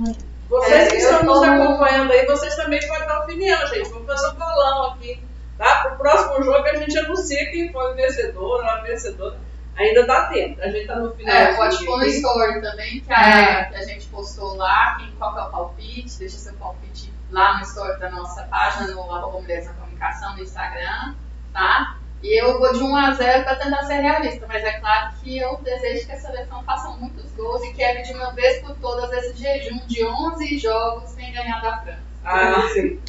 Vocês 0.51 0.72
É, 0.72 0.86
que 0.90 0.97
estão 0.97 1.22
nos 1.22 1.38
tô- 1.38 1.45
acompanhando 1.45 2.12
aí, 2.12 2.26
vocês 2.26 2.55
também 2.57 2.80
podem 2.86 3.07
dar 3.07 3.20
opinião, 3.20 3.66
gente. 3.68 3.88
Vamos 3.88 4.07
fazer 4.07 4.34
um 4.34 4.38
bolão 4.38 4.90
aqui. 4.93 5.22
Tá? 5.57 5.82
Para 5.82 5.95
o 5.95 5.97
próximo 5.99 6.43
jogo 6.43 6.66
a 6.66 6.74
gente 6.76 6.99
anuncia 6.99 7.51
quem 7.51 7.70
foi 7.72 7.93
o 7.93 7.95
vencedor 7.95 8.61
ou 8.61 8.62
a 8.62 8.80
vencedora. 8.80 9.38
Ainda 9.77 10.07
dá 10.07 10.27
tempo. 10.27 10.61
A 10.61 10.68
gente 10.68 10.87
tá 10.87 10.97
no 10.97 11.14
final. 11.14 11.35
É, 11.35 11.55
pode 11.55 11.85
pôr 11.85 11.99
no 11.99 12.05
story 12.05 12.61
também, 12.61 13.01
que 13.01 13.12
a, 13.12 13.64
que 13.64 13.77
a 13.77 13.85
gente 13.85 14.07
postou 14.09 14.55
lá, 14.57 14.97
quem, 14.99 15.11
qual 15.12 15.33
que 15.33 15.41
é 15.41 15.43
o 15.43 15.51
palpite, 15.51 16.18
deixa 16.18 16.37
seu 16.37 16.55
palpite 16.55 17.12
lá 17.31 17.57
no 17.57 17.62
story 17.62 17.99
da 17.99 18.11
nossa 18.11 18.43
página, 18.45 18.89
no 18.89 19.01
arroba 19.01 19.41
Mulheres 19.41 19.66
na 19.66 19.73
Comunicação, 19.73 20.37
no 20.37 20.43
Instagram, 20.43 21.14
tá? 21.53 21.97
E 22.23 22.41
eu 22.41 22.59
vou 22.59 22.73
de 22.73 22.83
1 22.83 22.97
a 22.97 23.14
0 23.14 23.45
para 23.45 23.57
tentar 23.57 23.83
ser 23.85 24.01
realista, 24.01 24.47
mas 24.47 24.62
é 24.62 24.79
claro 24.79 25.12
que 25.20 25.39
eu 25.39 25.57
desejo 25.57 26.07
que 26.07 26.12
a 26.12 26.20
seleção 26.20 26.62
faça 26.62 26.89
muitos 26.91 27.33
gols 27.33 27.64
e 27.64 27.73
quebre 27.73 28.03
de 28.03 28.12
uma 28.12 28.33
vez 28.33 28.62
por 28.62 28.77
todas 28.77 29.11
esse 29.12 29.43
jejum 29.43 29.79
de 29.87 30.05
11 30.05 30.59
jogos 30.59 31.11
sem 31.11 31.33
ganhar 31.33 31.61
da 31.61 31.79
França. 31.79 32.03
Ah, 32.25 32.68
sim. 32.73 33.01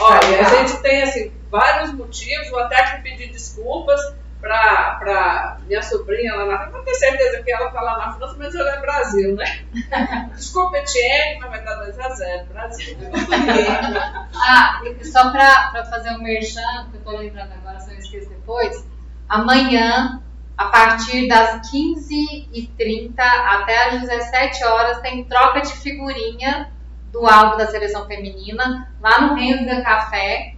Olha, 0.00 0.40
a 0.40 0.44
gente 0.44 0.80
tem 0.80 1.02
assim, 1.02 1.32
vários 1.50 1.92
motivos, 1.92 2.50
vou 2.50 2.60
até 2.60 2.80
aqui 2.80 3.02
pedir 3.02 3.30
desculpas 3.30 4.00
para 4.44 4.96
pra 4.96 5.58
minha 5.66 5.82
sobrinha 5.82 6.34
lá 6.34 6.44
na 6.44 6.58
França. 6.58 6.76
Não 6.76 6.84
tenho 6.84 6.96
certeza 6.96 7.42
que 7.42 7.50
ela 7.50 7.68
está 7.68 7.80
lá 7.80 7.98
na 7.98 8.12
França, 8.12 8.36
mas 8.38 8.54
ela 8.54 8.70
é 8.74 8.80
Brasil, 8.80 9.34
né? 9.34 9.64
Desculpa, 10.36 10.76
Etienne, 10.76 11.40
mas 11.40 11.50
vai 11.50 11.64
dar 11.64 11.86
2x0, 11.86 12.46
Brasil. 12.48 12.96
Ah, 14.46 14.82
e 14.84 15.04
só 15.06 15.30
pra 15.30 15.84
fazer 15.86 16.10
um 16.10 16.22
merchan, 16.22 16.88
que 16.90 16.98
eu 16.98 17.00
tô 17.02 17.16
lembrando 17.16 17.52
agora, 17.52 17.80
se 17.80 17.90
eu 17.90 17.98
esqueço 17.98 18.28
depois. 18.28 18.86
Amanhã, 19.26 20.20
a 20.58 20.66
partir 20.66 21.26
das 21.26 21.70
15h30 21.70 23.14
até 23.18 23.88
às 23.88 24.00
17 24.02 24.64
horas, 24.64 25.00
tem 25.00 25.24
troca 25.24 25.62
de 25.62 25.72
figurinha 25.72 26.70
do 27.10 27.26
álbum 27.26 27.56
da 27.56 27.66
seleção 27.68 28.06
feminina, 28.06 28.92
lá 29.00 29.20
no 29.22 29.34
Renga 29.34 29.80
Café. 29.82 30.53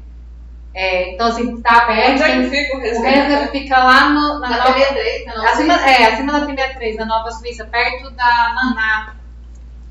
É, 0.79 1.15
então, 1.15 1.29
assim, 1.29 1.61
tá 1.63 1.85
aberto. 1.85 2.11
Onde 2.21 2.23
é 2.23 2.37
que 2.37 2.51
fica 2.51 2.77
o 2.77 2.79
o 2.79 2.83
reserva? 2.83 3.09
Renga 3.09 3.47
fica 3.49 3.79
lá 3.79 4.11
no, 4.11 4.39
na, 4.41 4.51
Na 4.51 4.57
nova- 4.59 4.75
TV3, 4.75 5.25
na 5.25 5.35
nossa 5.37 5.49
acima, 5.53 5.73
é, 5.91 6.05
acima 6.05 6.33
da 6.39 6.47
PM3, 6.47 6.97
da 6.99 7.07
Nova 7.07 7.31
Suíça, 7.31 7.65
perto 7.65 8.11
da 8.11 8.53
Maná. 8.55 9.17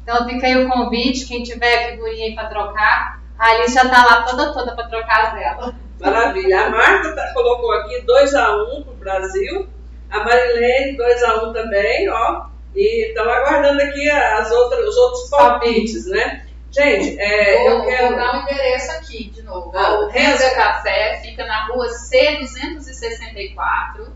Então 0.04 0.28
fica 0.30 0.46
aí 0.46 0.64
o 0.64 0.70
convite, 0.70 1.26
quem 1.26 1.42
tiver 1.42 1.90
figurinha 1.92 2.26
aí 2.28 2.36
pra 2.36 2.46
trocar, 2.46 3.20
a 3.40 3.48
Alice 3.50 3.74
já 3.74 3.90
tá 3.90 4.06
lá 4.08 4.22
toda 4.22 4.54
toda 4.54 4.76
pra 4.76 4.88
trocar 4.88 5.26
as 5.26 5.34
dela. 5.34 5.76
Maravilha. 6.00 6.68
A 6.68 6.70
Marta 6.70 7.16
tá- 7.16 7.34
colocou 7.34 7.72
aqui 7.74 8.04
2x1 8.06 8.84
pro 8.84 8.94
Brasil. 8.94 9.68
A 10.12 10.20
Marilene, 10.24 10.96
2x1 10.98 11.52
também, 11.52 12.08
ó. 12.10 12.46
E 12.76 13.08
estamos 13.08 13.34
aguardando 13.34 13.82
aqui 13.82 14.08
as 14.10 14.52
outras, 14.52 14.88
os 14.88 14.98
outros 14.98 15.30
palpites, 15.32 16.06
né? 16.12 16.45
Gente, 16.76 17.18
é, 17.20 17.60
Vou, 17.64 17.70
eu 17.70 17.78
vou 17.78 17.86
quero. 17.88 18.16
dar 18.18 18.36
um 18.36 18.42
endereço 18.42 18.92
aqui 18.92 19.30
de 19.30 19.42
novo. 19.44 19.72
Ah, 19.76 20.02
o 20.02 20.10
Renga 20.10 20.50
Café 20.56 21.22
fica 21.24 21.46
na 21.46 21.68
rua 21.68 21.88
C264, 21.88 24.10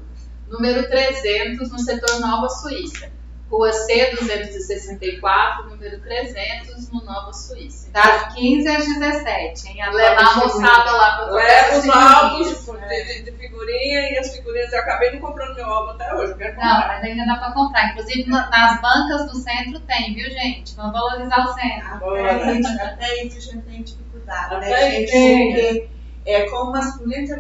número 0.50 0.90
300, 0.90 1.72
no 1.72 1.80
setor 1.80 2.20
Nova 2.20 2.50
Suíça. 2.50 3.10
Rua 3.50 3.72
C264, 3.72 5.70
número 5.70 6.00
300, 6.02 6.92
no 6.92 7.04
Nova 7.04 7.34
Suíça. 7.34 7.90
Das 7.92 8.34
15 8.36 8.68
às 8.68 8.86
17, 8.86 9.68
hein? 9.70 9.78
Levar 9.92 10.22
a 10.22 10.36
moçada 10.36 10.92
lá 10.92 11.16
pra 11.18 11.26
trocar 11.26 11.44
Leva 11.44 11.78
os 11.80 11.90
álbuns 11.90 12.60
figurinhas. 12.60 12.90
de, 12.90 13.24
de- 13.24 13.32
de 13.32 13.38
figurinha 13.38 14.12
e 14.12 14.18
as 14.20 14.36
figurinhas. 14.36 14.72
Eu 14.72 14.80
acabei 14.80 15.12
não 15.14 15.20
comprando 15.20 15.56
meu 15.56 15.66
álbum 15.66 15.92
até 15.92 16.14
hoje. 16.14 16.36
Não, 16.38 16.88
mas 16.88 17.04
ainda 17.04 17.26
dá 17.26 17.36
pra 17.38 17.52
comprar. 17.54 17.90
Inclusive 17.92 18.30
na- 18.30 18.50
nas 18.52 18.82
bancas 18.82 19.26
do 19.32 19.36
centro 19.38 19.80
tem, 19.82 20.14
viu, 20.14 20.30
gente? 20.30 20.76
Vamos 20.76 20.94
valorizar 20.94 21.40
o 21.46 21.54
centro. 21.54 22.16
Até 22.16 22.54
isso, 22.60 22.82
até 22.82 23.24
isso 23.24 23.38
a 23.38 23.42
gente 23.54 23.66
tem 23.66 23.82
dificuldade, 23.84 24.56
Até 24.56 24.70
né, 24.70 24.92
gente? 24.92 25.12
tem. 25.12 25.54
Porque 25.54 25.90
é, 26.26 26.50
com 26.50 26.58
o 26.58 26.72
masculino 26.72 27.36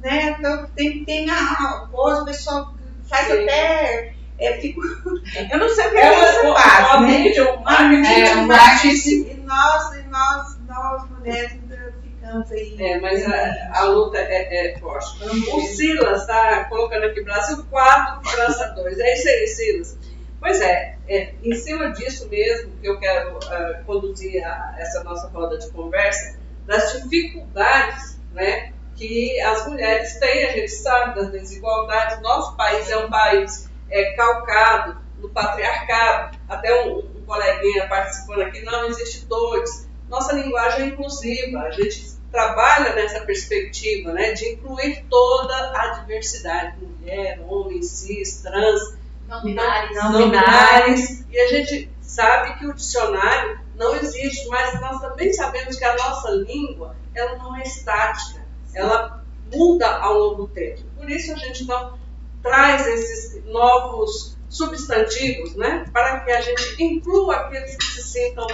né? 0.00 0.36
Então 0.38 0.66
tem, 0.76 1.04
tem 1.04 1.30
a 1.30 1.86
coisa, 1.90 2.22
o 2.22 2.24
pessoal 2.26 2.74
faz 3.08 3.26
Sim. 3.28 3.44
até. 3.44 4.17
É, 4.38 4.52
fico, 4.60 4.80
eu 5.52 5.58
não 5.58 5.68
sei 5.68 5.86
o 5.86 5.90
que 5.90 5.96
É 5.98 6.40
uma, 6.42 6.54
faz, 6.56 6.88
uma 6.94 7.00
mídia, 7.00 7.52
um 7.52 7.60
marketing. 7.60 9.26
E 9.30 9.34
nós, 9.44 9.94
e 9.96 10.02
nós, 10.08 10.58
nós 10.68 11.10
mulheres 11.10 11.52
ainda 11.52 11.94
ficamos 12.02 12.52
aí. 12.52 12.76
É, 12.78 13.00
mas 13.00 13.26
a, 13.26 13.70
a 13.74 13.82
luta 13.84 14.18
é, 14.18 14.74
é 14.74 14.78
forte. 14.78 15.16
O 15.52 15.60
Silas 15.62 16.20
está 16.22 16.64
colocando 16.64 17.04
aqui 17.06 17.22
Brasil 17.22 17.64
4, 17.68 18.30
França 18.30 18.68
2. 18.76 18.98
É 18.98 19.14
isso 19.14 19.28
aí, 19.28 19.46
Silas. 19.48 19.98
Pois 20.40 20.60
é, 20.60 20.96
é, 21.08 21.34
em 21.42 21.54
cima 21.54 21.90
disso 21.90 22.28
mesmo 22.28 22.70
que 22.80 22.88
eu 22.88 22.96
quero 23.00 23.40
ah, 23.50 23.82
conduzir 23.84 24.44
a- 24.46 24.76
essa 24.78 25.02
nossa 25.02 25.26
roda 25.28 25.58
de 25.58 25.68
conversa, 25.72 26.38
das 26.64 26.92
dificuldades 26.92 28.20
né, 28.32 28.72
que 28.94 29.40
as 29.40 29.66
mulheres 29.66 30.16
têm, 30.20 30.44
a 30.44 30.52
gente 30.52 30.70
sabe 30.70 31.16
das 31.16 31.30
desigualdades. 31.32 32.20
Nosso 32.22 32.56
país 32.56 32.88
é 32.88 32.96
um 32.98 33.10
país 33.10 33.67
é, 33.90 34.12
calcado 34.12 34.98
no 35.18 35.28
patriarcado. 35.30 36.38
Até 36.48 36.84
um, 36.84 36.98
um 36.98 37.24
coleguinha 37.26 37.88
participando 37.88 38.42
aqui, 38.42 38.62
não 38.62 38.86
existe 38.86 39.26
dores. 39.26 39.88
Nossa 40.08 40.32
linguagem 40.32 40.82
é 40.82 40.86
inclusiva, 40.88 41.60
a 41.60 41.70
gente 41.70 42.18
trabalha 42.30 42.94
nessa 42.94 43.20
perspectiva 43.20 44.12
né, 44.12 44.32
de 44.32 44.52
incluir 44.52 45.04
toda 45.08 45.54
a 45.54 46.00
diversidade, 46.00 46.76
mulher, 46.80 47.40
homem, 47.46 47.82
cis, 47.82 48.42
trans, 48.42 48.96
Não 49.26 49.42
binários. 49.42 49.96
Não 49.96 50.12
não 50.12 50.30
binários. 50.30 51.24
E 51.30 51.38
a 51.38 51.46
gente 51.48 51.90
sabe 52.00 52.58
que 52.58 52.66
o 52.66 52.74
dicionário 52.74 53.60
não 53.76 53.94
existe, 53.96 54.46
mas 54.48 54.80
nós 54.80 55.00
também 55.00 55.32
sabemos 55.32 55.76
que 55.76 55.84
a 55.84 55.96
nossa 55.96 56.30
língua 56.30 56.96
ela 57.14 57.36
não 57.36 57.56
é 57.56 57.62
estática, 57.62 58.44
ela 58.74 59.24
muda 59.52 59.88
ao 59.98 60.14
longo 60.14 60.46
do 60.46 60.48
tempo. 60.48 60.82
Por 60.96 61.08
isso 61.10 61.32
a 61.32 61.36
gente 61.36 61.64
então 61.64 61.98
traz 62.42 62.86
esses 62.86 63.44
novos 63.46 64.36
substantivos, 64.48 65.54
né, 65.56 65.84
para 65.92 66.20
que 66.20 66.32
a 66.32 66.40
gente 66.40 66.82
inclua 66.82 67.36
aqueles 67.36 67.76
que 67.76 67.84
se 67.84 68.02
sintam 68.02 68.46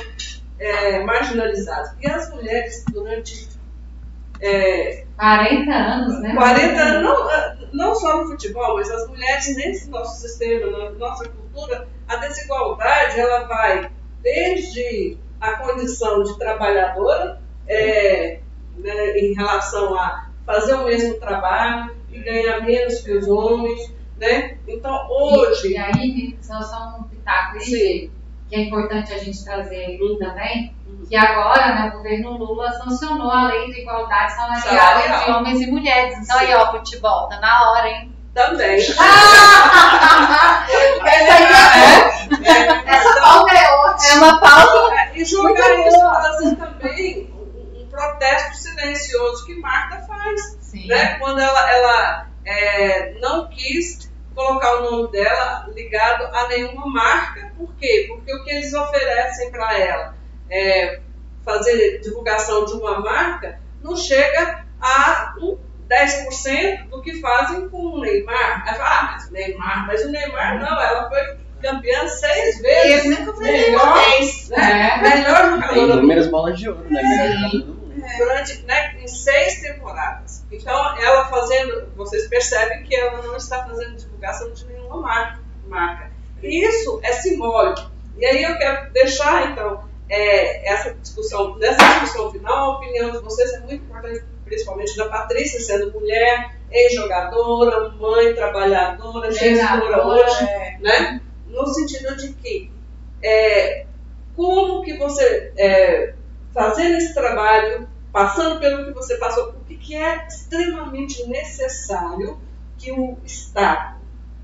é, 0.59 1.05
marginalizados. 1.05 1.93
E 2.01 2.07
as 2.07 2.30
mulheres, 2.30 2.85
durante 2.91 3.49
é, 4.41 5.07
40 5.16 5.72
anos, 5.72 6.20
né? 6.20 6.35
40 6.35 6.82
anos, 6.82 7.03
não, 7.03 7.68
não 7.72 7.95
só 7.95 8.18
no 8.18 8.30
futebol, 8.30 8.76
mas 8.76 8.91
as 8.91 9.09
mulheres 9.09 9.57
nesse 9.57 9.89
nosso 9.89 10.20
sistema, 10.20 10.70
na 10.70 10.91
nossa 10.91 11.28
cultura, 11.28 11.87
a 12.09 12.16
desigualdade 12.16 13.20
ela 13.20 13.47
vai 13.47 13.91
desde 14.22 15.18
a 15.41 15.53
condição 15.59 16.22
de 16.22 16.37
trabalhadora 16.39 17.41
é, 17.66 18.41
né, 18.76 19.18
em 19.18 19.35
relação 19.35 19.95
a 19.95 20.30
fazer 20.45 20.74
o 20.74 20.85
mesmo 20.85 21.14
trabalho 21.14 21.93
e 22.14 22.20
ganhar 22.22 22.60
menos 22.62 23.00
que 23.00 23.12
os 23.12 23.26
homens, 23.28 23.92
né? 24.18 24.56
Então 24.68 25.06
hoje 25.10 25.68
E, 25.68 25.72
e 25.72 25.78
aí, 25.78 26.38
só, 26.40 26.60
só 26.62 26.96
um 27.00 27.02
pitaco 27.04 27.56
aí, 27.56 27.64
sim, 27.64 28.10
que 28.48 28.54
é 28.56 28.60
importante 28.62 29.12
a 29.12 29.18
gente 29.18 29.44
trazer 29.44 29.84
aqui 29.84 29.98
Uhum. 30.02 30.18
também, 30.18 30.74
Uhum. 30.86 31.04
que 31.08 31.16
agora, 31.16 31.74
né, 31.74 31.90
o 31.92 31.96
governo 31.96 32.36
Lula 32.38 32.70
sancionou 32.72 33.30
a 33.30 33.48
lei 33.48 33.70
de 33.72 33.80
igualdade 33.80 34.32
salarial 34.34 35.00
entre 35.00 35.32
homens 35.32 35.60
e 35.60 35.66
mulheres. 35.70 36.14
Então 36.18 36.36
Então 36.36 36.38
aí, 36.38 36.54
ó, 36.54 36.70
futebol, 36.70 37.28
tá 37.28 37.40
na 37.40 37.70
hora, 37.72 37.88
hein? 37.88 38.10
também. 38.34 38.78
Essa 41.06 41.34
aí 41.34 41.44
é, 42.44 42.94
essa 42.96 43.20
pauta 43.20 43.54
é 43.54 43.70
ótima. 43.76 44.10
É 44.10 44.18
uma 44.18 44.40
pauta. 44.40 44.94
É, 44.94 45.12
E 45.14 45.24
jogar 45.24 45.86
isso 45.86 46.00
fazer 46.00 46.56
também 46.56 47.34
protesto 47.95 48.57
silencioso 48.57 49.47
que 49.47 49.55
Marta 49.61 49.99
faz. 50.07 50.59
Sim. 50.61 50.88
né? 50.88 51.18
Quando 51.18 51.40
ela, 51.40 51.72
ela 51.72 52.26
é, 52.45 53.14
não 53.20 53.49
quis 53.49 54.11
colocar 54.34 54.76
o 54.76 54.90
nome 54.90 55.12
dela 55.12 55.66
ligado 55.74 56.24
a 56.24 56.49
nenhuma 56.49 56.86
marca. 56.86 57.53
Por 57.57 57.72
quê? 57.76 58.07
Porque 58.09 58.34
o 58.34 58.42
que 58.42 58.51
eles 58.51 58.74
oferecem 58.74 59.51
para 59.51 59.78
ela 59.78 60.14
é 60.51 61.01
fazer 61.45 62.01
divulgação 62.01 62.64
de 62.64 62.72
uma 62.72 63.01
marca 63.01 63.61
não 63.82 63.95
chega 63.97 64.64
a 64.80 65.34
um 65.38 65.59
10% 65.88 66.88
do 66.88 67.03
que 67.03 67.20
fazem 67.20 67.68
com 67.68 67.76
o 67.76 68.01
Neymar. 68.01 68.64
Aí 68.66 68.74
fala, 68.74 68.90
ah, 68.90 69.12
mas 69.12 69.28
o 69.28 69.32
Neymar, 69.32 69.86
mas 69.86 70.05
o 70.05 70.11
Neymar 70.11 70.59
não, 70.59 70.80
ela 70.80 71.09
foi 71.09 71.36
campeã 71.62 72.07
seis 72.09 72.59
E 72.59 72.62
vezes. 72.62 73.05
ele 73.05 73.16
nunca 73.16 73.32
foi 73.34 73.45
Melhor, 73.45 73.95
né? 74.51 74.99
É. 74.99 75.03
Melhor 75.03 75.42
Tem 75.42 75.51
jogadora 75.51 75.92
inúmeras 75.99 76.26
bolas 76.28 76.59
de 76.59 76.68
ouro, 76.68 76.86
né? 76.90 77.03
Sim. 77.03 77.74
Durante 78.18 78.62
né, 78.62 78.96
em 79.00 79.09
seis 79.09 79.61
temporadas. 79.61 80.44
Então, 80.50 80.98
ela 80.98 81.26
fazendo, 81.26 81.92
vocês 81.96 82.28
percebem 82.28 82.82
que 82.84 82.94
ela 82.94 83.22
não 83.22 83.36
está 83.36 83.64
fazendo 83.66 83.96
divulgação 83.96 84.52
de 84.52 84.64
nenhuma 84.66 85.40
marca. 85.66 86.11
E 86.42 86.64
isso 86.64 87.00
é 87.02 87.12
simbólico. 87.12 87.90
E 88.16 88.24
aí 88.24 88.42
eu 88.42 88.57
quero 88.59 88.92
deixar, 88.92 89.50
então, 89.50 89.84
é, 90.09 90.70
essa 90.70 90.94
discussão, 90.94 91.57
nessa 91.57 91.82
discussão 92.00 92.30
final, 92.30 92.72
a 92.72 92.76
opinião 92.76 93.11
de 93.11 93.18
vocês 93.18 93.52
é 93.55 93.61
muito 93.61 93.84
importante, 93.84 94.24
principalmente 94.44 94.96
da 94.96 95.09
Patrícia, 95.09 95.61
sendo 95.61 95.92
mulher, 95.92 96.55
ex-jogadora, 96.70 97.88
mãe, 97.90 98.34
trabalhadora, 98.34 99.32
gestora 99.32 100.07
hoje 100.07 100.44
É, 100.44 100.78
né? 100.80 101.20
No 101.48 101.66
sentido 101.66 102.16
de 102.16 102.32
que 102.34 102.70
é, 103.22 103.86
como 104.36 104.82
que 104.82 104.96
você 104.98 105.52
é, 105.57 106.14
fazendo 106.52 106.96
esse 106.96 107.14
trabalho, 107.14 107.88
passando 108.14 108.60
pelo 108.60 108.84
que 108.84 108.92
você 108.92 109.16
passou, 109.16 109.48
o 109.48 109.64
que, 109.64 109.96
é 109.96 110.24
extremamente 110.28 111.26
necessário 111.26 112.38
que 112.78 112.92
o 112.92 113.18
Estado, 113.24 113.96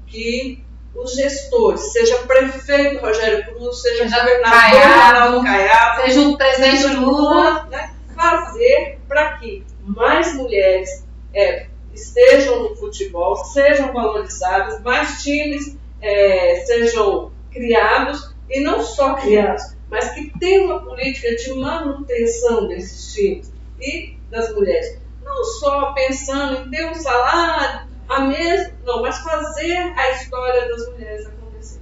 que 0.09 0.65
os 0.93 1.15
gestores, 1.15 1.93
seja 1.93 2.17
prefeito 2.27 3.01
Rogério 3.01 3.47
Cruz, 3.47 3.81
seja 3.81 4.07
governador 4.07 4.51
Caiado, 4.51 5.19
Ronaldo 5.19 5.45
Caiado, 5.45 6.03
Seja 6.03 6.21
o 6.21 6.37
presidente 6.37 6.87
Lula. 6.97 7.69
né, 7.71 7.95
fazer 8.17 8.99
para 9.07 9.39
que 9.39 9.65
mais 9.85 10.35
mulheres 10.35 11.07
é, 11.33 11.69
estejam 11.95 12.65
no 12.65 12.75
futebol, 12.75 13.37
sejam 13.37 13.93
valorizadas, 13.93 14.83
mais 14.83 15.23
times 15.23 15.79
é, 16.03 16.65
sejam 16.67 17.31
criados 17.53 18.35
e 18.49 18.59
não 18.59 18.83
só 18.83 19.15
criados, 19.15 19.63
mas 19.89 20.11
que 20.11 20.37
tenham 20.41 20.65
uma 20.65 20.81
política 20.81 21.37
de 21.37 21.53
manutenção 21.55 22.67
desses 22.67 23.15
times 23.15 23.50
e 23.81 24.17
das 24.31 24.53
mulheres. 24.55 24.99
Não 25.23 25.45
só 25.45 25.93
pensando 25.93 26.67
em 26.67 26.71
ter 26.71 26.91
um 26.91 26.95
salário, 26.95 27.89
a 28.09 28.21
mesma, 28.21 28.75
não, 28.85 29.03
mas 29.03 29.19
fazer 29.19 29.77
a 29.97 30.11
história 30.13 30.69
das 30.69 30.89
mulheres 30.89 31.27
acontecer. 31.27 31.81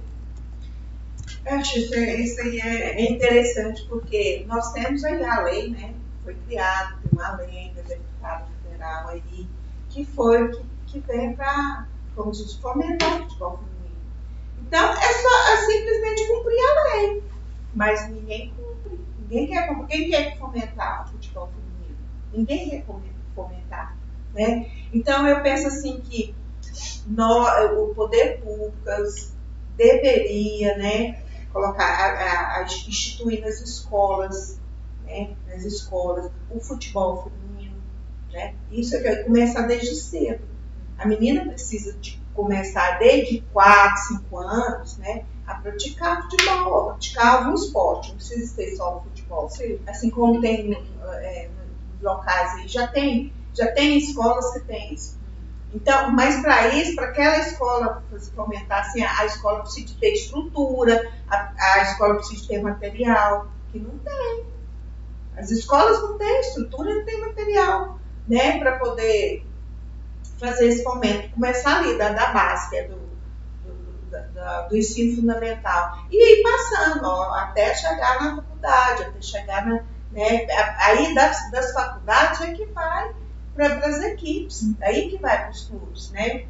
Eu 1.45 1.55
acho 1.57 1.77
é- 1.95 2.21
isso 2.21 2.41
aí 2.41 2.59
é, 2.59 3.01
é 3.01 3.11
interessante, 3.11 3.85
porque 3.89 4.45
nós 4.47 4.71
temos 4.73 5.03
aí 5.03 5.23
a 5.23 5.41
lei, 5.41 5.69
né? 5.69 5.93
Foi 6.23 6.35
criada, 6.47 6.97
tem 7.01 7.11
uma 7.13 7.35
lei 7.37 7.71
do 7.75 7.81
deputado 7.81 8.47
federal 8.63 9.07
aí, 9.07 9.47
que 9.89 10.05
foi, 10.05 10.51
que, 10.51 10.63
que 10.87 10.99
vem 10.99 11.33
para, 11.33 11.87
como 12.15 12.31
diz, 12.31 12.53
fomentar 12.55 13.15
o 13.15 13.23
futebol 13.23 13.57
feminino. 13.57 13.79
Então, 14.61 14.91
é 14.91 15.13
só 15.13 15.53
é 15.53 15.57
simplesmente 15.65 16.27
cumprir 16.27 16.59
a 16.59 16.93
lei. 16.93 17.23
Mas 17.73 18.09
ninguém 18.09 18.53
cumpre. 18.55 18.99
Ninguém 19.19 19.47
quer. 19.47 19.87
Quem 19.87 20.09
quer 20.09 20.37
fomentar 20.37 21.05
o 21.05 21.11
futebol 21.11 21.47
feminino? 21.47 21.68
Ninguém 22.33 22.69
quer 22.69 22.85
fomentar. 23.35 23.97
Né? 24.33 24.69
Então, 24.93 25.27
eu 25.27 25.41
penso 25.41 25.67
assim 25.67 26.01
que 26.01 26.35
nós, 27.07 27.71
o 27.77 27.93
poder 27.95 28.41
público 28.41 28.73
deveria, 29.75 30.77
né, 30.77 31.23
colocar, 31.51 31.85
a, 31.85 32.57
a, 32.57 32.59
a 32.59 32.63
instituir 32.63 33.41
nas 33.41 33.61
escolas, 33.61 34.59
né, 35.05 35.35
nas 35.47 35.63
escolas, 35.63 36.29
o 36.49 36.59
futebol 36.59 37.23
feminino, 37.23 37.81
né, 38.31 38.53
isso 38.71 38.95
é 38.95 39.01
que 39.01 39.23
começar 39.23 39.63
desde 39.63 39.95
cedo. 39.95 40.47
A 40.97 41.07
menina 41.07 41.45
precisa 41.45 41.93
de 41.93 42.21
começar 42.33 42.99
desde 42.99 43.41
4, 43.53 44.19
5 44.19 44.37
anos, 44.37 44.97
né, 44.97 45.25
a 45.47 45.55
praticar 45.55 46.23
futebol, 46.23 46.89
a 46.89 46.93
praticar 46.93 47.37
algum 47.37 47.55
esporte, 47.55 48.09
não 48.09 48.17
precisa 48.17 48.53
ser 48.53 48.75
só 48.75 48.97
o 48.97 49.01
futebol. 49.01 49.49
Assim 49.87 50.09
como 50.09 50.39
tem 50.41 50.73
é, 51.21 51.49
locais 52.01 52.53
aí, 52.55 52.67
já 52.67 52.87
tem, 52.87 53.33
já 53.53 53.71
tem 53.71 53.97
escolas 53.97 54.51
que 54.53 54.59
tem 54.61 54.93
isso. 54.93 55.17
Então, 55.73 56.11
mas 56.11 56.41
para 56.41 56.69
isso, 56.69 56.95
para 56.95 57.07
aquela 57.07 57.37
escola 57.39 58.03
fomentar, 58.35 58.79
assim, 58.79 59.03
a, 59.03 59.19
a 59.19 59.25
escola 59.25 59.59
precisa 59.61 59.93
ter 59.99 60.13
estrutura, 60.13 61.11
a, 61.29 61.53
a 61.57 61.83
escola 61.83 62.15
precisa 62.15 62.47
ter 62.47 62.61
material, 62.61 63.47
que 63.71 63.79
não 63.79 63.97
tem. 63.99 64.45
As 65.37 65.51
escolas 65.51 66.01
não 66.01 66.17
têm 66.17 66.39
estrutura, 66.39 66.93
não 66.93 67.05
tem 67.05 67.21
material, 67.21 67.99
né, 68.27 68.59
para 68.59 68.77
poder 68.79 69.45
fazer 70.39 70.67
esse 70.67 70.83
fomento. 70.83 71.29
Começar 71.33 71.79
ali, 71.79 71.97
da, 71.97 72.09
da 72.09 72.33
base, 72.33 72.69
que 72.69 72.77
é 72.77 72.87
do, 72.87 72.99
do 74.69 74.77
ensino 74.77 75.17
fundamental. 75.17 75.99
E 76.09 76.39
ir 76.39 76.43
passando, 76.43 77.05
ó, 77.05 77.33
até 77.35 77.73
chegar 77.75 78.21
na 78.21 78.35
faculdade, 78.37 79.03
até 79.03 79.21
chegar 79.21 79.65
na. 79.65 79.83
Né, 80.11 80.47
aí 80.79 81.13
das, 81.13 81.51
das 81.51 81.71
faculdades 81.71 82.41
é 82.41 82.53
que 82.53 82.65
vai 82.65 83.13
para 83.55 83.87
as 83.87 84.01
equipes, 84.01 84.71
aí 84.81 85.09
que 85.09 85.17
vai 85.17 85.43
para 85.43 85.51
os 85.51 85.63
clubes, 85.65 86.11
né? 86.11 86.47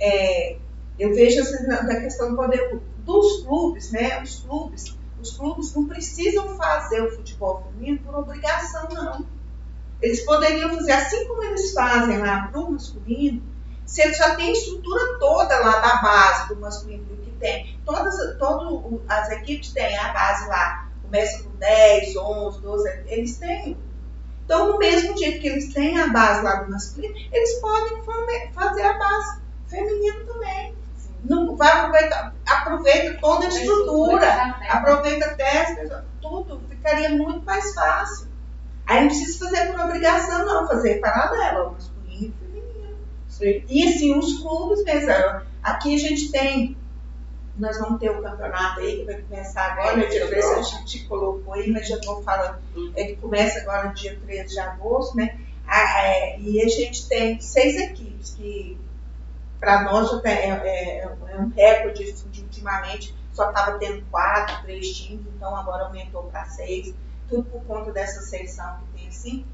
É, 0.00 0.56
eu 0.98 1.14
vejo 1.14 1.40
assim, 1.40 1.66
questão 2.00 2.30
do 2.30 2.36
poder 2.36 2.80
dos 2.98 3.42
clubes, 3.42 3.90
né? 3.90 4.22
Os 4.22 4.40
clubes, 4.40 4.96
os 5.20 5.36
clubes 5.36 5.74
não 5.74 5.86
precisam 5.86 6.56
fazer 6.56 7.02
o 7.02 7.16
futebol 7.16 7.64
feminino 7.64 7.98
por 8.04 8.14
obrigação, 8.14 8.88
não. 8.90 9.26
Eles 10.00 10.24
poderiam 10.24 10.70
fazer 10.70 10.92
assim 10.92 11.26
como 11.26 11.42
eles 11.44 11.72
fazem 11.72 12.18
lá 12.18 12.48
para 12.48 12.60
o 12.60 12.72
masculino, 12.72 13.42
se 13.86 14.02
eles 14.02 14.16
já 14.16 14.34
têm 14.34 14.50
a 14.50 14.52
estrutura 14.52 15.18
toda 15.18 15.58
lá 15.60 15.80
da 15.80 15.96
base 16.02 16.48
do 16.48 16.60
masculino, 16.60 17.04
que 17.22 17.30
tem. 17.32 17.78
Todas, 17.84 18.14
todas 18.38 19.00
as 19.08 19.30
equipes 19.30 19.72
têm 19.72 19.96
a 19.96 20.12
base 20.12 20.48
lá, 20.48 20.88
começa 21.12 21.42
com 21.42 21.50
10, 21.56 22.16
11, 22.16 22.60
12, 22.62 23.02
eles 23.06 23.36
têm 23.36 23.76
então, 24.44 24.72
do 24.72 24.78
mesmo 24.78 25.16
jeito 25.16 25.40
que 25.40 25.48
eles 25.48 25.72
têm 25.72 25.98
a 25.98 26.08
base 26.08 26.42
lá 26.42 26.56
do 26.56 26.70
masculino, 26.70 27.14
eles 27.32 27.60
podem 27.60 28.02
fazer 28.52 28.82
a 28.82 28.98
base 28.98 29.40
feminina 29.68 30.24
também. 30.26 30.74
Não, 31.24 31.56
vai 31.56 31.70
aproveitar, 31.70 32.34
aproveita 32.44 33.18
toda 33.20 33.46
a 33.46 33.48
estrutura, 33.48 34.56
aproveita 34.68 35.26
até 35.26 35.86
tudo, 36.20 36.60
ficaria 36.68 37.10
muito 37.10 37.46
mais 37.46 37.72
fácil. 37.72 38.26
Aí 38.84 39.02
não 39.02 39.06
precisa 39.06 39.46
fazer 39.46 39.72
por 39.72 39.80
obrigação, 39.80 40.44
não, 40.44 40.66
fazer 40.66 41.00
paralelo, 41.00 41.72
masculino 41.72 42.34
e 42.40 42.44
feminino. 42.44 42.96
Sim. 43.28 43.64
E 43.68 43.88
assim, 43.88 44.18
os 44.18 44.40
clubes 44.40 44.84
mesmo. 44.84 45.42
Aqui 45.62 45.94
a 45.94 45.98
gente 45.98 46.32
tem 46.32 46.76
nós 47.56 47.78
vamos 47.78 48.00
ter 48.00 48.10
o 48.10 48.22
campeonato 48.22 48.80
aí 48.80 48.98
que 48.98 49.04
vai 49.04 49.20
começar 49.22 49.72
agora, 49.72 49.96
no 49.96 50.08
dia 50.08 50.26
13, 50.26 50.54
a 50.54 50.62
gente 50.62 51.04
colocou 51.04 51.54
aí, 51.54 51.70
mas 51.70 51.86
já 51.86 51.98
vou 52.04 52.22
falando, 52.22 52.58
é 52.96 53.04
que 53.04 53.16
começa 53.16 53.60
agora 53.60 53.88
no 53.88 53.94
dia 53.94 54.18
13 54.24 54.54
de 54.54 54.60
agosto, 54.60 55.16
né? 55.16 55.38
Ah, 55.66 56.06
é, 56.06 56.40
e 56.40 56.62
a 56.62 56.68
gente 56.68 57.08
tem 57.08 57.40
seis 57.40 57.76
equipes, 57.76 58.34
que 58.34 58.78
para 59.60 59.82
nós 59.82 60.10
já 60.10 60.18
tem, 60.20 60.32
é, 60.32 60.48
é, 60.48 60.98
é, 61.02 61.38
um 61.38 61.48
recorde 61.50 62.12
de 62.12 62.42
ultimamente, 62.42 63.14
só 63.32 63.48
estava 63.48 63.78
tendo 63.78 64.04
quatro, 64.10 64.62
três 64.62 64.92
times, 64.96 65.24
então 65.34 65.54
agora 65.54 65.84
aumentou 65.84 66.24
para 66.24 66.44
seis. 66.46 66.94
tudo 67.28 67.44
por 67.44 67.64
conta 67.64 67.92
dessa 67.92 68.20
ascensão 68.20 68.78
que 68.78 68.98
tem 68.98 69.08
assim. 69.08 69.46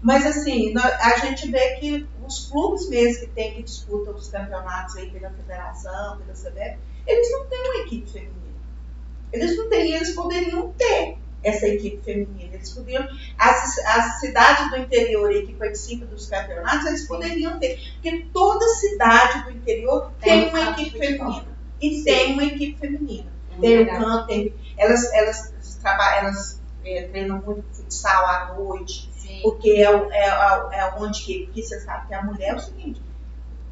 Mas 0.00 0.24
assim, 0.24 0.72
a 0.78 1.18
gente 1.18 1.50
vê 1.50 1.76
que 1.76 2.06
os 2.24 2.46
clubes 2.46 2.88
mesmo 2.88 3.26
que 3.26 3.32
tem 3.32 3.54
que 3.54 3.62
disputam 3.64 4.14
os 4.14 4.28
campeonatos 4.28 4.96
aí 4.96 5.10
pela 5.10 5.30
federação, 5.30 6.18
pela 6.18 6.32
CBF, 6.32 6.78
eles 7.06 7.30
não 7.30 7.46
têm 7.46 7.60
uma 7.60 7.76
equipe 7.84 8.10
feminina. 8.10 8.36
Eles 9.32 9.56
não 9.56 9.68
têm, 9.68 9.92
eles 9.92 10.14
poderiam 10.14 10.72
ter 10.72 11.18
essa 11.42 11.68
equipe 11.68 12.02
feminina. 12.02 12.54
Eles 12.54 12.70
poderiam, 12.70 13.06
as, 13.38 13.78
as 13.78 14.20
cidades 14.20 14.70
do 14.70 14.78
interior 14.78 15.30
aí 15.30 15.46
que 15.46 15.54
participam 15.54 16.06
dos 16.06 16.28
campeonatos, 16.28 16.86
eles 16.86 17.06
poderiam 17.06 17.58
ter. 17.58 17.78
Porque 17.94 18.26
toda 18.32 18.66
cidade 18.68 19.44
do 19.44 19.50
interior 19.52 20.12
tem, 20.20 20.50
Tem 20.50 20.50
uma 20.50 20.70
equipe 20.70 20.98
feminina. 20.98 21.56
E 21.80 22.02
tem 22.02 22.32
uma 22.32 22.44
equipe 22.44 22.78
feminina. 22.78 23.30
É 23.56 23.60
Tem 23.60 23.82
o 23.82 23.86
campo, 23.86 24.26
tem, 24.26 24.54
elas, 24.76 25.12
elas, 25.12 25.78
trabalham, 25.80 26.28
elas 26.28 26.60
eh, 26.84 27.08
treinam 27.10 27.40
muito 27.44 27.64
futsal 27.72 28.26
à 28.26 28.54
noite, 28.54 29.10
Sim. 29.16 29.40
porque 29.42 29.70
é, 29.70 29.84
é, 29.84 30.28
é, 30.28 30.78
é 30.78 30.94
onde 30.98 31.22
que, 31.22 31.46
porque 31.46 31.62
você 31.62 31.80
sabe 31.80 32.08
que 32.08 32.14
a 32.14 32.22
mulher 32.22 32.50
é 32.50 32.54
o 32.54 32.58
seguinte, 32.58 33.00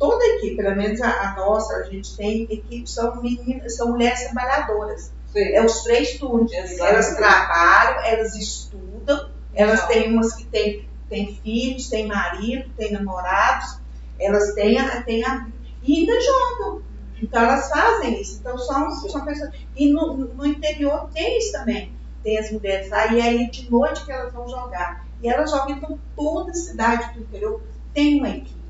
toda 0.09 0.25
equipe, 0.37 0.57
pelo 0.57 0.77
menos 0.77 1.01
a, 1.01 1.09
a 1.09 1.35
nossa, 1.37 1.77
a 1.77 1.83
gente 1.85 2.17
tem 2.17 2.43
equipes, 2.51 2.93
são 2.95 3.21
meninas, 3.23 3.77
são 3.77 3.89
mulheres 3.91 4.23
trabalhadoras. 4.25 5.13
Sim. 5.33 5.41
É 5.53 5.65
os 5.65 5.83
três 5.83 6.19
turnos. 6.19 6.53
Exatamente. 6.53 6.83
Elas 6.95 7.17
trabalham, 7.17 8.05
elas 8.05 8.35
estudam, 8.37 9.31
elas 9.55 9.81
Legal. 9.81 9.89
têm 9.89 10.13
umas 10.13 10.35
que 10.35 10.45
têm, 10.47 10.89
têm 11.09 11.35
filhos, 11.43 11.89
têm 11.89 12.07
marido, 12.07 12.71
têm 12.77 12.93
namorados, 12.93 13.79
elas 14.19 14.55
têm, 14.55 14.79
a- 14.79 15.03
têm 15.03 15.25
a, 15.25 15.47
e 15.83 16.01
ainda 16.01 16.13
jogam. 16.21 16.83
Então 17.23 17.43
elas 17.43 17.69
fazem 17.69 18.21
isso. 18.21 18.39
Então 18.41 18.57
são, 18.59 18.91
são 18.91 19.25
pessoas. 19.25 19.51
E 19.77 19.93
no, 19.93 20.15
no 20.17 20.47
interior 20.47 21.09
tem 21.13 21.39
isso 21.39 21.53
também. 21.53 21.93
Tem 22.23 22.39
as 22.39 22.51
mulheres 22.51 22.89
lá, 22.91 23.07
e 23.13 23.21
aí 23.21 23.51
de 23.51 23.71
noite 23.71 24.05
que 24.05 24.13
elas 24.13 24.33
vão 24.33 24.49
jogar. 24.49 25.05
E 25.23 25.29
elas 25.29 25.51
jogam, 25.51 25.77
então 25.77 25.99
toda 26.17 26.53
cidade 26.55 27.13
do 27.15 27.21
interior 27.21 27.63
tem 27.93 28.19
uma 28.19 28.29
equipe. 28.31 28.64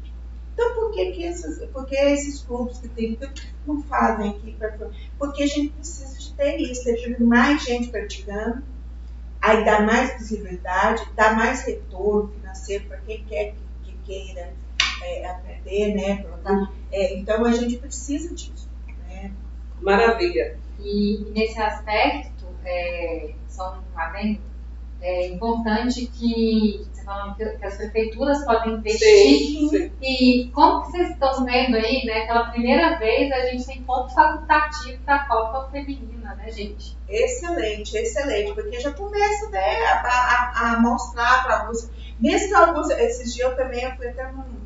Então 0.55 0.75
por 0.77 0.93
que, 0.93 1.11
que 1.13 1.25
esses, 1.25 1.59
por 1.71 1.85
que 1.85 1.97
esses 1.97 2.43
clubes 2.43 2.79
que 2.79 2.89
tem 2.89 3.19
não 3.67 3.83
fazem 3.83 4.31
aqui? 4.31 4.53
pra- 4.53 4.77
Porque 5.19 5.43
a 5.43 5.47
gente 5.47 5.71
precisa 5.71 6.17
de 6.19 6.33
ter 6.35 6.57
isso, 6.61 6.85
ter 6.85 7.21
mais 7.21 7.63
gente 7.63 7.89
praticando, 7.91 8.63
aí 9.43 9.65
dá 9.65 9.81
mais 9.81 10.15
visibilidade, 10.15 11.05
dá 11.17 11.35
mais 11.35 11.65
retorno 11.67 12.33
financeiro 12.33 12.85
para 12.87 12.99
quem 12.99 13.25
quer 13.25 13.53
que, 13.53 13.93
que 13.93 13.99
queira 14.05 14.53
é, 15.03 15.27
aprender, 15.27 15.95
né? 15.95 16.25
É, 16.93 17.19
então 17.19 17.45
a 17.45 17.53
gente 17.53 17.77
precisa 17.79 18.33
disso. 18.35 18.69
Né? 19.09 19.33
Maravilha. 19.81 20.57
E, 20.79 21.23
e 21.23 21.31
nesse 21.33 21.59
aspecto, 21.61 22.47
é, 22.65 23.35
só 23.49 23.83
um 23.95 23.99
adendo, 23.99 24.41
é 25.05 25.29
importante 25.29 26.07
que, 26.07 26.89
você 26.91 27.05
falando 27.05 27.37
que, 27.37 27.45
as 27.45 27.77
prefeituras 27.77 28.43
podem 28.47 28.73
investir. 28.73 29.39
Sim, 29.39 29.69
sim. 29.69 29.93
E 30.01 30.51
como 30.55 30.83
vocês 30.83 31.11
estão 31.11 31.45
vendo 31.45 31.77
aí, 31.77 32.07
né? 32.07 32.27
Pela 32.27 32.51
primeira 32.51 32.99
vez 32.99 33.31
a 33.31 33.47
gente 33.47 33.67
tem 33.67 33.83
ponto 33.83 34.15
facultativo 34.15 35.03
para 35.05 35.17
a 35.17 35.27
Copa 35.27 35.69
Feminina, 35.71 36.35
né, 36.37 36.51
gente? 36.51 36.97
Excelente, 37.07 37.95
excelente, 37.95 38.55
porque 38.55 38.81
já 38.81 38.93
começa 38.93 39.51
né, 39.51 39.77
a, 39.85 40.09
a, 40.09 40.73
a 40.73 40.81
mostrar 40.81 41.45
para 41.45 41.67
você. 41.67 41.91
Mesmo 42.19 42.49
que 42.49 42.55
alguns, 42.55 42.89
esses 42.89 43.35
dias 43.35 43.51
eu 43.51 43.57
também 43.57 43.85
eu 43.85 43.95
fui 43.97 44.09
até 44.09 44.33
num. 44.33 44.64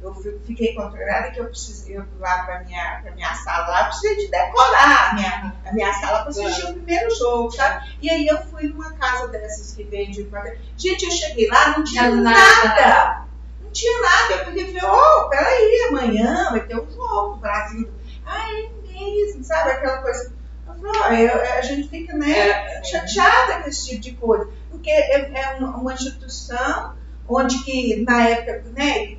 Eu 0.00 0.14
fi- 0.14 0.38
fiquei 0.46 0.74
contrariada 0.74 1.30
que 1.32 1.40
eu 1.40 1.46
precisei 1.46 1.96
fui 1.96 2.04
lá 2.20 2.44
para 2.44 2.60
minha, 2.62 3.00
pra 3.02 3.10
minha 3.12 3.34
sala, 3.34 3.66
lá, 3.66 3.80
eu 3.80 3.86
precisei 3.86 4.16
de 4.16 4.30
decorar 4.30 5.10
a 5.10 5.14
minha, 5.14 5.54
a 5.66 5.72
minha 5.72 5.92
sala 5.94 6.20
para 6.20 6.28
assistir 6.28 6.66
o 6.66 6.74
primeiro 6.74 7.12
jogo, 7.16 7.50
sabe? 7.50 7.96
E 8.00 8.08
aí 8.08 8.26
eu 8.26 8.38
fui 8.42 8.68
numa 8.68 8.92
casa 8.92 9.26
dessas 9.28 9.72
que 9.74 9.82
vende. 9.82 10.28
Gente, 10.76 11.04
eu 11.04 11.10
cheguei 11.10 11.48
lá, 11.48 11.76
não 11.76 11.82
tinha 11.84 12.10
Não, 12.10 12.22
nada. 12.22 12.68
nada. 12.68 13.24
Não 13.60 13.70
tinha 13.72 14.00
nada. 14.00 14.34
Eu 14.34 14.44
falei, 14.44 14.80
oh, 14.84 15.28
peraí, 15.28 15.86
amanhã 15.88 16.48
vai 16.50 16.60
ter 16.60 16.76
um 16.80 16.88
jogo, 16.90 17.36
Brasil. 17.38 17.90
Ah, 18.24 18.46
é 18.52 18.68
mesmo, 18.92 19.42
sabe? 19.42 19.70
Aquela 19.72 19.98
coisa. 19.98 20.32
Ó, 20.68 21.12
eu- 21.12 21.42
a 21.58 21.60
gente 21.60 21.88
fica, 21.88 22.16
né? 22.16 22.30
É, 22.30 22.84
chateada 22.84 23.62
com 23.62 23.68
esse 23.68 23.88
tipo 23.88 24.00
de 24.00 24.12
coisa, 24.12 24.48
porque 24.70 24.90
é, 24.90 25.28
é 25.40 25.56
uma, 25.56 25.76
uma 25.76 25.92
instituição 25.92 26.94
onde 27.28 27.62
que 27.64 28.04
na 28.06 28.26
época, 28.28 28.62
né, 28.76 29.16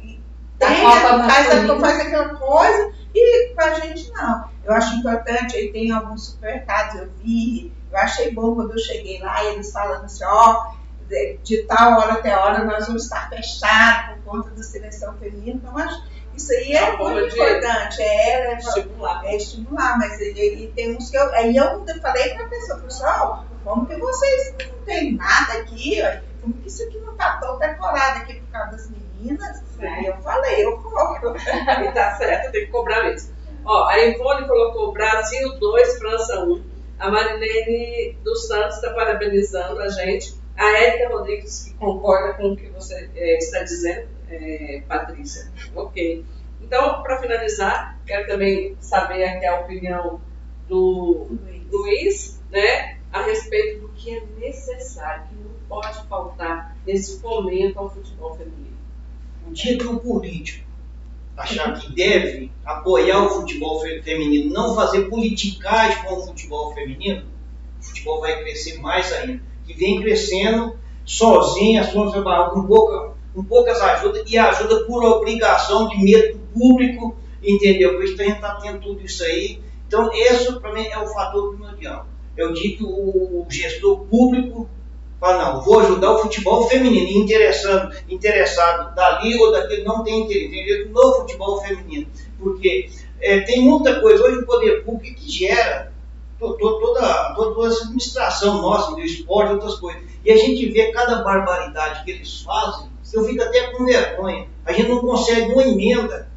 Copa 0.60 1.24
faz, 1.30 1.49
a- 1.70 1.80
faz 1.80 1.99
aquela 2.01 2.30
coisa 2.36 2.91
e 3.16 3.53
com 3.55 3.62
a 3.62 3.74
gente 3.76 4.12
não. 4.12 4.49
Eu 4.64 4.74
acho 4.74 4.95
importante, 4.95 5.55
aí 5.55 5.72
tem 5.72 5.91
alguns 5.91 6.28
supermercados, 6.28 7.01
eu 7.01 7.10
vi, 7.24 7.74
eu 7.91 7.97
achei 7.97 8.32
bom 8.32 8.53
quando 8.55 8.72
eu 8.74 8.78
cheguei 8.80 9.20
lá, 9.22 9.43
eles 9.45 9.72
falando 9.72 10.05
assim, 10.05 10.24
ó, 10.26 10.74
de, 11.43 11.64
tal 11.64 11.99
hora 11.99 12.14
até 12.14 12.36
hora 12.38 12.64
nós 12.66 12.86
vamos 12.86 13.03
estar 13.05 13.30
fechados 13.30 14.16
por 14.24 14.32
conta 14.34 14.49
da 14.51 14.62
seleção 14.64 15.14
feminina, 15.18 15.60
então 15.64 15.76
acho 15.78 16.03
isso 16.36 16.51
aí 16.53 16.74
é 16.74 16.84
É 16.84 16.97
muito 16.97 17.34
importante, 17.34 18.01
é, 18.01 18.53
é, 18.53 18.57
estimular. 18.60 19.26
é 19.26 19.36
estimular, 19.36 19.97
mas 19.97 20.20
ele, 20.22 20.39
ele 20.39 20.68
tem 20.76 20.95
uns 20.95 21.10
que 21.10 21.18
eu. 21.18 21.34
Aí 21.34 21.55
eu 21.57 21.84
falei 22.01 22.34
pra 22.36 22.47
pessoa, 22.47 22.80
pessoal, 22.80 23.45
como 23.64 23.86
que 23.88 23.95
vocês 23.97 24.53
não 24.72 24.86
tem 24.86 25.16
nada 25.16 25.53
aqui? 25.60 25.97
Como 26.41 26.53
que 26.53 26.68
isso 26.70 26.84
aqui 26.84 26.97
não 26.99 27.14
tá 27.18 27.38
tão 27.41 27.57
decorado 27.60 28.20
aqui 28.20 28.36
por 28.36 28.51
causa 28.51 28.72
das 28.72 28.86
meninas? 28.89 28.99
Aí 29.82 30.06
eu 30.06 30.18
falei, 30.18 30.66
eu 30.66 30.78
cobro. 30.78 31.34
E 31.40 31.92
tá 31.92 32.16
certo, 32.16 32.52
tem 32.52 32.66
que 32.66 32.72
cobrar 32.72 33.04
mesmo. 33.04 33.34
Ó, 33.66 33.86
a 33.88 33.98
Ivone 34.00 34.48
colocou 34.48 34.94
Brasil 34.94 35.58
2, 35.60 36.00
França 36.00 36.44
1. 36.44 36.64
A 37.00 37.10
Marilene 37.10 38.18
dos 38.24 38.48
Santos 38.48 38.76
está 38.76 38.92
parabenizando 38.94 39.80
a 39.82 39.88
gente. 39.90 40.34
A 40.58 40.78
Érica 40.78 41.10
Rodrigues, 41.10 41.64
que 41.64 41.74
concorda 41.76 42.34
com 42.34 42.52
o 42.52 42.58
que 42.58 42.68
você 42.70 43.10
eh, 43.16 43.38
está 43.38 43.64
dizendo, 43.64 44.10
eh, 44.30 44.84
Patrícia. 44.88 45.50
Ok. 45.74 46.26
Então, 46.62 47.02
para 47.02 47.18
finalizar, 47.18 47.98
quero 48.06 48.28
também 48.28 48.76
saber 48.82 49.24
aqui 49.24 49.46
a 49.46 49.62
opinião 49.62 50.20
do 50.68 51.28
Luiz, 51.72 52.40
né, 52.52 52.98
a 53.12 53.22
respeito 53.22 53.82
do 53.82 53.90
que 53.90 54.16
é 54.16 54.22
necessário, 54.38 55.28
que 55.28 55.36
não 55.36 55.52
pode 55.68 56.08
faltar 56.08 56.76
nesse 56.86 57.20
fomento 57.22 57.80
ao 57.80 57.90
futebol 57.90 58.36
feminino. 58.36 58.69
O 59.50 59.54
dia 59.54 59.78
que 59.78 59.86
o 59.88 60.00
político 60.00 60.64
achar 61.36 61.74
que 61.80 61.91
deve 61.93 62.52
apoiar 62.66 63.26
o 63.26 63.30
futebol 63.30 63.80
fe- 63.82 64.02
feminino, 64.04 64.54
não 64.54 64.76
fazer 64.76 65.04
politicagem 65.10 66.04
com 66.04 66.16
o 66.16 66.26
futebol 66.28 66.74
feminino, 66.74 67.24
o 67.80 67.84
futebol 67.84 68.20
vai 68.20 68.41
crescer 68.43 68.80
mais 68.80 69.12
ainda. 69.14 69.41
Que 69.66 69.74
vem 69.74 70.02
crescendo 70.02 70.78
sozinho, 71.06 71.82
com, 71.91 72.64
pouca, 72.68 73.14
com 73.34 73.43
poucas 73.43 73.80
ajudas 73.82 74.30
e 74.30 74.38
ajuda 74.38 74.84
por 74.86 75.04
obrigação 75.04 75.88
de 75.88 75.97
medo 76.04 76.34
do 76.38 76.39
público, 76.60 77.16
entendeu? 77.41 77.93
Por 77.95 78.04
isso 78.04 78.22
a 78.22 78.26
gente 78.26 78.36
está 78.36 78.56
tendo 78.56 78.80
tudo 78.82 79.02
isso 79.06 79.24
aí. 79.24 79.62
Então, 79.88 80.12
esse 80.14 80.60
para 80.60 80.74
mim 80.74 80.86
é 80.86 81.00
o 81.00 81.08
fator 81.08 81.56
primordial. 81.56 82.06
Eu 82.36 82.54
digo 82.54 82.78
que 82.78 82.84
o 82.84 83.45
gestor 83.50 84.02
público 84.06 84.70
fala, 85.20 85.44
não, 85.54 85.62
vou 85.62 85.80
ajudar 85.80 86.12
o 86.12 86.20
futebol 86.20 86.68
feminino, 86.70 87.10
interessado, 87.10 87.94
interessado 88.08 88.96
dali 88.96 89.36
ou 89.38 89.52
daquele, 89.52 89.84
não 89.84 90.04
tem 90.04 90.22
interesse, 90.22 90.50
tem 90.50 90.62
interesse 90.64 90.90
no 90.90 91.14
futebol 91.16 91.62
feminino. 91.62 92.08
Porque 92.40 92.90
é, 93.20 93.42
tem 93.42 93.62
muita 93.62 94.00
coisa, 94.00 94.24
hoje 94.24 94.40
o 94.40 94.46
poder 94.46 94.84
público 94.86 95.20
que 95.20 95.30
gera 95.30 95.92
to- 96.40 96.54
to- 96.54 96.80
toda, 96.80 97.34
toda 97.36 97.68
essa 97.68 97.84
administração 97.84 98.62
nossa 98.62 98.92
do 98.96 99.02
esporte 99.02 99.54
outras 99.54 99.76
coisas. 99.76 100.02
E 100.24 100.32
a 100.32 100.38
gente 100.38 100.66
vê 100.70 100.92
cada 100.92 101.22
barbaridade 101.22 102.04
que 102.06 102.12
eles 102.12 102.42
fazem, 102.42 102.88
eu 103.12 103.24
fico 103.26 103.44
até 103.44 103.72
com 103.72 103.84
vergonha. 103.86 104.48
A 104.66 104.72
gente 104.72 104.88
não 104.88 105.00
consegue 105.02 105.52
uma 105.52 105.64
emenda 105.64 106.29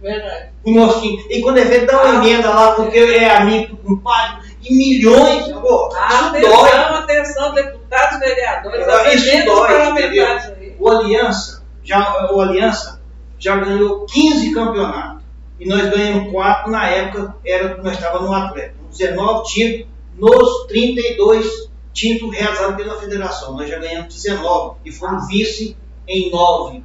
Verdade. 0.00 0.50
o 0.64 0.70
Mosquinho. 0.70 1.24
E 1.28 1.40
quando 1.40 1.58
é 1.58 1.66
feito, 1.66 1.86
dá 1.86 2.02
uma 2.02 2.24
emenda 2.24 2.50
lá 2.50 2.72
porque 2.72 2.98
é 2.98 3.36
amigo 3.36 3.76
do 3.76 3.82
compadre. 3.82 4.48
E 4.62 4.74
milhões, 4.74 5.48
pô, 5.48 5.88
isso 5.88 6.32
dói. 6.32 6.70
Atenção, 6.70 6.94
atenção, 6.94 7.54
deputados, 7.54 8.18
vereadores, 8.18 8.80
Isso 8.80 8.90
atenção, 8.90 9.54
dói, 9.54 9.68
parlamentares 9.68 10.44
aí. 10.46 10.76
O 10.78 10.88
Aliança, 10.88 11.64
já, 11.82 12.30
o 12.32 12.40
Aliança 12.40 13.00
já 13.38 13.56
ganhou 13.56 14.06
15 14.06 14.54
campeonatos. 14.54 15.24
E 15.58 15.68
nós 15.68 15.90
ganhamos 15.90 16.30
4 16.30 16.70
na 16.70 16.88
época, 16.88 17.34
era 17.44 17.76
nós 17.82 17.94
estávamos 17.94 18.28
no 18.28 18.34
Atlético. 18.34 18.78
19 18.90 19.48
títulos 19.48 19.88
nos 20.16 20.66
32 20.66 21.68
títulos 21.92 22.36
realizados 22.36 22.76
pela 22.76 22.98
federação. 22.98 23.56
Nós 23.56 23.68
já 23.68 23.78
ganhamos 23.78 24.14
19 24.14 24.76
e 24.84 24.92
fomos 24.92 25.26
vice 25.28 25.76
em 26.06 26.30
9. 26.30 26.82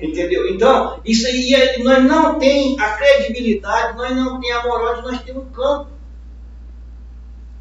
Entendeu? 0.00 0.48
Então, 0.48 1.00
isso 1.04 1.26
aí, 1.26 1.54
é- 1.54 1.78
nós 1.78 2.02
não 2.04 2.38
tem 2.38 2.78
a 2.80 2.92
credibilidade, 2.92 3.96
nós 3.96 4.16
não 4.16 4.40
tem 4.40 4.50
a 4.52 4.62
moral 4.62 4.96
de 4.96 5.02
nós 5.02 5.22
ter 5.22 5.36
um 5.36 5.44
campo. 5.46 5.88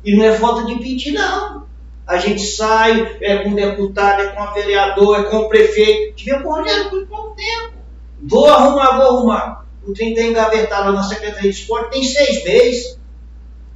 E 0.04 0.16
não 0.16 0.24
é 0.24 0.34
falta 0.34 0.66
de 0.66 0.76
pedir, 0.80 1.12
não. 1.12 1.68
A 2.08 2.18
gente 2.18 2.42
sai, 2.42 3.18
é 3.22 3.38
com 3.38 3.54
deputado, 3.54 4.22
é 4.22 4.28
com 4.30 4.42
a 4.42 4.54
vereador, 4.54 5.20
é 5.20 5.24
com 5.24 5.38
o 5.38 5.50
prefeito. 5.50 6.16
Tive 6.16 6.40
com 6.42 6.50
o 6.50 6.56
Rogério 6.56 6.90
por 6.90 7.06
pouco 7.08 7.36
tempo. 7.36 7.74
Vou 8.24 8.48
arrumar, 8.48 8.98
vou 8.98 9.18
arrumar. 9.18 9.66
O 9.86 9.94
trem 9.94 10.14
está 10.14 10.24
engavetado 10.24 10.90
lá 10.90 10.92
na 10.94 11.04
Secretaria 11.04 11.52
de 11.52 11.58
Esporte, 11.58 11.92
tem 11.92 12.04
seis 12.04 12.44
meses. 12.44 13.00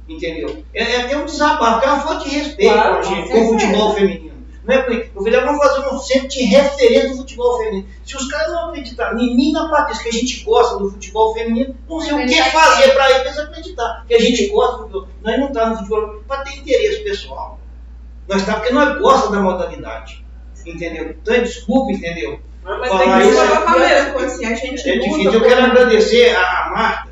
Entendeu? 0.08 0.64
É, 0.74 0.82
é 0.82 1.00
até 1.02 1.16
um 1.16 1.24
desabafo, 1.24 1.84
é 1.84 1.88
uma 1.88 2.00
falta 2.00 2.28
de 2.28 2.34
respeito 2.36 2.72
Claro, 2.72 2.94
com 2.94 2.98
a 2.98 3.02
com 3.02 3.14
gente, 3.14 3.28
com 3.30 3.40
o 3.40 3.48
futebol 3.48 3.94
feminino. 3.94 4.33
É 4.66 4.92
isso. 4.92 5.10
Eu 5.14 5.22
falei, 5.22 5.40
vamos 5.40 5.64
fazer 5.64 5.88
um 5.94 5.98
centro 5.98 6.28
de 6.28 6.42
referência 6.44 7.10
do 7.10 7.16
futebol 7.18 7.58
feminino. 7.58 7.86
Se 8.04 8.16
os 8.16 8.28
caras 8.28 8.52
não 8.52 8.68
acreditarem 8.70 9.24
em 9.24 9.36
mim 9.36 9.52
na 9.52 9.68
Patrícia, 9.68 10.02
que 10.02 10.08
a 10.08 10.12
gente 10.12 10.44
gosta 10.44 10.78
do 10.78 10.90
futebol 10.90 11.34
feminino, 11.34 11.76
não 11.88 12.00
sei 12.00 12.12
o 12.14 12.26
que 12.26 12.42
fazer 12.42 12.90
para 12.92 13.20
eles 13.20 13.38
acreditar. 13.38 14.04
Que 14.08 14.14
a 14.14 14.20
gente 14.20 14.46
gosta 14.48 14.76
do 14.76 14.82
futebol. 14.84 15.08
Nós 15.22 15.38
não 15.38 15.46
estamos 15.48 15.80
no 15.80 15.86
futebol 15.86 16.22
para 16.26 16.42
ter 16.42 16.56
interesse 16.58 17.04
pessoal. 17.04 17.60
Nós 18.28 18.40
estamos 18.40 18.60
porque 18.60 18.74
nós 18.74 18.98
gostamos 18.98 19.32
da 19.36 19.42
modalidade. 19.42 20.24
Entendeu? 20.66 21.10
Então, 21.10 21.42
desculpa, 21.42 21.92
entendeu? 21.92 22.40
Mas 22.62 22.88
Falar 22.88 23.00
tem 23.00 23.12
que 23.12 23.34
isso 23.34 23.46
colocar 23.46 23.72
outra 23.72 23.88
mesmo. 23.88 24.18
assim, 24.18 24.46
a 24.46 24.54
gente 24.54 24.88
É 24.88 24.94
luta 24.94 25.08
difícil. 25.08 25.32
Eu 25.32 25.42
quero 25.42 25.64
agradecer 25.66 26.34
a, 26.34 26.40
a 26.66 26.70
Marta, 26.70 27.10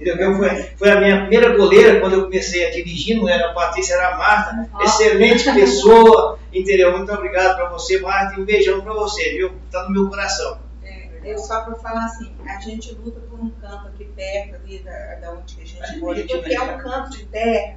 entendeu? 0.00 0.34
Foi, 0.36 0.48
foi 0.76 0.90
a 0.90 1.00
minha 1.00 1.20
primeira 1.20 1.56
goleira 1.56 2.00
quando 2.00 2.14
eu 2.14 2.24
comecei 2.24 2.66
a 2.66 2.70
dirigir, 2.70 3.16
não 3.18 3.28
era 3.28 3.50
a 3.50 3.54
Patrícia, 3.54 3.94
era 3.94 4.14
a 4.14 4.18
Marta. 4.18 4.70
Excelente 4.82 5.52
pessoa, 5.52 6.38
entendeu? 6.52 6.96
Muito 6.96 7.12
obrigado 7.12 7.56
para 7.56 7.68
você, 7.68 8.00
Marta, 8.00 8.34
e 8.36 8.42
um 8.42 8.44
beijão 8.44 8.80
para 8.80 8.92
você, 8.94 9.30
viu? 9.30 9.52
Tá 9.70 9.84
no 9.84 9.90
meu 9.90 10.08
coração. 10.08 10.58
É, 10.82 11.08
eu 11.24 11.38
só 11.38 11.60
para 11.62 11.74
falar 11.76 12.04
assim, 12.06 12.32
a 12.46 12.58
gente 12.60 12.92
luta 12.94 13.20
por 13.20 13.38
um 13.38 13.50
campo 13.50 13.88
aqui 13.88 14.04
perto 14.04 14.56
ali 14.56 14.78
da, 14.80 15.14
da 15.16 15.32
onde 15.32 15.54
que 15.54 15.62
a 15.62 15.66
gente 15.66 15.98
mora, 16.00 16.20
porque 16.20 16.54
é 16.54 16.58
né? 16.58 16.74
um 16.74 16.78
campo 16.78 17.10
de 17.10 17.24
terra 17.26 17.76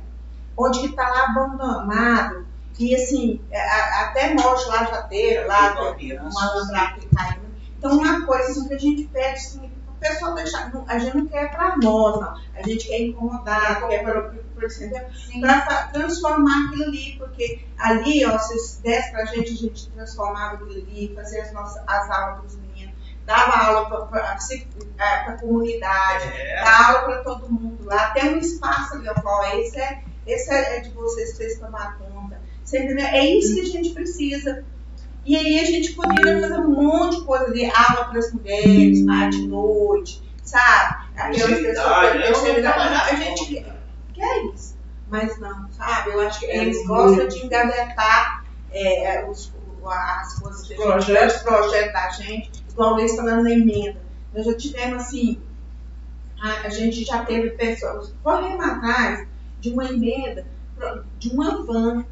onde 0.55 0.79
que 0.79 0.85
está 0.87 1.09
lá 1.09 1.25
abandonado 1.25 2.45
e 2.79 2.95
assim, 2.95 3.39
é, 3.51 3.59
a- 3.59 4.01
até 4.07 4.33
nós 4.33 4.67
lá 4.67 4.83
já 4.85 5.01
teve, 5.03 5.43
lá 5.45 5.73
Uma 5.73 6.51
alambrada 6.51 6.99
que 6.99 7.07
caiu. 7.15 7.41
Então 7.77 7.97
uma 7.97 8.25
coisa 8.25 8.49
assim, 8.51 8.67
que 8.67 8.73
a 8.73 8.77
gente 8.77 9.03
pede 9.05 9.33
assim, 9.33 9.69
pessoal 10.03 10.35
deixar, 10.35 10.71
a 10.87 10.99
gente 10.99 11.17
não 11.17 11.25
quer 11.27 11.51
para 11.51 11.77
nós, 11.77 12.19
não. 12.19 12.35
A 12.55 12.67
gente 12.67 12.87
quer 12.87 13.01
incomodar, 13.01 13.87
quer 13.87 14.03
para? 14.03 14.33
Sim. 14.69 15.41
para 15.41 15.87
transformar 15.87 16.67
aquilo 16.67 16.83
ali, 16.85 17.17
porque 17.17 17.65
ali, 17.77 18.25
ó, 18.25 18.37
se 18.37 18.81
desse 18.81 19.11
pra 19.11 19.25
gente, 19.25 19.51
a 19.51 19.55
gente 19.55 19.89
transformava 19.91 20.55
aquilo 20.55 20.71
ali, 20.71 21.11
fazia 21.15 21.43
as, 21.43 21.51
nossas, 21.51 21.83
as 21.87 22.09
aulas 22.09 22.37
para 22.37 22.45
os 22.45 22.55
meninos, 22.57 22.93
dava 23.25 23.65
aula 23.65 24.07
para 24.07 24.37
a 25.27 25.37
comunidade, 25.39 26.27
É. 26.27 26.63
dá 26.63 26.87
aula 26.87 27.01
para 27.03 27.23
todo 27.23 27.51
mundo 27.51 27.83
lá, 27.85 28.11
tem 28.11 28.35
um 28.35 28.37
espaço 28.37 28.95
ali, 28.95 29.09
ó, 29.09 29.13
ó, 29.25 29.57
esse 29.57 29.79
é, 29.79 30.03
esse 30.25 30.53
é 30.53 30.79
de 30.79 30.91
vocês, 30.91 31.35
vocês 31.35 31.59
tomar 31.59 31.97
conta. 31.97 32.39
Você 32.63 32.79
entendeu? 32.79 33.05
É 33.05 33.25
isso 33.25 33.55
que 33.55 33.61
a 33.61 33.65
gente 33.65 33.89
precisa. 33.89 34.63
E 35.25 35.35
aí 35.37 35.59
a 35.59 35.63
gente 35.65 35.93
poderia 35.93 36.41
fazer 36.41 36.59
um 36.59 36.69
monte 36.71 37.17
de 37.19 37.25
coisa 37.25 37.45
ali, 37.45 37.65
aula 37.65 38.05
para 38.09 38.19
as 38.19 38.33
mulheres, 38.33 39.05
tarde 39.05 39.37
e 39.37 39.47
noite, 39.47 40.21
sabe? 40.43 41.05
Aquelas 41.15 41.59
pessoas 41.61 42.11
que 42.11 42.17
né? 42.17 42.97
a 43.09 43.15
gente 43.15 43.45
quer, 43.55 43.81
quer 44.13 44.45
isso. 44.53 44.75
Mas 45.07 45.39
não, 45.39 45.71
sabe? 45.71 46.11
Eu 46.11 46.19
acho 46.21 46.39
que 46.39 46.45
É 46.47 46.57
eles 46.57 46.85
gostam 46.85 47.27
de 47.27 47.45
engavetar 47.45 48.43
é, 48.71 49.15
é, 49.15 49.29
os, 49.29 49.53
as 49.85 50.39
coisas 50.39 50.67
que 50.67 50.73
a 50.73 50.77
gente- 50.77 50.85
Projetos. 50.85 51.35
os 51.35 51.41
projetos 51.43 51.93
da 51.93 52.09
gente, 52.09 52.51
igual 52.69 52.99
eles 52.99 53.15
falando 53.15 53.43
na 53.43 53.51
emenda. 53.51 54.01
Nós 54.33 54.45
já 54.45 54.57
tivemos 54.57 55.03
assim, 55.03 55.39
a, 56.41 56.67
a 56.67 56.69
gente 56.69 57.03
já 57.05 57.23
teve 57.23 57.51
pessoas 57.51 58.13
correndo 58.23 58.61
atrás 58.61 59.27
de 59.61 59.69
uma 59.69 59.85
emenda, 59.85 60.45
de 61.19 61.29
uma 61.29 61.63
van, 61.63 62.03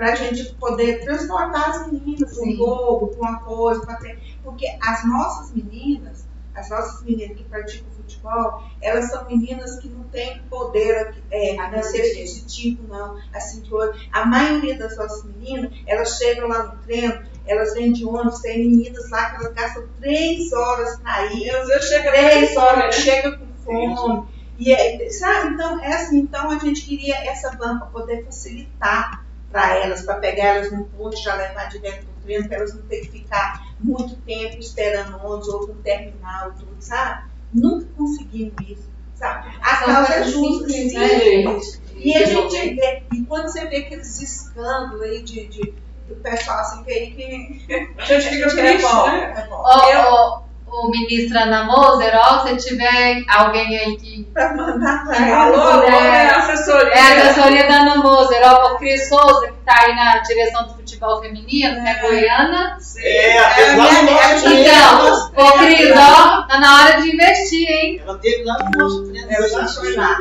para 0.00 0.12
a 0.12 0.14
gente 0.14 0.54
poder 0.54 1.04
transportar 1.04 1.68
as 1.68 1.92
meninas 1.92 2.34
para 2.34 2.48
um 2.48 2.56
jogo, 2.56 3.08
para 3.08 3.20
uma 3.20 3.40
coisa, 3.40 3.84
pra 3.84 3.96
ter, 3.96 4.18
porque 4.42 4.66
as 4.82 5.06
nossas 5.06 5.52
meninas, 5.52 6.24
as 6.54 6.70
nossas 6.70 7.02
meninas 7.02 7.36
que 7.36 7.44
praticam 7.44 7.90
futebol, 7.90 8.62
elas 8.80 9.10
são 9.10 9.26
meninas 9.26 9.78
que 9.78 9.90
não 9.90 10.04
têm 10.04 10.40
poder 10.48 11.22
é, 11.30 11.50
financeiro 11.50 12.06
aquisitivo, 12.06 12.88
não. 12.88 13.18
Assim, 13.34 13.60
que 13.60 13.74
hoje, 13.74 14.08
a 14.10 14.24
maioria 14.24 14.78
das 14.78 14.96
nossas 14.96 15.22
meninas, 15.22 15.70
elas 15.86 16.16
chegam 16.16 16.48
lá 16.48 16.62
no 16.62 16.82
treino, 16.82 17.22
elas 17.46 17.74
vêm 17.74 17.92
de 17.92 18.06
ônibus, 18.06 18.40
tem 18.40 18.70
meninas 18.70 19.10
lá 19.10 19.28
que 19.28 19.36
elas 19.36 19.52
gastam 19.52 19.86
três 20.00 20.50
horas 20.50 20.98
para 21.00 21.26
ir, 21.26 21.50
às 21.50 21.68
vezes 21.68 21.88
chega 21.90 22.10
três 22.10 22.56
horas, 22.56 22.94
chega 22.94 23.36
com 23.36 23.46
fome. 23.62 24.28
E 24.58 24.72
é, 24.72 25.10
sabe, 25.10 25.52
então, 25.52 25.78
é 25.78 25.92
assim, 25.92 26.20
então 26.20 26.50
a 26.50 26.58
gente 26.58 26.86
queria 26.86 27.16
essa 27.30 27.50
van 27.58 27.78
para 27.78 27.88
poder 27.88 28.24
facilitar 28.24 29.28
para 29.50 29.76
elas, 29.76 30.02
para 30.02 30.14
pegar 30.16 30.56
elas 30.56 30.72
no 30.72 30.84
ponto 30.84 31.16
e 31.16 31.20
já 31.22 31.34
levar 31.34 31.68
direto 31.68 32.06
para 32.06 32.12
o 32.12 32.22
treino, 32.22 32.48
para 32.48 32.56
elas 32.58 32.74
não 32.74 32.82
terem 32.82 33.04
que 33.04 33.18
ficar 33.18 33.74
muito 33.80 34.16
tempo 34.22 34.58
esperando 34.58 35.16
ônibus 35.24 35.48
ou 35.48 35.66
no 35.68 35.74
terminal 35.74 36.52
tudo, 36.52 36.76
sabe? 36.78 37.28
Nunca 37.52 37.86
conseguimos 37.96 38.54
isso, 38.68 38.88
sabe? 39.16 39.48
A 39.60 39.76
causa 39.76 40.14
é 40.14 40.24
justa, 40.24 40.68
sim. 40.68 40.94
né? 40.96 41.60
E 41.96 42.14
a 42.14 42.24
gente 42.24 42.74
vê, 42.74 43.02
e 43.12 43.24
quando 43.24 43.48
você 43.48 43.66
vê 43.66 43.78
aqueles 43.78 44.20
escândalos 44.22 45.02
aí 45.02 45.22
de, 45.22 45.48
de, 45.48 45.74
do 46.08 46.14
pessoal 46.16 46.60
assim, 46.60 46.82
que 46.84 46.92
aí 46.92 47.10
que 47.10 47.94
A 47.98 48.04
gente 48.04 48.28
fica 48.28 48.46
é 48.46 48.72
triste, 48.72 48.82
bom, 48.82 49.06
né? 49.06 49.34
é 49.36 49.48
bom. 49.48 49.62
Ô, 49.62 50.42
ô, 50.70 50.90
ministra 50.90 51.42
Ana 51.42 51.64
Moser, 51.64 52.12
ó, 52.16 52.46
se 52.46 52.56
tiver 52.56 53.22
alguém 53.28 53.76
aí 53.78 53.96
que 53.96 54.24
Pra 54.32 54.54
mandar 54.54 55.04
pra 55.04 55.42
Alô, 55.42 55.54
ela. 55.54 55.72
alô, 55.74 55.82
É. 55.88 56.24
é 56.26 56.30
assessoria. 56.30 56.92
é 56.92 57.00
a 57.00 57.30
assessoria 57.30 57.66
da 57.68 57.74
Ana 57.80 57.96
Moser, 57.96 58.40
ó, 58.44 58.72
o 58.74 58.78
Cris 58.78 59.08
Souza, 59.08 59.48
que 59.48 59.52
tá 59.64 59.80
aí 59.82 59.94
na 59.94 60.18
direção 60.18 60.66
do 60.68 60.74
futebol 60.74 61.20
feminino, 61.20 61.74
que 61.80 61.88
é 61.88 61.90
É. 61.90 62.00
goiana. 62.00 62.76
Sim. 62.80 63.00
É, 63.02 63.38
a 63.38 63.42
lá 63.42 63.52
a 63.72 63.76
nosso 63.76 64.04
minha- 64.04 64.40
treino. 64.40 64.60
Então, 64.60 65.30
ô 65.36 65.52
Cris, 65.58 65.90
ó, 65.96 66.42
tá 66.42 66.60
na 66.60 66.74
hora 66.82 67.00
de 67.02 67.12
investir, 67.14 67.68
hein? 67.68 68.02
Ela 68.04 68.18
teve 68.18 68.44
lá 68.44 68.56
no 68.58 68.78
nosso 68.84 69.04
treino. 69.10 69.30
Eu 69.32 69.48
foi 69.48 69.50
já 69.62 69.66
fui 69.68 69.92
foi 69.92 69.96
lá. 69.96 70.16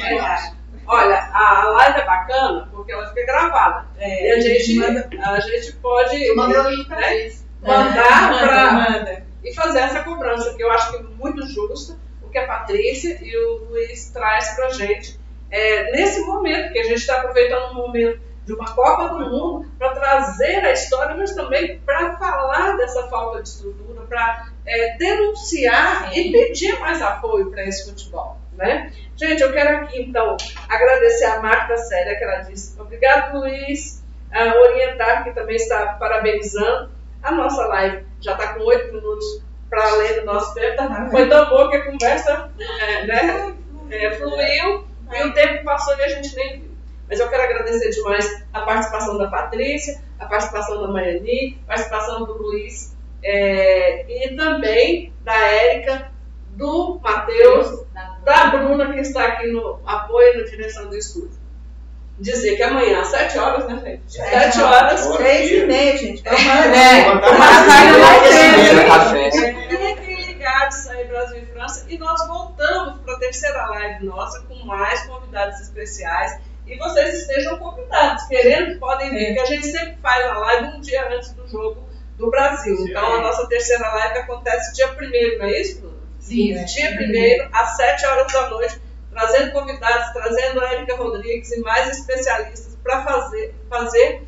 É. 0.00 0.62
Olha, 0.86 1.30
a 1.32 1.64
live 1.68 2.00
é 2.00 2.04
bacana 2.04 2.68
porque 2.72 2.92
ela 2.92 3.06
fica 3.08 3.24
gravada. 3.24 3.86
É, 3.98 4.28
e 4.28 4.32
a 4.32 4.40
gente, 4.40 4.74
manda- 4.78 5.08
a 5.24 5.40
gente 5.40 5.72
pode 5.74 6.22
Eu 6.22 6.36
mandei 6.36 6.58
o 6.58 6.68
link 6.70 6.86
pra 6.88 6.96
né, 7.00 7.16
eles. 7.20 7.46
mandar 7.62 8.30
manda, 8.32 8.46
para 8.48 8.72
manda. 8.72 9.26
E 9.44 9.54
fazer 9.54 9.80
essa 9.80 10.02
cobrança, 10.02 10.54
que 10.54 10.62
eu 10.62 10.70
acho 10.70 10.90
que 10.90 10.96
é 10.96 11.02
muito 11.02 11.46
justa, 11.46 11.98
o 12.22 12.28
que 12.28 12.38
a 12.38 12.46
Patrícia 12.46 13.18
e 13.22 13.36
o 13.36 13.64
Luiz 13.68 14.10
traz 14.10 14.54
pra 14.54 14.70
gente 14.70 15.20
é, 15.50 15.92
nesse 15.92 16.22
momento, 16.22 16.72
que 16.72 16.78
a 16.78 16.84
gente 16.84 16.98
está 16.98 17.18
aproveitando 17.18 17.72
um 17.72 17.74
momento 17.74 18.20
de 18.44 18.52
uma 18.54 18.74
Copa 18.74 19.08
do 19.08 19.20
Mundo 19.20 19.70
para 19.78 19.90
trazer 19.90 20.64
a 20.64 20.72
história, 20.72 21.14
mas 21.14 21.34
também 21.34 21.78
para 21.80 22.16
falar 22.16 22.76
dessa 22.76 23.06
falta 23.08 23.42
de 23.42 23.48
estrutura, 23.48 24.02
para 24.02 24.48
denunciar 24.98 26.16
e 26.16 26.32
pedir 26.32 26.78
mais 26.80 27.00
apoio 27.02 27.50
para 27.50 27.64
esse 27.64 27.88
futebol. 27.88 28.38
Né? 28.56 28.92
Gente, 29.16 29.42
eu 29.42 29.52
quero 29.52 29.78
aqui 29.78 30.02
então 30.02 30.36
agradecer 30.68 31.24
a 31.24 31.40
Marta 31.40 31.76
Célia, 31.76 32.16
que 32.16 32.24
ela 32.24 32.40
disse. 32.40 32.78
Obrigado, 32.80 33.38
Luiz. 33.38 34.02
A 34.32 34.54
orientar, 34.60 35.24
que 35.24 35.32
também 35.32 35.56
está 35.56 35.94
parabenizando. 35.94 36.90
A 37.22 37.32
nossa 37.32 37.66
live 37.66 38.04
já 38.20 38.32
está 38.32 38.54
com 38.54 38.60
oito 38.64 38.92
minutos 38.92 39.42
para 39.70 39.90
além 39.90 40.20
do 40.20 40.26
nosso 40.26 40.52
tempo. 40.54 40.76
Tá? 40.76 41.08
Foi 41.10 41.28
tão 41.28 41.48
bom 41.48 41.68
que 41.70 41.76
a 41.76 41.90
conversa 41.90 42.50
é, 42.58 43.06
né, 43.06 43.54
é, 43.90 44.10
fluiu 44.12 44.84
e 45.12 45.22
o 45.24 45.34
tempo 45.34 45.64
passou 45.64 45.96
e 45.96 46.02
a 46.02 46.08
gente 46.08 46.34
nem 46.36 46.60
viu. 46.60 46.72
Mas 47.08 47.20
eu 47.20 47.28
quero 47.28 47.42
agradecer 47.42 47.90
demais 47.90 48.44
a 48.52 48.62
participação 48.62 49.18
da 49.18 49.28
Patrícia, 49.28 50.02
a 50.18 50.26
participação 50.26 50.80
da 50.80 50.88
Maiani, 50.88 51.58
a 51.64 51.68
participação 51.68 52.24
do 52.24 52.34
Luiz 52.40 52.96
é, 53.22 54.06
e 54.08 54.36
também 54.36 55.12
da 55.22 55.36
Érica, 55.36 56.10
do 56.50 56.98
Matheus, 57.02 57.86
da 58.24 58.46
Bruna, 58.46 58.92
que 58.92 59.00
está 59.00 59.26
aqui 59.26 59.48
no 59.48 59.80
apoio 59.86 60.38
na 60.38 60.44
direção 60.44 60.88
do 60.88 60.96
estúdio. 60.96 61.41
Dizer 62.18 62.56
que 62.56 62.62
amanhã, 62.62 63.00
às 63.00 63.08
7 63.08 63.38
horas, 63.38 63.66
né, 63.66 63.80
gente? 63.84 64.12
Sete 64.12 64.54
7 64.54 64.62
horas. 64.62 65.16
Três 65.16 65.50
e 65.50 65.66
meia, 65.66 65.96
gente. 65.96 66.22
É, 66.26 67.04
vai 67.04 67.38
mais 67.38 67.66
ter. 68.22 68.32
cedo. 68.32 68.86
Café. 68.86 69.30
Fiquem 69.30 70.26
ligados 70.26 70.86
aí, 70.88 71.04
Brasil 71.08 71.42
e 71.42 71.46
França. 71.46 71.84
E 71.88 71.98
nós 71.98 72.26
voltamos 72.28 73.00
para 73.00 73.14
a 73.14 73.18
terceira 73.18 73.66
live 73.66 74.04
nossa 74.04 74.40
com 74.42 74.54
mais 74.64 75.02
convidados 75.06 75.60
especiais. 75.60 76.38
E 76.66 76.78
vocês 76.78 77.22
estejam 77.22 77.58
convidados, 77.58 78.24
querendo, 78.26 78.78
podem 78.78 79.10
vir, 79.10 79.26
porque 79.26 79.40
a 79.40 79.44
gente 79.46 79.66
sempre 79.66 79.96
faz 80.00 80.24
a 80.24 80.38
live 80.38 80.76
um 80.76 80.80
dia 80.80 81.08
antes 81.10 81.32
do 81.32 81.46
jogo 81.48 81.82
do 82.16 82.30
Brasil. 82.30 82.76
Então 82.88 83.14
a 83.14 83.20
nossa 83.20 83.48
terceira 83.48 83.86
live 83.88 84.18
acontece 84.18 84.74
dia 84.74 84.88
1 84.88 85.38
não 85.38 85.46
é 85.46 85.60
isso, 85.60 85.80
Bruno? 85.80 85.98
Sim. 86.20 86.64
Dia 86.64 86.90
1 86.90 87.48
às 87.52 87.76
7 87.76 88.06
horas 88.06 88.32
da 88.32 88.48
noite, 88.48 88.80
trazendo 89.12 89.52
convidados, 89.52 90.12
trazendo 90.12 90.60
a 90.60 90.72
Érica 90.72 90.96
Rodrigues 90.96 91.52
e 91.52 91.60
mais 91.60 91.88
especialistas 91.98 92.76
para 92.82 93.04
fazer, 93.04 93.54
fazer 93.68 94.26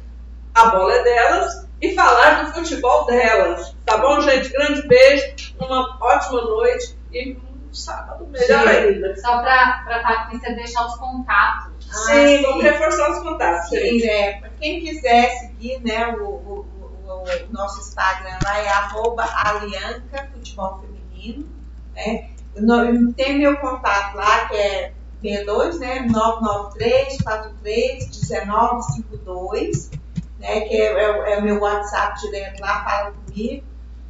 a 0.55 0.67
bola 0.67 0.95
é 0.95 1.03
delas 1.03 1.67
e 1.81 1.95
falar 1.95 2.45
do 2.45 2.53
futebol 2.53 3.05
delas. 3.07 3.75
Tá 3.85 3.97
bom, 3.99 4.21
gente? 4.21 4.51
Grande 4.51 4.87
beijo, 4.87 5.35
uma 5.59 5.99
ótima 6.01 6.43
noite 6.43 6.97
e 7.13 7.33
um 7.33 7.75
sábado 7.75 8.27
melhor 8.29 8.63
Sim. 8.63 8.69
ainda. 8.69 9.17
Só 9.17 9.39
pra 9.43 10.01
Patrícia 10.03 10.55
deixar 10.55 10.87
os 10.87 10.97
contatos. 10.97 11.73
Sim, 12.07 12.27
sim. 12.37 12.43
vamos 12.43 12.63
reforçar 12.63 13.11
os 13.11 13.19
contatos, 13.21 13.71
gente. 13.71 14.01
Sim, 14.03 14.09
é, 14.09 14.33
pra 14.41 14.49
quem 14.61 14.81
quiser 14.81 15.31
seguir 15.41 15.81
né, 15.81 16.09
o, 16.09 16.25
o- 16.25 16.67
o- 17.07 17.25
o 17.49 17.53
nosso 17.53 17.81
Instagram 17.81 18.39
lá 18.45 18.59
é 18.59 18.69
arroba 18.69 19.25
Alianca 19.25 20.29
Futebol 20.33 20.81
Feminino. 20.81 21.49
Né? 21.95 22.31
No- 22.57 23.13
Tem 23.13 23.39
meu 23.39 23.57
contato 23.59 24.15
lá, 24.17 24.47
que 24.47 24.57
é 24.57 24.93
B2, 25.23 25.79
né? 25.79 26.01
993 26.09 27.19
43 27.23 28.09
1952. 28.43 29.91
né? 30.39 30.61
Que 30.61 30.77
é, 30.77 30.87
é- 30.93 31.35
é 31.35 31.39
o 31.39 31.43
meu 31.43 31.61
WhatsApp 31.61 32.21
direto 32.21 32.61
lá, 32.61 32.85
fala 32.85 33.13
comigo. 33.27 33.65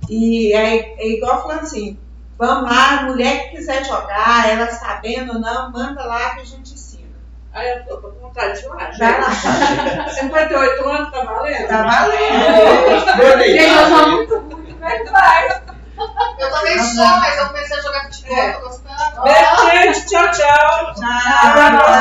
E 0.09 0.53
é, 0.53 0.95
é 1.01 1.09
igual 1.09 1.43
falando 1.43 1.61
assim, 1.63 1.99
vamos 2.39 2.71
lá, 2.71 3.03
mulher 3.05 3.45
que 3.51 3.57
quiser 3.57 3.85
jogar, 3.85 4.51
ela 4.51 4.67
sabendo 4.71 5.35
ou 5.35 5.39
não, 5.41 5.71
manda 5.73 6.05
lá 6.05 6.35
que 6.35 6.41
a 6.41 6.45
gente 6.45 6.75
ensina. 6.75 7.09
Aí 7.53 7.71
eu 7.71 7.85
tô 7.87 7.97
com 7.99 8.11
vontade 8.21 8.55
de 8.55 8.63
jogar. 8.63 8.91
Vai 8.99 9.21
lá. 9.21 9.31
gente. 9.31 10.15
58 10.15 10.89
anos, 10.89 11.11
tá 11.13 11.25
valendo? 11.25 11.69
Tá 11.69 11.83
valendo. 11.83 13.45
Gente, 13.45 13.73
eu 13.73 13.87
sou 13.89 14.11
muito 14.11 14.65
mas 14.81 15.11
vai. 15.11 15.64
Eu 16.39 16.51
também 16.51 16.79
sou, 16.79 17.07
mas 17.07 17.39
eu 17.39 17.47
comecei 17.47 17.79
a 17.79 17.81
jogar 17.81 18.05
futebol, 18.05 18.53
tô 18.55 18.61
gostando. 18.69 19.23
Beijo, 19.23 19.95
gente. 19.95 20.07
Tchau, 20.07 20.31
tchau. 20.31 20.95
Tchau. 20.95 21.95